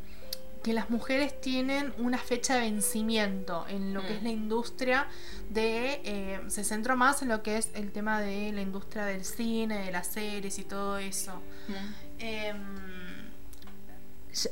que 0.62 0.74
las 0.74 0.90
mujeres 0.90 1.40
tienen 1.40 1.92
una 1.98 2.18
fecha 2.18 2.54
de 2.54 2.60
vencimiento 2.60 3.64
en 3.68 3.94
lo 3.94 4.02
que 4.02 4.14
es 4.14 4.20
mm. 4.20 4.24
la 4.24 4.30
industria 4.30 5.06
de 5.50 6.00
eh, 6.04 6.40
se 6.48 6.62
centró 6.62 6.96
más 6.96 7.22
en 7.22 7.28
lo 7.28 7.42
que 7.42 7.56
es 7.56 7.70
el 7.74 7.90
tema 7.90 8.20
de 8.20 8.52
la 8.52 8.60
industria 8.60 9.06
del 9.06 9.24
cine 9.24 9.86
de 9.86 9.92
las 9.92 10.06
series 10.06 10.58
y 10.58 10.64
todo 10.64 10.98
eso 10.98 11.42
mm. 11.68 12.22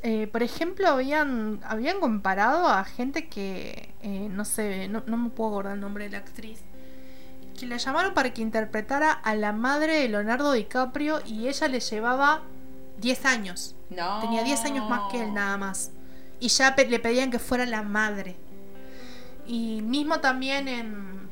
Eh, 0.03 0.27
por 0.27 0.43
ejemplo, 0.43 0.89
habían, 0.89 1.61
habían 1.65 2.01
comparado 2.01 2.69
a 2.69 2.85
gente 2.85 3.29
que, 3.29 3.95
eh, 4.03 4.29
no 4.31 4.45
sé, 4.45 4.89
no, 4.89 5.03
me 5.05 5.31
puedo 5.31 5.51
acordar 5.51 5.75
el 5.75 5.81
nombre 5.81 6.05
de 6.05 6.11
la 6.11 6.19
actriz, 6.19 6.61
que 7.59 7.67
la 7.67 7.77
llamaron 7.77 8.15
para 8.15 8.33
que 8.33 8.43
interpretara 8.43 9.13
a 9.13 9.35
la 9.35 9.53
madre 9.53 10.01
de 10.01 10.09
Leonardo 10.09 10.53
DiCaprio 10.53 11.21
y 11.27 11.49
ella 11.49 11.69
le 11.69 11.81
llevaba 11.81 12.43
10 13.01 13.25
años. 13.25 13.75
No. 13.89 14.21
Tenía 14.21 14.45
10 14.45 14.65
años 14.67 14.89
más 14.89 15.11
que 15.11 15.23
él 15.23 15.35
nada 15.35 15.57
más. 15.57 15.93
Y 16.41 16.49
ya 16.49 16.75
le 16.77 16.99
pedían 16.99 17.31
que 17.31 17.39
fuera 17.39 17.67
la 17.67 17.83
madre. 17.83 18.37
Y 19.47 19.83
mismo 19.83 20.21
también 20.21 20.69
en... 20.69 21.29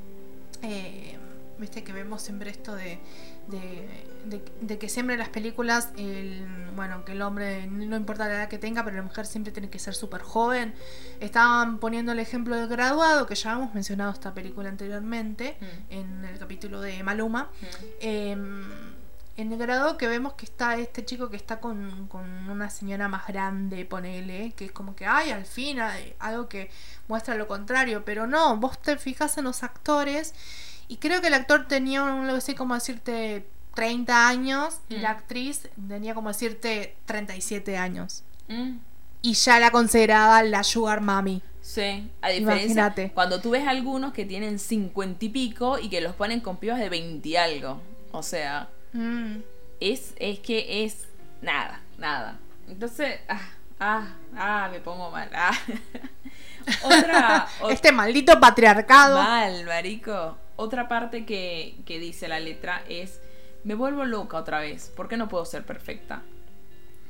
Eh, 0.62 1.18
Viste 1.58 1.82
que 1.82 1.92
vemos 1.92 2.22
siempre 2.22 2.50
esto 2.50 2.76
de 2.76 3.00
de, 3.48 4.78
que 4.78 4.88
siempre 4.88 5.14
en 5.14 5.20
las 5.20 5.28
películas, 5.28 5.90
el, 5.96 6.46
bueno, 6.76 7.04
que 7.04 7.12
el 7.12 7.22
hombre 7.22 7.66
no 7.66 7.96
importa 7.96 8.28
la 8.28 8.34
edad 8.34 8.48
que 8.48 8.58
tenga, 8.58 8.84
pero 8.84 8.96
la 8.96 9.02
mujer 9.02 9.26
siempre 9.26 9.52
tiene 9.52 9.70
que 9.70 9.78
ser 9.78 9.94
súper 9.94 10.22
joven. 10.22 10.74
Estaban 11.20 11.78
poniendo 11.78 12.12
el 12.12 12.18
ejemplo 12.18 12.56
del 12.56 12.68
graduado, 12.68 13.26
que 13.26 13.34
ya 13.34 13.52
hemos 13.52 13.74
mencionado 13.74 14.12
esta 14.12 14.34
película 14.34 14.68
anteriormente, 14.68 15.56
mm. 15.60 15.92
en 15.92 16.24
el 16.24 16.38
capítulo 16.38 16.80
de 16.80 17.02
Maluma. 17.02 17.44
Mm. 17.44 17.76
Em, 18.00 18.98
en 19.36 19.52
el 19.52 19.58
graduado 19.58 19.96
que 19.96 20.08
vemos 20.08 20.32
que 20.32 20.44
está 20.44 20.76
este 20.76 21.04
chico 21.04 21.30
que 21.30 21.36
está 21.36 21.60
con, 21.60 22.08
con, 22.08 22.50
una 22.50 22.70
señora 22.70 23.06
más 23.06 23.28
grande, 23.28 23.84
ponele, 23.84 24.52
que 24.56 24.64
es 24.64 24.72
como 24.72 24.96
que, 24.96 25.06
ay, 25.06 25.30
al 25.30 25.46
fin, 25.46 25.78
algo 26.18 26.48
que 26.48 26.70
muestra 27.06 27.36
lo 27.36 27.46
contrario, 27.46 28.04
pero 28.04 28.26
no, 28.26 28.56
vos 28.56 28.82
te 28.82 28.98
fijas 28.98 29.38
en 29.38 29.44
los 29.44 29.62
actores 29.62 30.34
y 30.88 30.96
creo 30.96 31.20
que 31.20 31.28
el 31.28 31.34
actor 31.34 31.68
tenía 31.68 32.02
algo 32.02 32.36
así 32.36 32.54
como 32.54 32.74
decirte 32.74 33.46
30 33.74 34.28
años 34.28 34.80
y 34.88 34.96
la 34.96 35.12
mm. 35.12 35.16
actriz 35.16 35.68
tenía 35.86 36.14
como 36.14 36.28
decirte 36.30 36.96
37 37.04 37.76
años. 37.76 38.24
Mm. 38.48 38.78
Y 39.20 39.34
ya 39.34 39.60
la 39.60 39.70
consideraba 39.70 40.42
la 40.42 40.64
Sugar 40.64 41.02
Mami. 41.02 41.42
Sí, 41.60 42.10
a 42.22 42.30
diferencia 42.30 42.94
cuando 43.12 43.40
tú 43.42 43.50
ves 43.50 43.66
algunos 43.68 44.14
que 44.14 44.24
tienen 44.24 44.58
50 44.58 45.26
y 45.26 45.28
pico 45.28 45.78
y 45.78 45.90
que 45.90 46.00
los 46.00 46.14
ponen 46.14 46.40
con 46.40 46.56
pibas 46.56 46.78
de 46.78 46.88
20 46.88 47.28
y 47.28 47.36
algo. 47.36 47.82
O 48.10 48.22
sea, 48.22 48.70
mm. 48.94 49.36
es, 49.80 50.14
es 50.16 50.38
que 50.38 50.84
es 50.84 51.06
nada, 51.42 51.82
nada. 51.98 52.38
Entonces, 52.66 53.20
ah, 53.28 53.50
ah, 53.78 54.08
ah 54.34 54.68
me 54.72 54.80
pongo 54.80 55.10
mal. 55.10 55.28
Ah. 55.34 55.52
Otra, 56.82 57.48
Este 57.70 57.92
maldito 57.92 58.40
patriarcado. 58.40 59.22
Mal, 59.22 59.66
marico 59.66 60.36
otra 60.60 60.88
parte 60.88 61.24
que, 61.24 61.76
dice 61.86 62.26
la 62.26 62.40
letra 62.40 62.82
es, 62.88 63.20
me 63.62 63.76
vuelvo 63.76 64.04
loca 64.04 64.36
otra 64.36 64.58
vez, 64.58 64.92
¿por 64.96 65.08
qué 65.08 65.16
no 65.16 65.28
puedo 65.28 65.44
ser 65.44 65.64
perfecta? 65.64 66.24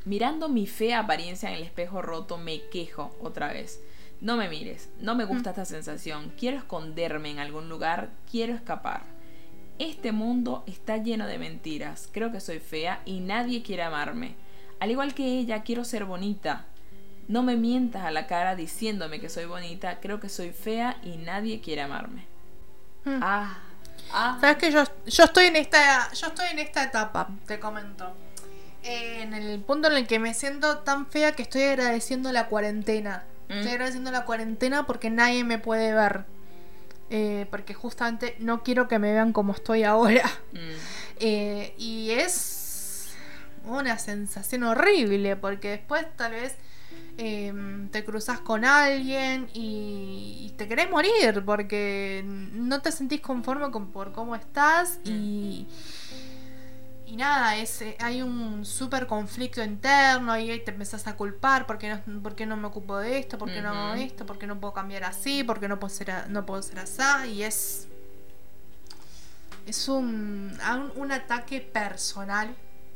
Mirando 0.05 0.51
mi 0.51 0.67
fea 0.67 1.01
apariencia 1.01 1.49
en 1.49 1.57
el 1.57 1.63
espejo 1.63 2.03
roto, 2.03 2.37
me 2.37 2.69
quejo 2.69 3.17
otra 3.23 3.51
vez. 3.51 3.81
No 4.21 4.37
me 4.37 4.51
mires, 4.51 4.91
no 5.01 5.15
me 5.15 5.25
gusta 5.25 5.49
mm. 5.49 5.53
esta 5.53 5.65
sensación, 5.65 6.33
quiero 6.39 6.59
esconderme 6.59 7.31
en 7.31 7.39
algún 7.39 7.71
lugar, 7.71 8.11
quiero 8.31 8.55
escapar. 8.55 9.05
Este 9.79 10.13
mundo 10.13 10.63
está 10.67 10.99
lleno 10.99 11.27
de 11.27 11.39
mentiras, 11.39 12.11
creo 12.13 12.31
que 12.31 12.41
soy 12.41 12.59
fea 12.59 13.01
y 13.07 13.21
nadie 13.21 13.63
quiere 13.63 13.83
amarme. 13.83 14.35
Al 14.79 14.91
igual 14.91 15.15
que 15.15 15.39
ella, 15.39 15.63
quiero 15.63 15.85
ser 15.85 16.05
bonita. 16.05 16.67
No 17.29 17.43
me 17.43 17.57
mientas 17.57 18.05
a 18.05 18.11
la 18.11 18.27
cara 18.27 18.57
diciéndome 18.57 19.21
que 19.21 19.31
soy 19.31 19.47
bonita, 19.47 20.01
creo 20.01 20.21
que 20.21 20.29
soy 20.29 20.51
fea 20.51 21.01
y 21.03 21.17
nadie 21.17 21.63
quiere 21.63 21.81
amarme. 21.81 22.27
Mm. 23.05 23.21
Ah, 23.23 23.59
ah. 24.13 24.39
Sabes 24.41 24.57
que 24.57 24.71
yo, 24.71 24.85
yo 25.07 25.25
estoy 25.25 25.47
en 25.47 25.57
esta. 25.57 26.13
Yo 26.13 26.29
estoy 26.29 26.49
en 26.51 26.59
esta 26.59 26.85
etapa, 26.85 27.29
te 27.47 27.59
comento. 27.59 28.15
en 28.83 29.35
el 29.35 29.61
punto 29.61 29.89
en 29.89 29.97
el 29.97 30.07
que 30.07 30.19
me 30.19 30.35
siento 30.35 30.79
tan 30.79 31.07
fea 31.07 31.33
que 31.33 31.43
estoy 31.43 31.63
agradeciendo 31.63 32.33
la 32.33 32.47
cuarentena. 32.47 33.25
Mm. 33.49 33.53
Estoy 33.53 33.73
agradeciendo 33.73 34.11
la 34.11 34.25
cuarentena 34.25 34.87
porque 34.87 35.11
nadie 35.11 35.45
me 35.45 35.59
puede 35.59 35.93
ver. 35.93 36.25
Eh, 37.11 37.47
porque 37.51 37.73
justamente 37.73 38.37
no 38.39 38.63
quiero 38.63 38.87
que 38.87 38.99
me 38.99 39.13
vean 39.13 39.33
como 39.33 39.53
estoy 39.53 39.83
ahora. 39.85 40.29
Mm. 40.53 40.59
Eh, 41.21 41.75
y 41.79 42.11
es 42.11 43.11
una 43.65 43.99
sensación 43.99 44.63
horrible 44.63 45.37
porque 45.37 45.71
después 45.71 46.07
tal 46.17 46.33
vez 46.33 46.57
Em, 47.21 47.89
te 47.89 48.05
cruzas 48.05 48.39
con 48.39 48.65
alguien 48.65 49.51
y, 49.53 50.55
te 50.57 50.69
querés 50.69 50.89
morir 50.89 51.43
porque 51.45 52.23
no 52.25 52.81
te 52.81 52.93
sentís 52.93 53.21
conforme 53.21 53.73
con, 53.73 53.91
por 53.91 54.13
cómo 54.13 54.37
estás 54.37 55.01
y, 55.05 55.67
y 57.07 57.17
nada, 57.17 57.57
es, 57.57 57.83
eh, 57.83 57.97
hay 57.99 58.23
un 58.23 58.65
súper 58.65 59.09
conflicto 59.09 59.63
interno 59.65 60.39
y 60.39 60.61
te 60.61 60.71
empezás 60.71 61.09
a 61.09 61.17
culpar 61.17 61.67
porque 61.67 61.89
no, 62.07 62.23
porque 62.23 62.47
no 62.47 62.57
me 62.57 62.69
ocupo 62.69 62.97
de 62.99 63.19
esto, 63.19 63.37
porque 63.37 63.63
no 63.63 63.71
hago 63.71 63.95
esto, 63.95 64.25
porque 64.25 64.47
no 64.47 64.61
puedo 64.61 64.73
cambiar 64.73 65.03
así, 65.03 65.43
porque 65.43 65.67
no 65.67 65.81
puedo 65.81 65.93
ser, 65.93 66.31
no 66.31 66.47
puedo 66.47 66.63
ser 66.63 66.79
así 66.79 67.33
y 67.33 67.43
es... 67.43 67.89
Es 69.67 69.89
un, 69.89 70.57
un 70.95 71.13
ataque 71.13 71.61
personal 71.61 72.55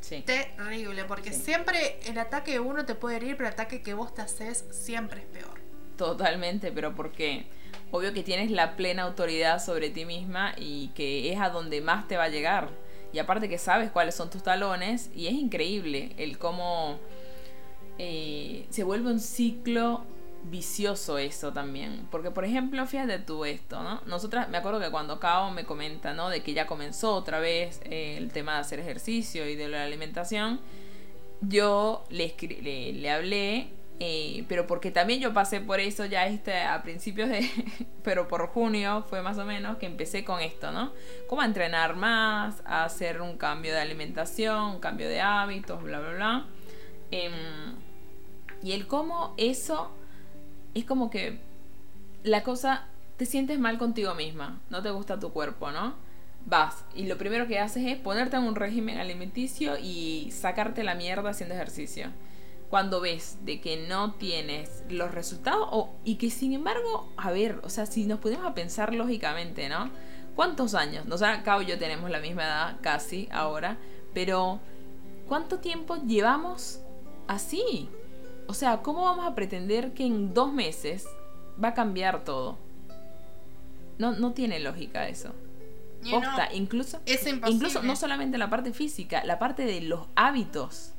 Terrible, 0.09 1.05
porque 1.05 1.31
siempre 1.31 1.99
el 2.05 2.17
ataque 2.17 2.51
de 2.53 2.59
uno 2.59 2.85
te 2.85 2.95
puede 2.95 3.17
herir, 3.17 3.37
pero 3.37 3.47
el 3.47 3.53
ataque 3.53 3.81
que 3.81 3.93
vos 3.93 4.13
te 4.13 4.21
haces 4.21 4.65
siempre 4.71 5.21
es 5.21 5.25
peor. 5.27 5.61
Totalmente, 5.97 6.71
pero 6.71 6.93
porque 6.93 7.45
obvio 7.91 8.13
que 8.13 8.23
tienes 8.23 8.51
la 8.51 8.75
plena 8.75 9.03
autoridad 9.03 9.63
sobre 9.63 9.89
ti 9.89 10.05
misma 10.05 10.53
y 10.57 10.89
que 10.89 11.31
es 11.31 11.39
a 11.39 11.49
donde 11.49 11.81
más 11.81 12.07
te 12.07 12.17
va 12.17 12.25
a 12.25 12.29
llegar. 12.29 12.69
Y 13.13 13.19
aparte 13.19 13.47
que 13.47 13.57
sabes 13.57 13.91
cuáles 13.91 14.15
son 14.15 14.29
tus 14.29 14.43
talones 14.43 15.09
y 15.15 15.27
es 15.27 15.33
increíble 15.33 16.13
el 16.17 16.37
cómo 16.39 16.99
eh, 17.99 18.65
se 18.71 18.83
vuelve 18.83 19.11
un 19.11 19.19
ciclo 19.19 20.03
vicioso 20.43 21.17
eso 21.17 21.53
también. 21.53 22.07
Porque, 22.11 22.31
por 22.31 22.45
ejemplo, 22.45 22.85
fíjate 22.85 23.19
tú 23.19 23.45
esto, 23.45 23.81
¿no? 23.81 24.01
Nosotras, 24.05 24.49
me 24.49 24.57
acuerdo 24.57 24.79
que 24.79 24.91
cuando 24.91 25.19
Cao 25.19 25.51
me 25.51 25.65
comenta, 25.65 26.13
¿no? 26.13 26.29
De 26.29 26.43
que 26.43 26.53
ya 26.53 26.67
comenzó 26.67 27.15
otra 27.15 27.39
vez 27.39 27.81
eh, 27.85 28.15
el 28.17 28.31
tema 28.31 28.55
de 28.55 28.59
hacer 28.59 28.79
ejercicio 28.79 29.47
y 29.47 29.55
de 29.55 29.67
la 29.67 29.83
alimentación, 29.83 30.59
yo 31.41 32.03
le, 32.09 32.35
le, 32.93 33.09
hablé, 33.11 33.69
eh, 33.99 34.45
pero 34.47 34.67
porque 34.67 34.91
también 34.91 35.19
yo 35.19 35.33
pasé 35.33 35.59
por 35.59 35.79
eso 35.79 36.05
ya 36.05 36.25
este, 36.27 36.61
a 36.61 36.81
principios 36.83 37.29
de, 37.29 37.49
pero 38.03 38.27
por 38.27 38.47
junio 38.47 39.05
fue 39.09 39.21
más 39.21 39.37
o 39.37 39.45
menos 39.45 39.77
que 39.77 39.85
empecé 39.85 40.23
con 40.23 40.39
esto, 40.39 40.71
¿no? 40.71 40.93
Como 41.27 41.43
entrenar 41.43 41.95
más, 41.95 42.61
hacer 42.65 43.21
un 43.21 43.37
cambio 43.37 43.73
de 43.73 43.79
alimentación, 43.79 44.75
un 44.75 44.79
cambio 44.79 45.07
de 45.07 45.21
hábitos, 45.21 45.81
bla, 45.83 45.99
bla, 45.99 46.13
bla. 46.13 46.45
Em, 47.11 47.75
y 48.61 48.71
el 48.71 48.87
cómo 48.87 49.33
eso 49.37 49.91
es 50.73 50.85
como 50.85 51.09
que 51.09 51.39
la 52.23 52.43
cosa, 52.43 52.87
te 53.17 53.25
sientes 53.25 53.59
mal 53.59 53.77
contigo 53.77 54.15
misma, 54.15 54.61
no 54.69 54.81
te 54.81 54.89
gusta 54.91 55.19
tu 55.19 55.31
cuerpo, 55.31 55.71
¿no? 55.71 55.95
vas 56.45 56.83
y 56.93 57.05
lo 57.05 57.17
primero 57.17 57.47
que 57.47 57.59
haces 57.59 57.85
es 57.85 57.97
ponerte 57.97 58.35
en 58.35 58.43
un 58.43 58.55
régimen 58.55 58.97
alimenticio 58.97 59.77
y 59.77 60.29
sacarte 60.31 60.83
la 60.83 60.95
mierda 60.95 61.29
haciendo 61.29 61.55
ejercicio. 61.55 62.07
Cuando 62.69 63.01
ves 63.01 63.37
de 63.45 63.61
que 63.61 63.87
no 63.87 64.13
tienes 64.13 64.83
los 64.89 65.11
resultados 65.11 65.67
o, 65.71 65.91
y 66.03 66.15
que 66.15 66.31
sin 66.31 66.53
embargo, 66.53 67.11
a 67.17 67.31
ver, 67.31 67.59
o 67.63 67.69
sea, 67.69 67.85
si 67.85 68.05
nos 68.05 68.19
ponemos 68.19 68.45
a 68.45 68.55
pensar 68.55 68.95
lógicamente, 68.95 69.69
¿no? 69.69 69.91
¿Cuántos 70.35 70.73
años? 70.73 71.05
No 71.05 71.17
sé, 71.17 71.25
Cabo 71.43 71.61
y 71.61 71.67
yo 71.67 71.77
tenemos 71.77 72.09
la 72.09 72.19
misma 72.19 72.43
edad 72.43 72.77
casi 72.81 73.29
ahora, 73.31 73.77
pero 74.15 74.59
¿cuánto 75.27 75.59
tiempo 75.59 75.97
llevamos 75.97 76.79
así? 77.27 77.89
O 78.47 78.53
sea, 78.53 78.81
¿cómo 78.81 79.03
vamos 79.03 79.25
a 79.25 79.35
pretender 79.35 79.93
que 79.93 80.05
en 80.05 80.33
dos 80.33 80.51
meses 80.51 81.07
va 81.61 81.69
a 81.69 81.73
cambiar 81.73 82.23
todo? 82.23 82.57
No, 83.97 84.13
no 84.13 84.33
tiene 84.33 84.59
lógica 84.59 85.07
eso. 85.07 85.33
Posta, 86.09 86.49
incluso, 86.53 86.99
incluso 87.47 87.81
no 87.81 87.95
solamente 87.95 88.37
la 88.37 88.49
parte 88.49 88.73
física, 88.73 89.23
la 89.23 89.39
parte 89.39 89.65
de 89.65 89.81
los 89.81 90.07
hábitos. 90.15 90.91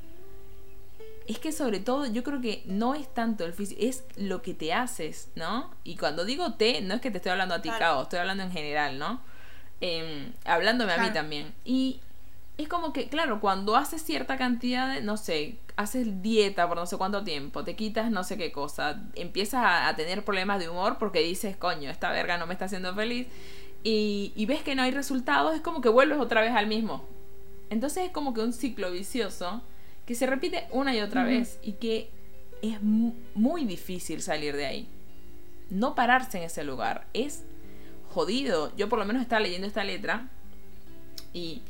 Es 1.27 1.39
que 1.39 1.51
sobre 1.51 1.79
todo 1.79 2.05
yo 2.05 2.23
creo 2.23 2.41
que 2.41 2.63
no 2.65 2.95
es 2.95 3.11
tanto 3.13 3.45
el 3.45 3.53
físico, 3.53 3.81
es 3.83 4.03
lo 4.15 4.41
que 4.41 4.53
te 4.53 4.73
haces, 4.73 5.29
¿no? 5.35 5.71
Y 5.83 5.97
cuando 5.97 6.25
digo 6.25 6.53
te, 6.53 6.81
no 6.81 6.95
es 6.95 7.01
que 7.01 7.11
te 7.11 7.17
estoy 7.17 7.31
hablando 7.31 7.55
a 7.55 7.61
ti, 7.61 7.69
Cao, 7.69 8.03
estoy 8.03 8.19
hablando 8.19 8.43
en 8.43 8.51
general, 8.51 8.97
¿no? 8.97 9.21
Em, 9.81 10.33
hablándome 10.45 10.93
a 10.93 10.97
mí 10.97 11.11
también. 11.11 11.53
Y 11.63 11.99
es 12.57 12.67
como 12.67 12.93
que, 12.93 13.09
claro, 13.09 13.41
cuando 13.41 13.75
haces 13.75 14.01
cierta 14.01 14.37
cantidad 14.37 14.93
de, 14.93 15.01
no 15.01 15.17
sé, 15.17 15.57
haces 15.75 16.21
dieta 16.21 16.67
por 16.67 16.77
no 16.77 16.85
sé 16.85 16.97
cuánto 16.97 17.23
tiempo, 17.23 17.63
te 17.63 17.75
quitas 17.75 18.09
no 18.11 18.23
sé 18.23 18.37
qué 18.37 18.51
cosa, 18.51 19.03
empiezas 19.15 19.61
a, 19.65 19.95
tener 19.95 20.23
problemas 20.23 20.59
de 20.59 20.69
humor 20.69 20.97
porque 20.97 21.19
dices, 21.19 21.57
coño, 21.57 21.89
esta 21.89 22.11
verga 22.11 22.37
no 22.37 22.47
me 22.47 22.53
está 22.53 22.65
haciendo 22.65 22.93
feliz, 22.95 23.27
y, 23.83 24.45
ves 24.47 24.63
que 24.63 24.73
no 24.73 24.81
hay 24.81 24.91
resultados, 24.91 25.53
es 25.53 25.61
como 25.61 25.79
que 25.79 25.89
vuelves 25.89 26.17
otra 26.17 26.41
vez 26.41 26.53
al 26.53 26.65
mismo. 26.65 27.05
Entonces 27.69 28.05
es 28.05 28.11
como 28.11 28.33
que 28.33 28.41
un 28.41 28.51
ciclo 28.51 28.89
vicioso 28.89 29.61
que 30.07 30.15
se 30.15 30.25
repite 30.25 30.65
una 30.71 30.95
y 30.95 31.01
otra 31.01 31.23
vez 31.23 31.59
y 31.61 31.73
que 31.73 32.09
es 32.63 32.81
muy 32.81 33.65
difícil 33.65 34.23
salir 34.23 34.55
de 34.55 34.65
ahí. 34.65 34.89
No 35.69 35.93
pararse 35.93 36.39
en 36.39 36.45
ese 36.45 36.63
lugar 36.63 37.05
es 37.13 37.43
jodido. 38.09 38.75
Yo 38.75 38.89
por 38.89 38.97
lo 38.97 39.05
menos 39.05 39.21
estaba 39.21 39.41
leyendo 39.41 39.67
esta 39.67 39.83
letra 39.83 40.29
y 41.31 41.61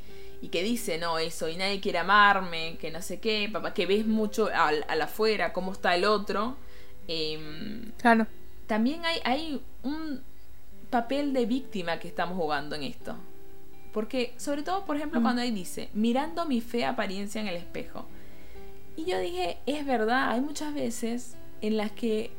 y 0.41 0.49
que 0.49 0.63
dice, 0.63 0.97
no, 0.97 1.19
eso, 1.19 1.49
y 1.49 1.55
nadie 1.55 1.79
quiere 1.79 1.99
amarme, 1.99 2.77
que 2.79 2.91
no 2.91 3.01
sé 3.01 3.19
qué, 3.19 3.49
papá, 3.51 3.73
que 3.73 3.85
ves 3.85 4.05
mucho 4.05 4.49
al, 4.53 4.83
afuera, 5.01 5.53
cómo 5.53 5.71
está 5.71 5.95
el 5.95 6.05
otro. 6.05 6.57
Em, 7.07 7.91
claro. 7.97 8.27
También 8.67 9.05
hay, 9.05 9.19
hay 9.23 9.61
un 9.83 10.21
papel 10.89 11.33
de 11.33 11.45
víctima 11.45 11.99
que 11.99 12.07
estamos 12.07 12.37
jugando 12.37 12.75
en 12.75 12.83
esto. 12.83 13.15
Porque, 13.93 14.33
sobre 14.37 14.63
todo, 14.63 14.85
por 14.85 14.97
ejemplo, 14.97 15.21
cuando 15.21 15.41
ahí 15.41 15.51
dice, 15.51 15.89
mirando 15.93 16.45
mi 16.45 16.59
fea 16.59 16.89
apariencia 16.89 17.39
en 17.39 17.47
el 17.47 17.55
espejo. 17.55 18.05
Y 18.97 19.05
yo 19.05 19.19
dije, 19.19 19.57
es 19.65 19.85
verdad, 19.85 20.31
hay 20.31 20.41
muchas 20.41 20.73
veces 20.73 21.35
en 21.61 21.77
las 21.77 21.91
que 21.91 22.31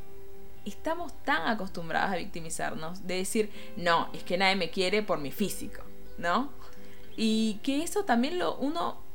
estamos 0.66 1.12
tan 1.24 1.48
acostumbradas 1.48 2.12
a 2.12 2.16
victimizarnos, 2.16 3.06
de 3.06 3.16
decir, 3.16 3.50
no, 3.76 4.08
es 4.12 4.22
que 4.22 4.36
nadie 4.36 4.56
me 4.56 4.70
quiere 4.70 5.02
por 5.02 5.18
mi 5.18 5.30
físico, 5.30 5.82
¿no? 6.18 6.50
Y 7.16 7.60
que 7.62 7.82
eso 7.82 8.04
también 8.04 8.38
lo 8.38 8.56
uno 8.56 9.06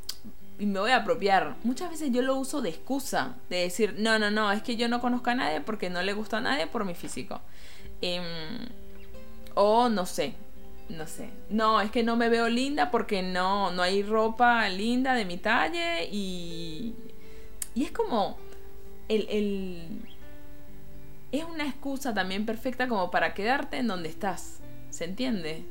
y 0.61 0.67
me 0.67 0.79
voy 0.79 0.91
a 0.91 0.97
apropiar. 0.97 1.55
Muchas 1.63 1.89
veces 1.89 2.11
yo 2.11 2.21
lo 2.21 2.35
uso 2.35 2.61
de 2.61 2.69
excusa, 2.69 3.35
de 3.49 3.57
decir, 3.57 3.95
no, 3.97 4.19
no, 4.19 4.29
no, 4.29 4.51
es 4.51 4.61
que 4.61 4.75
yo 4.75 4.87
no 4.87 5.01
conozco 5.01 5.31
a 5.31 5.35
nadie 5.35 5.59
porque 5.59 5.89
no 5.89 6.03
le 6.03 6.13
gusta 6.13 6.37
a 6.37 6.41
nadie 6.41 6.67
por 6.67 6.85
mi 6.85 6.93
físico. 6.93 7.41
Em, 7.99 8.23
o 9.55 9.89
no 9.89 10.05
sé, 10.05 10.35
no 10.87 11.07
sé. 11.07 11.31
No, 11.49 11.81
es 11.81 11.89
que 11.89 12.03
no 12.03 12.15
me 12.15 12.29
veo 12.29 12.47
linda 12.47 12.91
porque 12.91 13.23
no, 13.23 13.71
no 13.71 13.81
hay 13.81 14.03
ropa 14.03 14.69
linda 14.69 15.15
de 15.15 15.25
mi 15.25 15.37
talle 15.37 16.07
y... 16.11 16.93
Y 17.73 17.83
es 17.83 17.91
como... 17.91 18.37
El, 19.09 19.27
el, 19.29 20.01
es 21.31 21.43
una 21.43 21.65
excusa 21.65 22.13
también 22.13 22.45
perfecta 22.45 22.87
como 22.87 23.09
para 23.09 23.33
quedarte 23.33 23.77
en 23.77 23.87
donde 23.87 24.09
estás. 24.09 24.59
¿Se 24.91 25.05
entiende? 25.05 25.65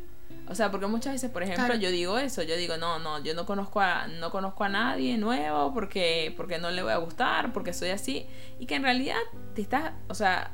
O 0.51 0.55
sea, 0.57 0.73
porque 0.73 0.89
muchas 0.89 1.13
veces, 1.13 1.31
por 1.31 1.45
ejemplo, 1.45 1.77
yo 1.77 1.93
digo 1.93 2.19
eso, 2.19 2.43
yo 2.43 2.57
digo, 2.57 2.77
no, 2.77 2.99
no, 2.99 3.23
yo 3.23 3.35
no 3.35 3.47
conozco 3.47 3.81
a, 3.81 4.09
no 4.09 4.33
conozco 4.33 4.65
a 4.65 4.69
nadie 4.69 5.17
nuevo 5.17 5.73
porque, 5.73 6.35
porque 6.37 6.59
no 6.59 6.73
le 6.73 6.83
voy 6.83 6.91
a 6.91 6.97
gustar, 6.97 7.53
porque 7.53 7.73
soy 7.73 7.91
así. 7.91 8.27
Y 8.59 8.67
que 8.67 8.75
en 8.75 8.83
realidad 8.83 9.21
te 9.55 9.63
estás, 9.63 9.93
o 10.09 10.15
sea, 10.15 10.51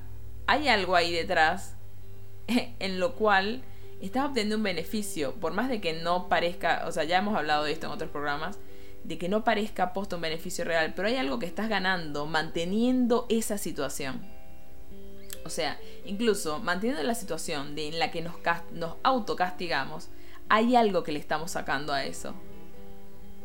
hay 0.46 0.68
algo 0.68 0.96
ahí 0.96 1.12
detrás 1.12 1.76
en 2.46 3.00
lo 3.00 3.14
cual 3.14 3.62
estás 4.02 4.26
obteniendo 4.26 4.56
un 4.56 4.64
beneficio, 4.64 5.32
por 5.36 5.54
más 5.54 5.70
de 5.70 5.80
que 5.80 5.94
no 5.94 6.28
parezca, 6.28 6.84
o 6.86 6.92
sea, 6.92 7.04
ya 7.04 7.16
hemos 7.16 7.34
hablado 7.34 7.64
de 7.64 7.72
esto 7.72 7.86
en 7.86 7.92
otros 7.92 8.10
programas, 8.10 8.58
de 9.02 9.16
que 9.16 9.30
no 9.30 9.44
parezca 9.44 9.94
posto 9.94 10.16
un 10.16 10.22
beneficio 10.22 10.66
real, 10.66 10.92
pero 10.94 11.08
hay 11.08 11.16
algo 11.16 11.38
que 11.38 11.46
estás 11.46 11.70
ganando 11.70 12.26
manteniendo 12.26 13.24
esa 13.30 13.56
situación. 13.56 14.20
O 15.46 15.50
sea, 15.50 15.78
incluso 16.04 16.58
manteniendo 16.58 17.02
la 17.04 17.14
situación 17.14 17.76
de, 17.76 17.88
en 17.88 17.98
la 18.00 18.10
que 18.10 18.20
nos, 18.20 18.34
nos 18.72 18.96
autocastigamos, 19.04 20.08
hay 20.48 20.74
algo 20.74 21.04
que 21.04 21.12
le 21.12 21.20
estamos 21.20 21.52
sacando 21.52 21.92
a 21.92 22.04
eso. 22.04 22.34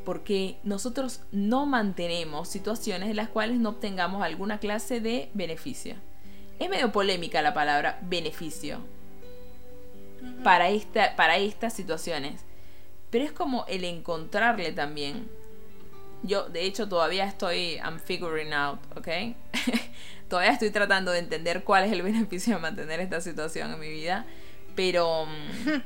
Porque 0.04 0.58
nosotros 0.64 1.22
no 1.32 1.68
mantenemos 1.68 2.48
situaciones 2.48 3.10
en 3.10 3.16
las 3.16 3.30
cuales 3.30 3.60
no 3.60 3.70
obtengamos 3.70 4.24
alguna 4.24 4.60
clase 4.60 5.00
de 5.00 5.30
beneficio. 5.36 5.96
Es 6.60 6.70
medio 6.70 6.92
polémica 6.92 7.44
la 7.44 7.54
palabra 7.54 8.00
beneficio 8.02 8.80
para, 10.44 10.70
esta, 10.70 11.16
para 11.16 11.38
estas 11.38 11.74
situaciones. 11.74 12.42
Pero 13.12 13.26
es 13.26 13.32
como 13.32 13.66
el 13.68 13.84
encontrarle 13.84 14.72
también. 14.72 15.30
Yo, 16.24 16.50
de 16.50 16.66
hecho, 16.66 16.90
todavía 16.90 17.26
estoy, 17.26 17.76
I'm 17.76 18.00
figuring 18.00 18.54
out, 18.54 18.80
¿ok? 18.98 19.08
todavía 20.32 20.54
estoy 20.54 20.72
tratando 20.72 21.12
de 21.12 21.20
entender 21.20 21.64
cuál 21.64 21.84
es 21.84 21.92
el 21.92 22.02
beneficio 22.02 22.56
de 22.56 22.62
mantener 22.62 23.02
esta 23.02 23.20
situación 23.20 23.74
en 23.74 23.80
mi 23.80 23.90
vida, 23.92 24.26
pero 24.76 25.26
mm, 25.26 25.82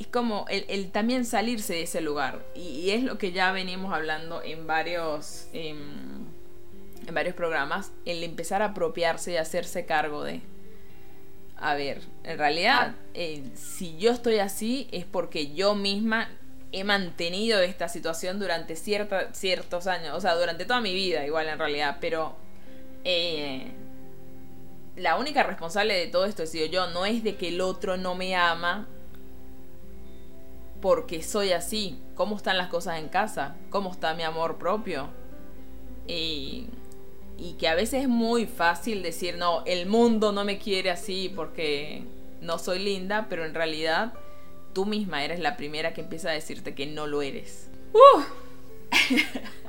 es 0.00 0.06
como 0.08 0.46
el, 0.48 0.90
también 0.90 1.26
salirse 1.26 1.74
de 1.74 1.82
ese 1.82 2.00
lugar. 2.00 2.42
Y, 2.56 2.90
es 2.90 3.04
lo 3.04 3.18
que 3.18 3.30
ya 3.30 3.52
venimos 3.52 3.92
hablando 3.92 4.42
en 4.42 4.66
varios 4.66 5.48
em, 5.52 6.24
en 7.06 7.14
varios 7.14 7.34
programas, 7.34 7.92
el 8.06 8.22
empezar 8.22 8.62
a 8.62 8.66
apropiarse 8.66 9.32
y 9.32 9.36
hacerse 9.36 9.84
cargo 9.86 10.24
de 10.24 10.40
a 11.56 11.74
ver, 11.74 12.00
en 12.24 12.38
realidad, 12.38 12.96
eh, 13.14 13.44
si 13.54 13.96
yo 13.96 14.10
estoy 14.10 14.38
así 14.38 14.88
es 14.90 15.04
porque 15.04 15.52
yo 15.52 15.76
misma 15.76 16.28
he 16.72 16.82
mantenido 16.82 17.60
esta 17.60 17.88
situación 17.88 18.40
durante 18.40 18.74
cierta, 18.74 19.32
ciertos 19.32 19.86
años, 19.86 20.16
o 20.16 20.20
sea, 20.20 20.34
durante 20.34 20.64
toda 20.64 20.80
mi 20.80 20.94
vida 20.94 21.24
igual 21.24 21.46
en 21.48 21.58
realidad, 21.58 21.98
pero 22.00 22.34
eh, 23.04 23.72
la 24.96 25.16
única 25.16 25.42
responsable 25.42 25.94
de 25.94 26.06
todo 26.06 26.24
esto 26.24 26.42
he 26.42 26.46
sido 26.46 26.66
yo. 26.66 26.88
No 26.90 27.06
es 27.06 27.22
de 27.24 27.36
que 27.36 27.48
el 27.48 27.60
otro 27.60 27.96
no 27.96 28.14
me 28.14 28.34
ama 28.36 28.88
porque 30.80 31.22
soy 31.22 31.52
así. 31.52 31.98
¿Cómo 32.14 32.36
están 32.36 32.58
las 32.58 32.68
cosas 32.68 32.98
en 32.98 33.08
casa? 33.08 33.56
¿Cómo 33.70 33.90
está 33.90 34.14
mi 34.14 34.22
amor 34.22 34.58
propio? 34.58 35.08
Y, 36.06 36.66
y 37.38 37.54
que 37.54 37.68
a 37.68 37.74
veces 37.74 38.02
es 38.02 38.08
muy 38.08 38.46
fácil 38.46 39.02
decir, 39.02 39.36
no, 39.38 39.64
el 39.64 39.86
mundo 39.86 40.32
no 40.32 40.44
me 40.44 40.58
quiere 40.58 40.90
así 40.90 41.32
porque 41.34 42.04
no 42.40 42.58
soy 42.58 42.80
linda, 42.80 43.26
pero 43.30 43.44
en 43.44 43.54
realidad 43.54 44.12
tú 44.72 44.84
misma 44.84 45.24
eres 45.24 45.40
la 45.40 45.56
primera 45.56 45.94
que 45.94 46.00
empieza 46.00 46.30
a 46.30 46.32
decirte 46.32 46.74
que 46.74 46.86
no 46.86 47.06
lo 47.06 47.22
eres. 47.22 47.70
¡Uh! 47.92 48.22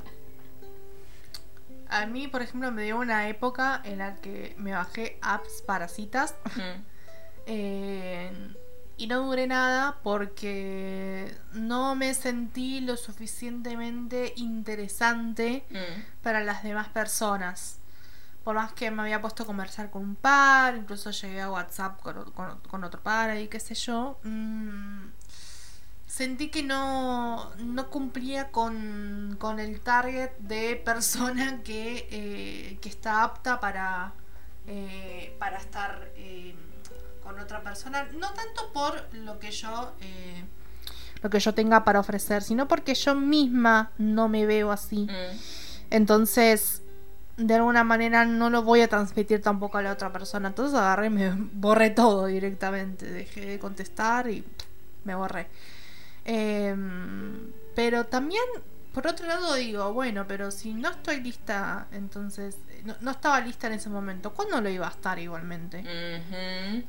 A 1.94 2.08
mí, 2.08 2.28
por 2.28 2.42
ejemplo, 2.42 2.72
me 2.72 2.84
dio 2.84 2.98
una 2.98 3.28
época 3.30 3.82
en 3.84 4.00
la 4.00 4.16
que 4.16 4.56
me 4.58 4.72
bajé 4.72 5.20
apps 5.22 5.62
para 5.62 5.88
citas. 5.88 6.36
Eh, 7.46 8.32
y 8.96 9.08
no 9.08 9.22
duré 9.22 9.48
nada 9.48 10.00
porque 10.02 11.36
no 11.52 11.94
me 11.96 12.14
sentí 12.14 12.80
lo 12.80 12.96
suficientemente 12.96 14.34
interesante 14.38 15.66
mm. 15.70 16.22
para 16.24 16.44
las 16.44 16.64
demás 16.64 16.88
personas. 16.90 17.80
Por 18.44 18.56
más 18.56 18.74
que 18.74 18.92
me 18.92 19.04
había 19.04 19.22
puesto 19.22 19.44
a 19.44 19.46
conversar 19.46 19.90
con 19.90 20.02
un 20.02 20.16
par, 20.16 20.76
incluso 20.76 21.12
llegué 21.12 21.42
a 21.42 21.52
WhatsApp 21.52 22.02
con, 22.02 22.84
otro 22.84 23.02
par 23.02 23.38
y 23.38 23.48
qué 23.48 23.60
sé 23.60 23.76
yo. 23.76 24.20
Mm, 24.24 25.10
sentí 26.14 26.50
que 26.50 26.62
no, 26.62 27.50
no 27.58 27.90
cumplía 27.90 28.52
con, 28.52 29.36
con, 29.40 29.60
el 29.60 29.80
target 29.80 30.30
de 30.38 30.76
persona 30.76 31.62
que, 31.64 32.08
eh, 32.12 32.78
que 32.80 32.90
está 32.90 33.24
apta 33.24 33.60
para, 33.60 34.14
eh, 34.68 35.36
para 35.40 35.58
estar 35.58 36.12
eh, 36.16 36.54
con 37.24 37.40
otra 37.40 37.64
persona. 37.64 38.08
No 38.14 38.32
tanto 38.34 38.72
por 38.72 39.12
lo 39.16 39.40
que 39.40 39.50
yo 39.50 39.94
lo 41.24 41.30
que 41.30 41.40
yo 41.40 41.54
tenga 41.56 41.84
para 41.84 42.02
ofrecer, 42.02 42.44
sino 42.44 42.68
porque 42.68 42.94
yo 42.94 43.16
misma 43.16 43.92
no 43.98 44.28
me 44.28 44.46
veo 44.46 44.72
así. 44.72 45.08
Mm. 45.10 45.38
Entonces, 45.90 46.84
de 47.38 47.56
alguna 47.56 47.84
manera 47.84 48.26
no 48.26 48.52
lo 48.52 48.62
voy 48.62 48.82
a 48.82 48.88
transmitir 48.88 49.42
tampoco 49.42 49.80
a 49.80 49.82
la 49.82 49.94
otra 49.94 50.12
persona. 50.12 50.50
Entonces 50.50 50.78
agarré 50.78 51.08
y 51.08 51.10
me 51.10 51.32
borré 51.54 51.90
todo 51.90 52.28
directamente. 52.28 53.10
Dejé 53.10 53.48
de 53.48 53.58
contestar 53.58 54.30
y 54.30 54.44
me 55.06 55.16
borré. 55.16 55.48
Em, 56.26 57.52
pero 57.76 58.06
también, 58.06 58.44
por 58.94 59.08
otro 59.08 59.26
lado, 59.28 59.56
digo, 59.56 59.92
bueno, 59.94 60.26
pero 60.28 60.52
si 60.52 60.74
no 60.74 60.90
estoy 60.92 61.22
lista, 61.22 61.88
entonces, 61.92 62.58
no, 62.86 62.96
no 63.02 63.12
estaba 63.12 63.40
lista 63.42 63.68
en 63.68 63.74
ese 63.74 63.90
momento, 63.90 64.34
¿cuándo 64.34 64.62
lo 64.62 64.70
iba 64.70 64.88
a 64.88 64.92
estar 64.92 65.18
igualmente? 65.20 65.84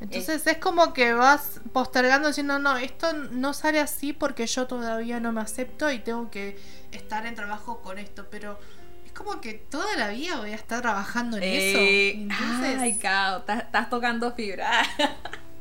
Entonces 0.00 0.46
es 0.46 0.58
como 0.58 0.92
que 0.92 1.14
vas 1.14 1.60
postergando 1.72 2.28
diciendo, 2.28 2.58
no, 2.58 2.76
esto 2.76 3.12
no 3.12 3.54
sale 3.54 3.80
así 3.80 4.12
porque 4.12 4.46
yo 4.46 4.66
todavía 4.66 5.20
no 5.20 5.32
me 5.32 5.40
acepto 5.40 5.90
y 5.90 5.98
tengo 6.00 6.30
que 6.30 6.58
estar 6.92 7.26
en 7.26 7.34
trabajo 7.34 7.80
con 7.80 7.98
esto, 7.98 8.26
pero 8.30 8.58
es 9.06 9.12
como 9.12 9.40
que 9.40 9.54
toda 9.54 9.96
la 9.96 10.08
vida 10.08 10.36
voy 10.36 10.50
a 10.52 10.56
estar 10.56 10.82
trabajando 10.82 11.38
en 11.38 11.42
Eh, 11.44 12.10
eso. 12.10 12.20
Entonces, 12.34 12.78
Ay, 12.80 12.98
Cao, 12.98 13.44
estás 13.48 13.88
tocando 13.90 14.32
fibra. 14.32 14.82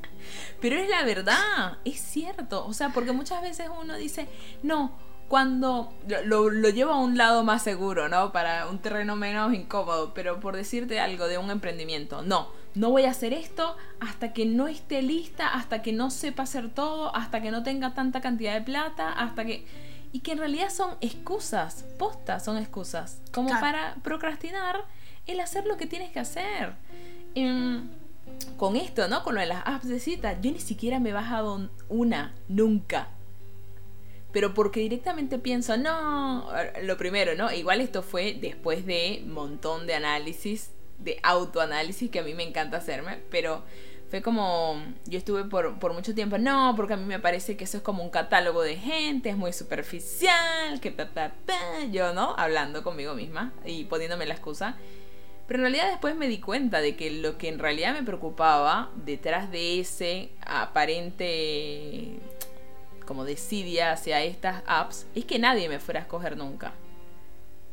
Pero 0.64 0.78
es 0.78 0.88
la 0.88 1.04
verdad, 1.04 1.78
es 1.84 2.00
cierto. 2.00 2.66
O 2.66 2.72
sea, 2.72 2.88
porque 2.92 3.12
muchas 3.12 3.42
veces 3.42 3.70
uno 3.82 3.98
dice, 3.98 4.30
no, 4.64 4.94
cuando 5.28 5.92
lo, 6.24 6.50
lo, 6.50 6.70
llevo 6.70 6.94
a 6.94 7.02
un 7.02 7.18
lado 7.18 7.44
más 7.44 7.64
seguro, 7.64 8.08
¿no? 8.08 8.32
Para 8.32 8.70
un 8.70 8.80
terreno 8.80 9.18
menos 9.18 9.54
incómodo. 9.54 10.14
Pero 10.14 10.40
por 10.40 10.56
decirte 10.56 11.02
algo 11.02 11.28
de 11.28 11.38
un 11.38 11.52
emprendimiento, 11.52 12.22
no, 12.22 12.48
no 12.76 12.92
voy 12.92 13.04
a 13.04 13.12
hacer 13.12 13.34
esto 13.34 13.76
hasta 14.00 14.32
que 14.32 14.46
no 14.46 14.70
esté 14.70 15.02
lista, 15.02 15.50
hasta 15.50 15.82
que 15.82 15.92
no 15.92 16.10
sepa 16.10 16.44
hacer 16.44 16.70
todo, 16.70 17.14
hasta 17.14 17.42
que 17.42 17.52
no 17.52 17.62
tenga 17.64 17.94
tanta 17.94 18.22
cantidad 18.22 18.54
de 18.54 18.62
plata, 18.62 19.12
hasta 19.12 19.44
que... 19.44 19.68
Y 20.14 20.22
que 20.22 20.32
en 20.32 20.38
realidad 20.38 20.70
son 20.70 20.92
excusas, 21.02 21.84
postas 22.00 22.46
son 22.46 22.56
excusas, 22.56 23.20
como 23.34 23.50
Claro. 23.50 23.62
para 23.62 23.96
procrastinar 23.96 24.86
el 25.28 25.42
hacer 25.42 25.66
lo 25.66 25.76
que 25.76 25.88
tienes 25.88 26.12
que 26.12 26.22
hacer. 26.22 26.76
Em, 27.36 27.90
con 28.58 28.76
esto, 28.76 29.08
¿no? 29.08 29.24
Con 29.24 29.36
lo 29.36 29.42
de 29.42 29.48
las 29.48 29.64
apps 29.66 29.88
de 29.88 30.00
cita, 30.00 30.40
yo 30.42 30.52
ni 30.52 30.60
siquiera 30.60 31.00
me 31.00 31.10
he 31.10 31.14
bajado 31.14 31.70
una, 31.90 32.34
nunca. 32.48 33.10
Pero 34.32 34.54
porque 34.54 34.80
directamente 34.80 35.38
pienso, 35.38 35.78
no, 35.78 36.48
lo 36.82 36.98
primero, 36.98 37.36
¿no? 37.36 37.52
Igual 37.52 37.82
esto 37.82 38.02
fue 38.02 38.34
después 38.34 38.86
de 38.86 39.24
montón 39.28 39.86
de 39.86 39.94
análisis, 39.94 40.72
de 40.98 41.20
autoanálisis 41.22 42.10
que 42.10 42.20
a 42.20 42.24
mí 42.24 42.34
me 42.34 42.44
encanta 42.44 42.78
hacerme, 42.78 43.20
pero 43.30 43.64
fue 44.10 44.22
como, 44.22 44.82
yo 45.06 45.18
estuve 45.18 45.44
por, 45.46 45.94
mucho 45.94 46.14
tiempo, 46.14 46.38
no, 46.38 46.74
porque 46.76 46.94
a 46.94 46.98
mí 46.98 47.06
me 47.06 47.20
parece 47.20 47.58
que 47.58 47.64
eso 47.64 47.78
es 47.78 47.84
como 47.84 48.04
un 48.04 48.10
catálogo 48.10 48.62
de 48.62 48.76
gente, 48.76 49.30
es 49.30 49.38
muy 49.38 49.54
superficial, 49.54 50.80
que 50.82 50.92
pa, 50.92 51.08
pa, 51.08 51.34
pa, 51.46 51.86
yo, 51.92 52.14
¿no? 52.14 52.36
Hablando 52.38 52.84
conmigo 52.84 53.16
misma 53.16 53.54
y 53.66 53.86
poniéndome 53.86 54.26
la 54.26 54.36
excusa. 54.36 54.78
Pero 55.48 55.60
en 55.60 55.64
realidad 55.64 55.90
después 55.90 56.16
me 56.16 56.28
di 56.28 56.40
cuenta 56.40 56.80
de 56.82 56.96
que 56.96 57.12
lo 57.12 57.38
que 57.38 57.50
en 57.50 57.60
realidad 57.60 57.94
me 57.94 58.04
preocupaba 58.04 58.90
detrás 58.96 59.52
de 59.52 59.80
ese 59.80 60.30
aparente 60.46 62.20
como 63.06 63.26
desidia 63.26 63.92
hacia 63.92 64.24
estas 64.24 64.64
apps 64.66 65.06
es 65.16 65.26
que 65.26 65.40
nadie 65.40 65.68
me 65.68 65.80
fuera 65.80 66.00
a 66.00 66.04
escoger 66.04 66.38
nunca. 66.38 66.74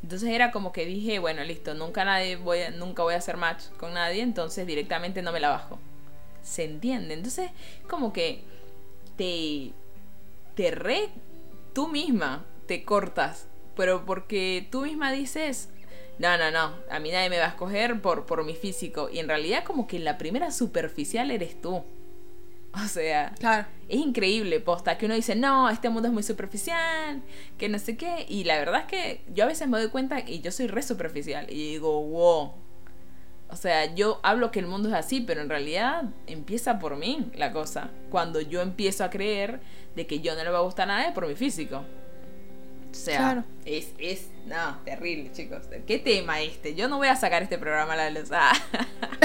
Entonces 0.03 0.31
era 0.31 0.51
como 0.51 0.73
que 0.73 0.87
dije, 0.87 1.19
bueno, 1.19 1.45
listo, 1.45 1.75
nunca 1.75 2.05
nadie 2.05 2.37
voy 2.37 2.61
a- 2.61 2.71
nunca 2.71 3.03
voy 3.03 3.15
a 3.15 3.19
hacer 3.19 3.37
match 3.37 3.65
con 3.79 3.95
nadie, 3.95 4.23
entonces 4.23 4.67
directamente 4.67 5.23
no 5.23 5.31
me 5.31 5.41
la 5.41 5.51
bajo. 5.51 5.79
¿Se 6.43 6.65
entiende? 6.65 7.15
Entonces, 7.15 7.51
como 7.89 8.13
que 8.13 8.43
te 9.17 9.73
te 10.57 10.71
re 10.73 11.09
tú 11.75 11.89
misma 11.89 12.45
te 12.67 12.83
cortas, 12.85 13.47
pero 13.77 14.05
porque 14.05 14.67
tú 14.71 14.83
misma 14.83 15.13
dices, 15.13 15.69
no, 16.21 16.37
no, 16.37 16.51
no, 16.51 16.75
a 16.91 16.99
mí 16.99 17.11
nadie 17.11 17.31
me 17.31 17.39
va 17.39 17.47
a 17.47 17.49
escoger 17.49 18.03
por, 18.03 18.27
por 18.27 18.45
mi 18.45 18.55
físico. 18.55 19.09
Y 19.11 19.21
en 19.21 19.29
realidad 19.29 19.65
como 19.65 19.87
que 19.87 19.99
la 19.99 20.19
primera 20.19 20.51
superficial 20.51 21.31
eres 21.31 21.59
tú. 21.63 21.83
O 22.75 22.89
sea, 22.89 23.33
claro. 23.39 23.67
es 23.89 23.99
increíble, 23.99 24.61
posta, 24.61 24.99
que 24.99 25.07
uno 25.07 25.15
dice, 25.15 25.35
no, 25.35 25.71
este 25.71 25.89
mundo 25.89 26.09
es 26.09 26.13
muy 26.13 26.23
superficial, 26.23 27.23
que 27.57 27.71
no 27.71 27.79
sé 27.79 27.97
qué. 27.97 28.27
Y 28.29 28.45
la 28.45 28.59
verdad 28.59 28.83
es 28.83 28.87
que 28.87 29.25
yo 29.35 29.45
a 29.45 29.47
veces 29.47 29.67
me 29.67 29.79
doy 29.79 29.89
cuenta 29.89 30.21
y 30.21 30.43
yo 30.43 30.53
soy 30.53 30.67
re 30.67 30.83
superficial. 30.83 31.47
Y 31.51 31.71
digo, 31.71 32.03
wow. 32.03 32.53
O 33.49 33.57
sea, 33.57 33.95
yo 33.95 34.21
hablo 34.23 34.51
que 34.51 34.61
el 34.61 34.67
mundo 34.67 34.91
es 34.91 34.95
así, 34.95 35.23
pero 35.23 35.41
en 35.41 35.49
realidad 35.49 36.05
empieza 36.27 36.79
por 36.79 36.97
mí 36.97 37.31
la 37.35 37.51
cosa. 37.51 37.93
Cuando 38.11 38.43
yo 38.43 38.61
empiezo 38.61 39.05
a 39.05 39.11
creer 39.11 39.61
de 39.97 40.07
que 40.07 40.21
yo 40.21 40.37
no 40.37 40.45
le 40.45 40.51
va 40.51 40.59
a 40.59 40.63
gustar 40.63 40.91
a 40.91 40.99
nadie 40.99 41.13
por 41.13 41.27
mi 41.27 41.35
físico. 41.35 41.83
O 42.91 42.95
sea, 42.95 43.19
Claro. 43.19 43.45
es, 43.65 43.89
es, 43.99 44.27
no, 44.47 44.79
terrible, 44.85 45.31
chicos. 45.33 45.63
¿Qué 45.87 45.99
tema 45.99 46.41
este? 46.41 46.75
Yo 46.75 46.89
no 46.89 46.97
voy 46.97 47.09
a 47.09 47.17
sacar 47.17 47.43
este 47.43 47.59
programa 47.59 47.93
a 47.93 47.97
la 47.97 48.11
luz. 48.11 48.31
Ah. 48.33 48.53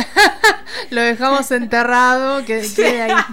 Lo 0.92 1.02
dejamos 1.02 1.50
enterrado, 1.52 2.46
que 2.46 2.62
quede 2.76 3.02
ahí. 3.02 3.16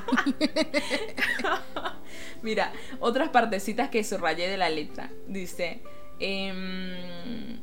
Mira, 2.42 2.72
otras 3.00 3.28
partecitas 3.28 3.88
que 3.90 4.02
subrayé 4.04 4.48
de 4.48 4.56
la 4.56 4.68
letra. 4.68 5.10
Dice, 5.28 5.80
em, 6.18 7.60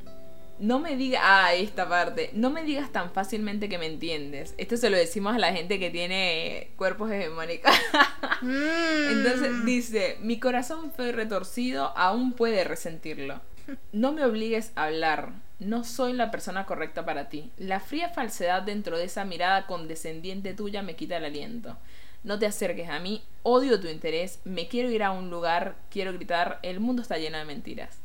no 0.60 0.80
me 0.80 0.96
digas, 0.96 1.22
ah, 1.24 1.54
esta 1.54 1.88
parte, 1.88 2.32
no 2.34 2.50
me 2.50 2.64
digas 2.64 2.92
tan 2.92 3.12
fácilmente 3.12 3.70
que 3.70 3.78
me 3.78 3.86
entiendes. 3.86 4.54
Esto 4.58 4.78
se 4.78 4.90
lo 4.90 4.98
decimos 4.98 5.36
a 5.36 5.40
la 5.40 5.54
gente 5.54 5.80
que 5.80 5.90
tiene 5.90 6.72
cuerpos 6.76 7.12
hegemónicos. 7.12 7.72
Mm. 8.42 9.12
Entonces 9.12 9.66
dice, 9.66 10.18
mi 10.22 10.40
corazón 10.40 10.94
fue 10.96 11.12
retorcido, 11.12 11.92
aún 11.98 12.32
puede 12.32 12.64
resentirlo. 12.64 13.42
No 13.92 14.14
me 14.14 14.24
obligues 14.24 14.72
a 14.76 14.86
hablar, 14.86 15.34
no 15.60 15.84
soy 15.84 16.14
la 16.14 16.32
persona 16.32 16.66
correcta 16.66 17.06
para 17.06 17.28
ti. 17.28 17.52
La 17.58 17.82
fría 17.82 18.10
falsedad 18.10 18.62
dentro 18.62 18.98
de 18.98 19.04
esa 19.06 19.26
mirada 19.26 19.68
condescendiente 19.68 20.54
tuya 20.54 20.82
me 20.82 20.96
quita 20.96 21.18
el 21.18 21.26
aliento. 21.26 21.78
No 22.24 22.40
te 22.40 22.46
acerques 22.46 22.88
a 22.88 23.00
mí, 23.00 23.24
odio 23.44 23.80
tu 23.82 23.88
interés, 23.88 24.40
me 24.46 24.70
quiero 24.70 24.90
ir 24.90 25.04
a 25.04 25.12
un 25.12 25.30
lugar, 25.30 25.76
quiero 25.90 26.14
gritar, 26.14 26.60
el 26.64 26.80
mundo 26.80 27.02
está 27.02 27.18
lleno 27.18 27.38
de 27.38 27.46
mentiras. 27.46 28.00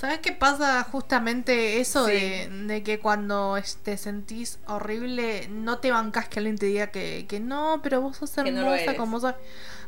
¿Sabes 0.00 0.20
qué 0.20 0.32
pasa 0.32 0.82
justamente 0.84 1.78
eso 1.80 2.06
Sí. 2.06 2.12
de, 2.12 2.48
de 2.68 2.82
que 2.82 3.00
cuando 3.00 3.56
te 3.82 3.98
sentís 3.98 4.58
horrible 4.66 5.48
no 5.48 5.78
te 5.78 5.90
bancas 5.92 6.26
que 6.28 6.38
alguien 6.38 6.56
te 6.56 6.66
diga 6.66 6.86
que, 6.86 7.26
que 7.28 7.38
no, 7.38 7.80
pero 7.82 8.00
vos 8.00 8.16
sos 8.16 8.34
no 8.38 8.44
hermosa 8.46 8.96
como 8.96 9.20
sos? 9.20 9.34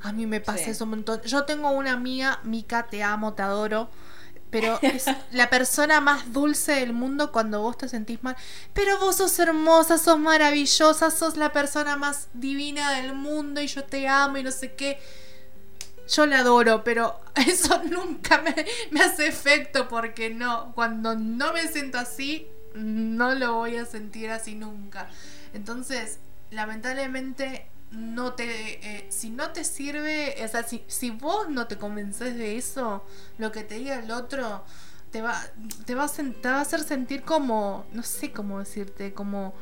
A 0.03 0.13
mí 0.13 0.27
me 0.27 0.41
pasa 0.41 0.65
Sí. 0.65 0.71
eso 0.71 0.85
un 0.85 0.91
montón. 0.91 1.23
Yo 1.23 1.45
tengo 1.45 1.71
una 1.71 1.93
amiga, 1.93 2.41
Mica, 2.45 2.87
te 2.91 3.03
amo, 3.03 3.33
te 3.35 3.43
adoro. 3.43 3.89
Pero 4.51 4.79
es 4.83 5.07
la 5.31 5.49
persona 5.49 6.03
más 6.03 6.31
dulce 6.35 6.73
del 6.73 6.93
mundo 6.93 7.33
cuando 7.33 7.63
vos 7.63 7.79
te 7.79 7.89
sentís 7.89 8.23
mal. 8.23 8.37
Pero 8.75 8.99
vos 8.99 9.17
sos 9.17 9.39
hermosa, 9.39 9.97
sos 9.97 10.19
maravillosa, 10.19 11.11
sos 11.11 11.39
la 11.39 11.53
persona 11.53 11.97
más 11.97 12.29
divina 12.35 12.93
del 12.93 13.15
mundo 13.15 13.63
y 13.63 13.67
yo 13.67 13.83
te 13.85 14.07
amo 14.09 14.37
y 14.37 14.43
no 14.43 14.51
sé 14.51 14.75
qué. 14.75 14.99
Yo 16.09 16.26
la 16.26 16.40
adoro, 16.40 16.84
pero 16.84 17.20
eso 17.34 17.82
nunca 17.84 18.42
me, 18.42 19.00
hace 19.00 19.26
efecto 19.26 19.88
porque 19.88 20.30
no, 20.30 20.72
cuando 20.74 21.14
no 21.14 21.53
me 21.53 21.66
siento 21.68 21.98
así, 21.98 22.48
no 22.74 23.34
lo 23.34 23.55
voy 23.55 23.76
a 23.76 23.84
sentir 23.84 24.30
así 24.30 24.55
nunca. 24.55 25.09
Entonces, 25.55 26.18
lamentablemente, 26.50 27.66
no 27.90 28.32
te, 28.34 28.44
eh, 28.86 29.07
si 29.11 29.30
no 29.30 29.50
te 29.50 29.64
sirve, 29.64 30.34
o 30.42 30.48
sea, 30.48 30.64
si, 30.64 31.11
vos 31.11 31.48
no 31.50 31.66
te 31.66 31.76
convences 31.76 32.36
de 32.36 32.57
eso, 32.57 33.05
lo 33.38 33.53
que 33.53 33.64
te 33.64 33.76
diga 33.76 33.98
el 33.98 34.11
otro, 34.11 34.64
te 35.11 35.20
va, 35.20 35.42
te 35.84 35.94
va, 35.94 36.05
a, 36.05 36.09
te 36.09 36.48
va 36.48 36.59
a 36.59 36.61
hacer 36.62 36.80
sentir 36.80 37.22
como, 37.22 37.84
no 37.92 38.03
sé 38.03 38.32
cómo 38.32 38.59
decirte, 38.59 39.12
como... 39.12 39.55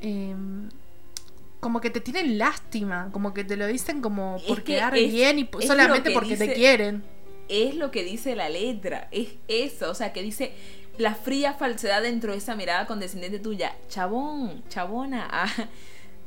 em, 0.00 0.68
como 1.60 1.80
que 1.80 1.90
te 1.90 2.00
tienen 2.00 2.38
lástima, 2.38 3.10
como 3.12 3.32
que 3.34 3.44
te 3.44 3.56
lo 3.56 3.66
dicen 3.66 4.00
como 4.00 4.36
Es 4.36 4.42
por 4.44 4.58
que 4.62 4.74
quedar 4.74 4.96
es- 4.96 5.12
bien 5.12 5.38
y 5.38 5.48
es 5.60 5.66
solamente 5.66 6.10
porque 6.10 6.36
te 6.36 6.52
quieren. 6.54 7.04
es 7.48 7.74
lo 7.76 7.90
que 7.90 8.02
dice 8.04 8.34
la 8.36 8.48
letra, 8.48 9.08
es 9.10 9.28
eso, 9.48 9.90
o 9.90 9.94
sea, 9.94 10.12
que 10.12 10.22
dice 10.22 10.52
la 10.98 11.14
fría 11.14 11.54
falsedad 11.54 12.02
dentro 12.02 12.32
de 12.32 12.38
esa 12.38 12.54
mirada 12.56 12.86
condescendiente 12.86 13.38
tuya. 13.38 13.74
Chabón, 13.88 14.62
chabona, 14.68 15.28
ah, 15.30 15.52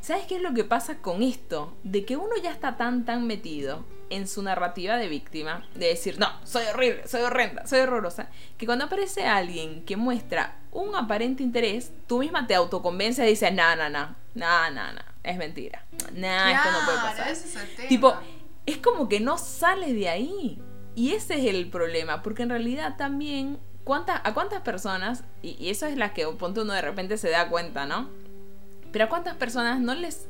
¿sabes 0.03 0.25
qué 0.27 0.35
es 0.35 0.41
lo 0.41 0.53
que 0.53 0.65
pasa 0.65 0.97
con 0.97 1.23
esto? 1.23 1.75
De 1.83 2.05
que 2.05 2.17
uno 2.17 2.35
ya 2.43 2.51
está 2.51 2.75
tan, 2.75 3.05
tan 3.05 3.25
metido 3.25 3.85
en 4.09 4.27
su 4.27 4.43
narrativa 4.43 4.97
de 4.97 5.07
víctima, 5.07 5.65
de 5.75 5.87
decir, 5.87 6.19
no, 6.19 6.27
soy 6.43 6.65
horrible, 6.65 7.07
soy 7.07 7.21
horrenda, 7.21 7.65
soy 7.65 7.79
horrorosa, 7.79 8.27
que 8.57 8.65
cuando 8.65 8.85
aparece 8.85 9.25
alguien 9.25 9.85
que 9.85 9.95
muestra 9.95 10.59
un 10.71 10.93
aparente 10.93 11.41
interés, 11.41 11.93
tú 12.05 12.19
misma 12.19 12.45
te 12.45 12.53
autoconvences 12.53 13.25
y 13.25 13.29
dices, 13.29 13.53
no, 13.53 13.75
no, 13.77 13.89
no, 13.89 14.15
no, 14.35 14.71
no, 14.71 14.91
no, 14.91 15.01
es 15.23 15.37
mentira, 15.37 15.85
no, 16.13 16.27
esto 16.27 16.71
no 16.71 16.85
puede 16.85 16.97
pasar. 16.97 17.29
es. 17.29 17.55
Tipo, 17.87 18.13
es 18.65 18.77
como 18.77 19.07
que 19.07 19.21
no 19.21 19.37
sales 19.37 19.93
de 19.93 20.09
ahí. 20.09 20.61
Y 20.95 21.13
ese 21.13 21.39
es 21.39 21.45
el 21.45 21.71
problema, 21.71 22.21
porque 22.21 22.43
en 22.43 22.49
realidad 22.49 22.97
también, 22.97 23.57
¿cuántas, 23.83 24.21
¿a 24.23 24.35
cuántas 24.35 24.61
personas, 24.61 25.23
y, 25.41 25.51
y 25.59 25.71
eso 25.71 25.87
es 25.87 25.97
la 25.97 26.13
que 26.13 26.27
ponte 26.27 26.61
uno 26.61 26.73
de 26.73 26.81
repente 26.81 27.17
se 27.17 27.31
da 27.31 27.49
cuenta, 27.49 27.87
¿no? 27.87 28.09
Pero 28.93 29.05
a 29.05 29.09
cuántas 29.09 29.35
personas 29.35 29.81
no 29.81 29.93
les 29.93 30.27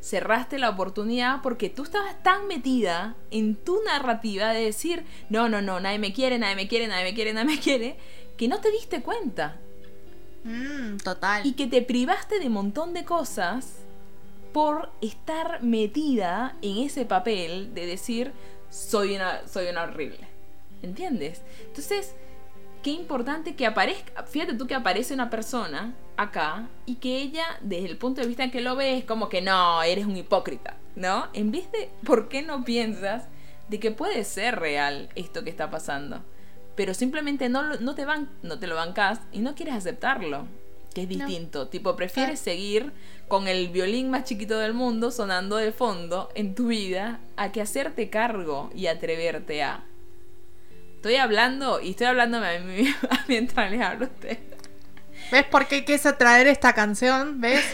cerraste 0.00 0.58
la 0.58 0.70
oportunidad 0.70 1.42
porque 1.42 1.70
tú 1.70 1.84
estabas 1.84 2.20
tan 2.22 2.48
metida 2.48 3.14
en 3.30 3.54
tu 3.54 3.80
narrativa 3.84 4.52
de 4.52 4.64
decir, 4.64 5.04
no, 5.30 5.48
no, 5.48 5.62
no, 5.62 5.78
nadie 5.78 5.98
me 6.00 6.12
quiere, 6.12 6.38
nadie 6.38 6.56
me 6.56 6.66
quiere, 6.66 6.88
nadie 6.88 7.04
me 7.04 7.14
quiere, 7.14 7.32
nadie 7.32 7.46
me 7.56 7.60
quiere, 7.60 7.96
que 8.36 8.48
no 8.48 8.60
te 8.60 8.70
diste 8.72 9.02
cuenta 9.02 9.58
Mm, 10.44 10.98
total. 10.98 11.44
y 11.44 11.52
que 11.54 11.66
te 11.66 11.82
privaste 11.82 12.38
de 12.38 12.46
un 12.46 12.52
montón 12.52 12.92
de 12.94 13.04
cosas 13.04 13.78
por 14.52 14.90
estar 15.02 15.62
metida 15.62 16.56
en 16.62 16.78
ese 16.78 17.04
papel 17.04 17.74
de 17.74 17.86
decir 17.86 18.32
soy 18.70 19.16
una, 19.16 19.46
soy 19.48 19.66
una 19.66 19.82
horrible. 19.82 20.26
¿Entiendes? 20.82 21.42
Entonces, 21.66 22.14
qué 22.86 22.92
importante 22.92 23.56
que 23.56 23.66
aparezca, 23.66 24.22
fíjate 24.22 24.54
tú 24.54 24.68
que 24.68 24.74
aparece 24.76 25.12
una 25.12 25.28
persona 25.28 25.96
acá 26.16 26.68
y 26.86 26.94
que 26.94 27.20
ella, 27.20 27.44
desde 27.60 27.86
el 27.86 27.96
punto 27.96 28.20
de 28.20 28.28
vista 28.28 28.44
en 28.44 28.52
que 28.52 28.60
lo 28.60 28.76
ve, 28.76 28.96
es 28.96 29.04
como 29.04 29.28
que 29.28 29.42
no, 29.42 29.82
eres 29.82 30.06
un 30.06 30.16
hipócrita, 30.16 30.76
¿no? 30.94 31.26
En 31.32 31.50
vez 31.50 31.68
de, 31.72 31.90
¿por 32.04 32.28
qué 32.28 32.42
no 32.42 32.62
piensas 32.62 33.24
de 33.68 33.80
que 33.80 33.90
puede 33.90 34.22
ser 34.22 34.60
real 34.60 35.08
esto 35.16 35.42
que 35.42 35.50
está 35.50 35.68
pasando? 35.68 36.22
Pero 36.76 36.94
simplemente 36.94 37.48
no, 37.48 37.74
no, 37.74 37.96
te, 37.96 38.04
van, 38.04 38.30
no 38.44 38.60
te 38.60 38.68
lo 38.68 38.76
bancas 38.76 39.18
y 39.32 39.40
no 39.40 39.56
quieres 39.56 39.74
aceptarlo, 39.74 40.46
que 40.94 41.02
es 41.02 41.08
distinto. 41.08 41.66
Tipo, 41.66 41.96
prefieres 41.96 42.38
seguir 42.38 42.92
con 43.26 43.48
el 43.48 43.68
violín 43.70 44.10
más 44.10 44.22
chiquito 44.22 44.60
del 44.60 44.74
mundo 44.74 45.10
sonando 45.10 45.56
de 45.56 45.72
fondo 45.72 46.28
en 46.36 46.54
tu 46.54 46.68
vida 46.68 47.18
a 47.36 47.50
que 47.50 47.62
hacerte 47.62 48.10
cargo 48.10 48.70
y 48.76 48.86
atreverte 48.86 49.64
a. 49.64 49.82
Estoy 50.96 51.16
hablando 51.16 51.80
y 51.80 51.90
estoy 51.90 52.08
hablando 52.08 52.38
a 52.38 52.58
mí 52.58 52.92
mientras 53.28 53.70
les 53.70 53.80
hablo 53.80 54.06
a 54.06 54.08
ustedes. 54.08 54.38
¿Ves 55.30 55.44
por 55.44 55.66
qué 55.66 55.84
quise 55.84 56.12
traer 56.12 56.46
esta 56.46 56.72
canción? 56.72 57.40
¿Ves? 57.40 57.64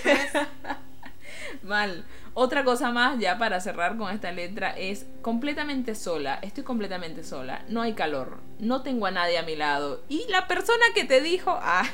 Mal. 1.63 2.05
Otra 2.35 2.65
cosa 2.65 2.91
más, 2.91 3.19
ya 3.19 3.37
para 3.37 3.61
cerrar 3.61 3.99
con 3.99 4.13
esta 4.13 4.33
letra, 4.33 4.71
es 4.71 5.05
completamente 5.21 5.95
sola. 5.95 6.39
Estoy 6.41 6.65
completamente 6.65 7.25
sola. 7.25 7.63
No 7.69 7.83
hay 7.83 7.93
calor. 7.93 8.39
No 8.59 8.83
tengo 8.83 9.05
a 9.05 9.11
nadie 9.11 9.37
a 9.37 9.43
mi 9.43 9.55
lado. 9.55 10.03
Y 10.09 10.25
la 10.31 10.49
persona 10.49 10.85
que 10.95 11.05
te 11.05 11.21
dijo. 11.21 11.59
Ah, 11.61 11.87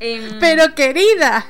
Pero 0.40 0.74
querida. 0.74 1.46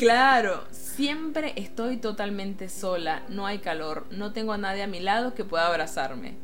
Claro, 0.00 0.64
siempre 0.72 1.52
estoy 1.54 1.98
totalmente 1.98 2.68
sola. 2.68 3.22
No 3.28 3.46
hay 3.46 3.58
calor. 3.58 4.06
No 4.10 4.32
tengo 4.32 4.52
a 4.52 4.58
nadie 4.58 4.82
a 4.82 4.88
mi 4.88 4.98
lado 4.98 5.34
que 5.34 5.44
pueda 5.44 5.68
abrazarme. 5.68 6.34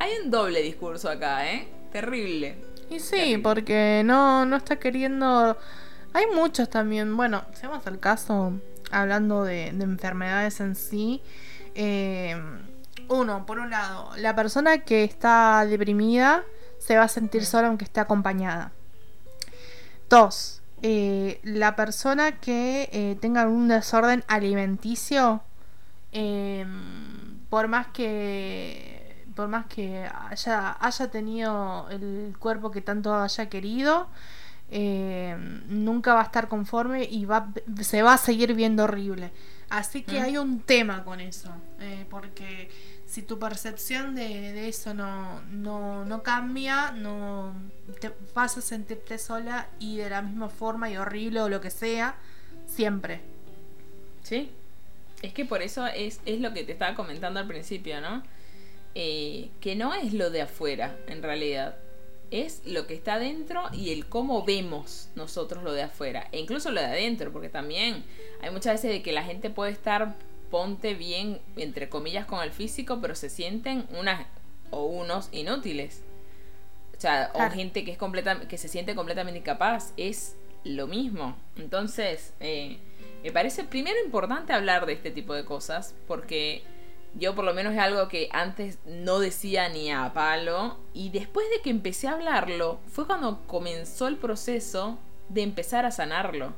Hay 0.00 0.12
un 0.24 0.30
doble 0.30 0.62
discurso 0.62 1.10
acá, 1.10 1.46
¿eh? 1.46 1.68
Terrible. 1.92 2.56
Y 2.88 3.00
sí, 3.00 3.36
porque 3.36 4.00
no, 4.02 4.46
no 4.46 4.56
está 4.56 4.76
queriendo... 4.76 5.58
Hay 6.14 6.24
muchos 6.34 6.70
también, 6.70 7.14
bueno, 7.18 7.44
si 7.52 7.66
vamos 7.66 7.86
al 7.86 8.00
caso, 8.00 8.54
hablando 8.90 9.44
de, 9.44 9.66
enfermedades 9.66 10.60
en 10.60 10.74
sí, 10.74 11.20
eh, 11.74 12.34
uno, 13.08 13.44
por 13.44 13.58
un 13.58 13.68
lado, 13.68 14.10
la 14.16 14.34
persona 14.34 14.78
que 14.78 15.04
está 15.04 15.66
deprimida 15.66 16.44
se 16.78 16.96
va 16.96 17.02
a 17.02 17.08
sentir 17.08 17.44
sola 17.44 17.68
aunque 17.68 17.84
esté 17.84 18.00
acompañada. 18.00 18.72
Dos, 20.08 20.62
eh, 20.80 21.40
la 21.42 21.76
persona 21.76 22.40
que 22.40 22.88
eh, 22.90 23.18
tenga 23.20 23.42
algún 23.42 23.68
desorden 23.68 24.24
alimenticio, 24.28 25.42
por 27.50 27.68
más 27.68 27.88
que 27.88 28.99
por 29.40 29.48
más 29.48 29.64
que 29.64 30.06
haya, 30.28 30.76
haya 30.78 31.10
tenido 31.10 31.88
el 31.88 32.36
cuerpo 32.38 32.70
que 32.70 32.82
tanto 32.82 33.14
haya 33.14 33.48
querido, 33.48 34.06
eh, 34.70 35.34
nunca 35.66 36.12
va 36.12 36.20
a 36.20 36.24
estar 36.24 36.46
conforme 36.46 37.04
y 37.04 37.24
va, 37.24 37.50
se 37.80 38.02
va 38.02 38.12
a 38.12 38.18
seguir 38.18 38.52
viendo 38.52 38.84
horrible. 38.84 39.32
Así 39.70 40.02
que 40.02 40.20
hay 40.20 40.36
un 40.36 40.60
tema 40.60 41.04
con 41.04 41.20
eso, 41.20 41.48
eh, 41.78 42.04
porque 42.10 42.70
si 43.06 43.22
tu 43.22 43.38
percepción 43.38 44.14
de, 44.14 44.68
eso 44.68 44.92
no, 44.92 45.40
no, 45.50 46.04
no, 46.04 46.22
cambia, 46.22 46.90
no 46.90 47.54
te 47.98 48.12
vas 48.34 48.58
a 48.58 48.60
sentirte 48.60 49.16
sola 49.16 49.68
y 49.78 49.96
de 49.96 50.10
la 50.10 50.20
misma 50.20 50.50
forma 50.50 50.90
y 50.90 50.98
horrible 50.98 51.40
o 51.40 51.48
lo 51.48 51.62
que 51.62 51.70
sea, 51.70 52.16
siempre. 52.66 53.22
Sí, 54.22 54.50
es 55.22 55.32
que 55.32 55.46
por 55.46 55.62
eso 55.62 55.86
es, 55.86 56.20
es 56.26 56.42
lo 56.42 56.52
que 56.52 56.62
te 56.62 56.72
estaba 56.72 56.94
comentando 56.94 57.40
al 57.40 57.46
principio, 57.46 58.02
¿no? 58.02 58.22
Eh, 58.94 59.50
que 59.60 59.76
no 59.76 59.94
es 59.94 60.12
lo 60.12 60.30
de 60.30 60.42
afuera, 60.42 60.96
en 61.06 61.22
realidad. 61.22 61.76
Es 62.30 62.62
lo 62.64 62.86
que 62.86 62.94
está 62.94 63.14
adentro 63.14 63.62
y 63.72 63.92
el 63.92 64.06
cómo 64.06 64.44
vemos 64.44 65.10
nosotros 65.14 65.64
lo 65.64 65.72
de 65.72 65.82
afuera. 65.82 66.28
E 66.32 66.38
incluso 66.38 66.70
lo 66.70 66.80
de 66.80 66.86
adentro, 66.86 67.32
porque 67.32 67.48
también 67.48 68.04
hay 68.40 68.50
muchas 68.50 68.74
veces 68.74 68.90
de 68.90 69.02
que 69.02 69.12
la 69.12 69.24
gente 69.24 69.50
puede 69.50 69.72
estar, 69.72 70.14
ponte 70.50 70.94
bien, 70.94 71.40
entre 71.56 71.88
comillas, 71.88 72.26
con 72.26 72.42
el 72.42 72.52
físico, 72.52 72.98
pero 73.00 73.14
se 73.14 73.28
sienten 73.28 73.86
unas 73.98 74.26
o 74.70 74.84
unos 74.86 75.28
inútiles. 75.32 76.02
O 76.96 77.00
sea, 77.00 77.32
o 77.34 77.50
gente 77.50 77.84
que, 77.84 77.92
es 77.92 77.98
completa, 77.98 78.40
que 78.46 78.58
se 78.58 78.68
siente 78.68 78.94
completamente 78.94 79.38
incapaz. 79.38 79.92
Es 79.96 80.36
lo 80.64 80.86
mismo. 80.86 81.36
Entonces, 81.56 82.32
eh, 82.40 82.78
me 83.22 83.32
parece 83.32 83.64
primero 83.64 83.96
importante 84.04 84.52
hablar 84.52 84.86
de 84.86 84.92
este 84.92 85.10
tipo 85.10 85.34
de 85.34 85.44
cosas, 85.44 85.94
porque 86.06 86.62
yo 87.14 87.34
por 87.34 87.44
lo 87.44 87.54
menos 87.54 87.72
es 87.72 87.80
algo 87.80 88.08
que 88.08 88.28
antes 88.32 88.78
no 88.86 89.18
decía 89.18 89.68
ni 89.68 89.90
a 89.90 90.12
palo. 90.12 90.78
Y 90.94 91.10
después 91.10 91.46
de 91.50 91.62
que 91.62 91.70
empecé 91.70 92.08
a 92.08 92.12
hablarlo, 92.12 92.80
fue 92.86 93.06
cuando 93.06 93.42
comenzó 93.46 94.08
el 94.08 94.16
proceso 94.16 94.98
de 95.28 95.42
empezar 95.42 95.84
a 95.86 95.90
sanarlo. 95.90 96.52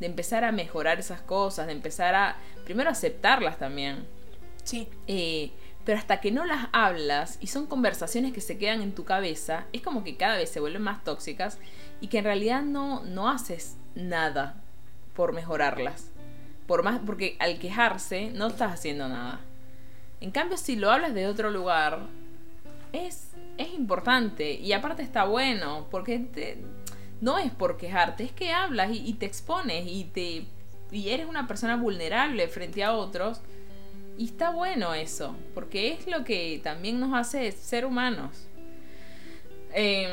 De 0.00 0.06
empezar 0.06 0.44
a 0.44 0.52
mejorar 0.52 0.98
esas 0.98 1.20
cosas, 1.22 1.66
de 1.66 1.72
empezar 1.72 2.14
a 2.14 2.36
primero 2.64 2.90
aceptarlas 2.90 3.58
también. 3.58 4.06
Sí. 4.64 4.88
Eh, 5.06 5.50
pero 5.84 5.98
hasta 5.98 6.20
que 6.20 6.32
no 6.32 6.44
las 6.44 6.68
hablas 6.72 7.38
y 7.40 7.46
son 7.46 7.66
conversaciones 7.66 8.32
que 8.32 8.40
se 8.40 8.58
quedan 8.58 8.82
en 8.82 8.92
tu 8.92 9.04
cabeza, 9.04 9.66
es 9.72 9.82
como 9.82 10.02
que 10.02 10.16
cada 10.16 10.36
vez 10.36 10.50
se 10.50 10.58
vuelven 10.58 10.82
más 10.82 11.04
tóxicas 11.04 11.58
y 12.00 12.08
que 12.08 12.18
en 12.18 12.24
realidad 12.24 12.62
no, 12.62 13.04
no 13.04 13.28
haces 13.28 13.76
nada 13.94 14.60
por 15.14 15.32
mejorarlas. 15.32 16.10
Por 16.66 16.82
más, 16.82 17.00
porque 17.06 17.36
al 17.38 17.60
quejarse 17.60 18.30
no 18.32 18.48
estás 18.48 18.72
haciendo 18.72 19.08
nada. 19.08 19.40
En 20.20 20.30
cambio, 20.30 20.56
si 20.56 20.76
lo 20.76 20.90
hablas 20.90 21.14
de 21.14 21.26
otro 21.26 21.50
lugar, 21.50 22.00
es, 22.92 23.32
es 23.58 23.74
importante 23.74 24.52
y 24.52 24.72
aparte 24.72 25.02
está 25.02 25.24
bueno, 25.24 25.86
porque 25.90 26.58
no 27.20 27.38
es 27.38 27.52
por 27.52 27.76
quejarte, 27.76 28.24
es 28.24 28.32
que 28.32 28.52
hablas 28.52 28.90
y, 28.92 29.12
te 29.14 29.26
expones 29.26 29.86
y, 29.86 30.04
te, 30.04 30.46
y 30.90 31.08
eres 31.10 31.26
una 31.26 31.46
persona 31.46 31.76
vulnerable 31.76 32.48
frente 32.48 32.84
a 32.84 32.92
otros. 32.92 33.40
Y 34.18 34.26
está 34.26 34.48
bueno 34.50 34.94
eso, 34.94 35.36
porque 35.54 35.92
es 35.92 36.06
lo 36.06 36.24
que 36.24 36.60
también 36.64 36.98
nos 36.98 37.12
hace 37.14 37.52
ser 37.52 37.84
humanos. 37.84 38.48
Em, 39.74 40.08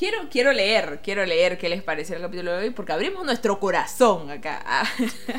quiero, 0.00 0.30
quiero 0.30 0.54
leer, 0.54 1.00
quiero 1.02 1.26
leer 1.26 1.58
qué 1.58 1.68
les 1.68 1.82
pareció 1.82 2.16
el 2.16 2.22
capítulo 2.22 2.52
de 2.52 2.64
hoy, 2.64 2.70
porque 2.70 2.92
abrimos 2.92 3.22
nuestro 3.22 3.60
corazón 3.60 4.30
acá. 4.30 4.62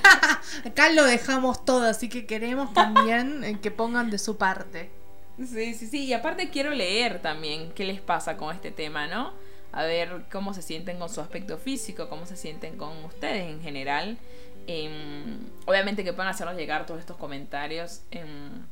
acá 0.66 0.90
lo 0.92 1.04
dejamos 1.04 1.66
todo, 1.66 1.86
así 1.88 2.10
que 2.10 2.28
queremos 2.28 2.72
también 2.72 3.44
eh, 3.44 3.58
que 3.60 3.72
pongan 3.72 4.12
de 4.12 4.20
su 4.20 4.38
parte. 4.38 4.92
Sí, 5.40 5.74
sí, 5.74 5.88
sí, 5.88 6.06
y 6.06 6.14
aparte 6.14 6.52
quiero 6.52 6.70
leer 6.70 7.24
también 7.24 7.72
qué 7.72 7.86
les 7.86 8.02
pasa 8.02 8.38
con 8.38 8.54
este 8.54 8.70
tema, 8.70 9.08
¿no? 9.08 9.34
A 9.72 9.84
ver 9.86 10.26
cómo 10.32 10.54
se 10.54 10.62
sienten 10.62 11.00
con 11.00 11.10
su 11.10 11.22
aspecto 11.22 11.58
físico, 11.58 12.08
cómo 12.08 12.28
se 12.28 12.36
sienten 12.36 12.78
con 12.78 13.04
ustedes 13.04 13.50
en 13.50 13.64
general. 13.64 14.20
Em, 14.68 15.40
obviamente 15.66 16.04
que 16.04 16.14
puedan 16.14 16.32
hacernos 16.32 16.56
llegar 16.56 16.86
todos 16.86 17.00
estos 17.00 17.18
comentarios 17.18 18.02
em, 18.12 18.68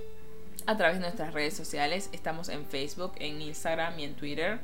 a 0.68 0.78
través 0.78 0.98
de 0.98 1.02
nuestras 1.02 1.34
redes 1.34 1.56
sociales. 1.56 2.12
Estamos 2.12 2.48
en 2.50 2.64
Facebook, 2.68 3.14
en 3.18 3.42
Instagram 3.42 3.98
y 3.98 4.04
en 4.04 4.14
Twitter 4.14 4.60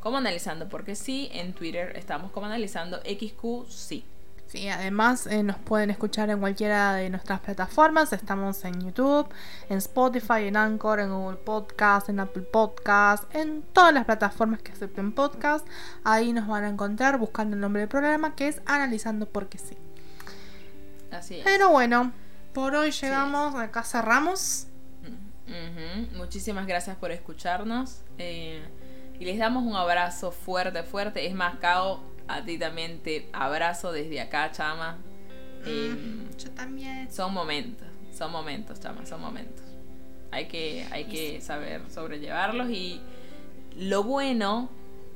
como 0.00 0.18
analizando 0.18 0.68
porque 0.68 0.94
sí. 0.94 1.30
En 1.32 1.52
Twitter 1.52 1.96
estamos 1.96 2.30
como 2.32 2.46
analizando 2.46 2.98
XQ 2.98 3.68
sí. 3.68 4.04
Sí, 4.46 4.68
además 4.68 5.28
eh, 5.28 5.44
nos 5.44 5.58
pueden 5.58 5.90
escuchar 5.90 6.28
en 6.28 6.40
cualquiera 6.40 6.94
de 6.94 7.08
nuestras 7.08 7.38
plataformas. 7.38 8.12
Estamos 8.12 8.64
en 8.64 8.80
YouTube, 8.80 9.28
en 9.68 9.78
Spotify, 9.78 10.46
en 10.46 10.56
Anchor, 10.56 10.98
en 10.98 11.10
Google 11.10 11.36
Podcast, 11.36 12.08
en 12.08 12.18
Apple 12.18 12.42
Podcast, 12.42 13.32
en 13.32 13.62
todas 13.62 13.94
las 13.94 14.04
plataformas 14.06 14.60
que 14.60 14.72
acepten 14.72 15.12
podcast. 15.12 15.64
Ahí 16.02 16.32
nos 16.32 16.48
van 16.48 16.64
a 16.64 16.68
encontrar 16.68 17.16
buscando 17.16 17.54
el 17.54 17.60
nombre 17.60 17.80
del 17.80 17.88
programa 17.88 18.34
que 18.34 18.48
es 18.48 18.60
Analizando 18.66 19.26
porque 19.26 19.58
sí. 19.58 19.76
Así 21.12 21.36
es. 21.36 21.44
Pero 21.44 21.68
bueno, 21.70 22.10
por 22.52 22.74
hoy 22.74 22.90
llegamos, 22.90 23.54
acá 23.54 23.84
cerramos. 23.84 24.66
Muchísimas 26.16 26.66
gracias 26.66 26.96
por 26.96 27.12
escucharnos. 27.12 28.00
Eh, 28.18 28.64
y 29.20 29.26
les 29.26 29.38
damos 29.38 29.64
un 29.64 29.76
abrazo 29.76 30.32
fuerte, 30.32 30.82
fuerte. 30.82 31.26
Es 31.26 31.34
más, 31.34 31.58
Cao, 31.58 32.00
a 32.26 32.42
ti 32.42 32.58
también 32.58 33.00
te 33.00 33.28
abrazo 33.34 33.92
desde 33.92 34.18
acá, 34.18 34.50
chama. 34.50 34.96
Mm, 35.64 35.68
em, 35.68 36.36
yo 36.38 36.50
también. 36.52 37.12
Son 37.12 37.32
momentos, 37.34 37.86
son 38.12 38.32
momentos, 38.32 38.80
chama, 38.80 39.04
son 39.04 39.20
momentos. 39.20 39.62
Hay 40.30 40.48
que, 40.48 40.86
hay 40.90 41.04
que 41.04 41.42
saber 41.42 41.82
sobrellevarlos 41.90 42.70
y 42.70 43.02
lo 43.76 44.04
bueno 44.04 44.70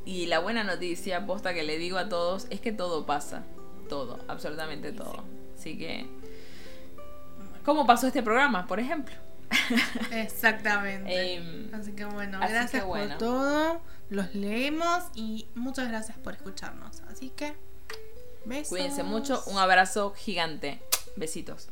y 0.05 0.27
la 0.27 0.39
buena 0.39 0.65
noticia, 0.65 1.25
posta 1.25 1.55
que 1.55 1.63
le 1.63 1.79
digo 1.79 1.97
a 1.97 2.11
todos, 2.11 2.47
es 2.51 2.61
que 2.61 2.73
todo 2.73 3.07
pasa. 3.07 3.45
Todo, 3.89 4.21
absolutamente 4.29 4.93
todo. 4.93 5.25
Así 5.59 5.79
que... 5.79 6.07
¿Cómo 7.65 7.87
pasó 7.87 8.07
este 8.07 8.23
programa, 8.23 8.67
por 8.67 8.81
ejemplo? 8.81 9.15
Exactamente. 10.13 11.35
Em, 11.35 11.75
así 11.75 11.93
que 11.93 12.05
bueno, 12.05 12.39
gracias 12.41 12.85
por 12.85 13.19
todo 13.19 13.81
los 14.09 14.35
leemos 14.35 15.05
y 15.15 15.49
muchas 15.55 15.89
gracias 15.89 16.19
por 16.19 16.35
escucharnos. 16.35 17.01
Así 17.11 17.31
que, 17.31 17.57
besos. 18.45 18.69
Cuídense 18.69 19.03
mucho, 19.03 19.43
un 19.47 19.59
abrazo 19.59 20.13
gigante. 20.17 20.83
Besitos. 21.17 21.69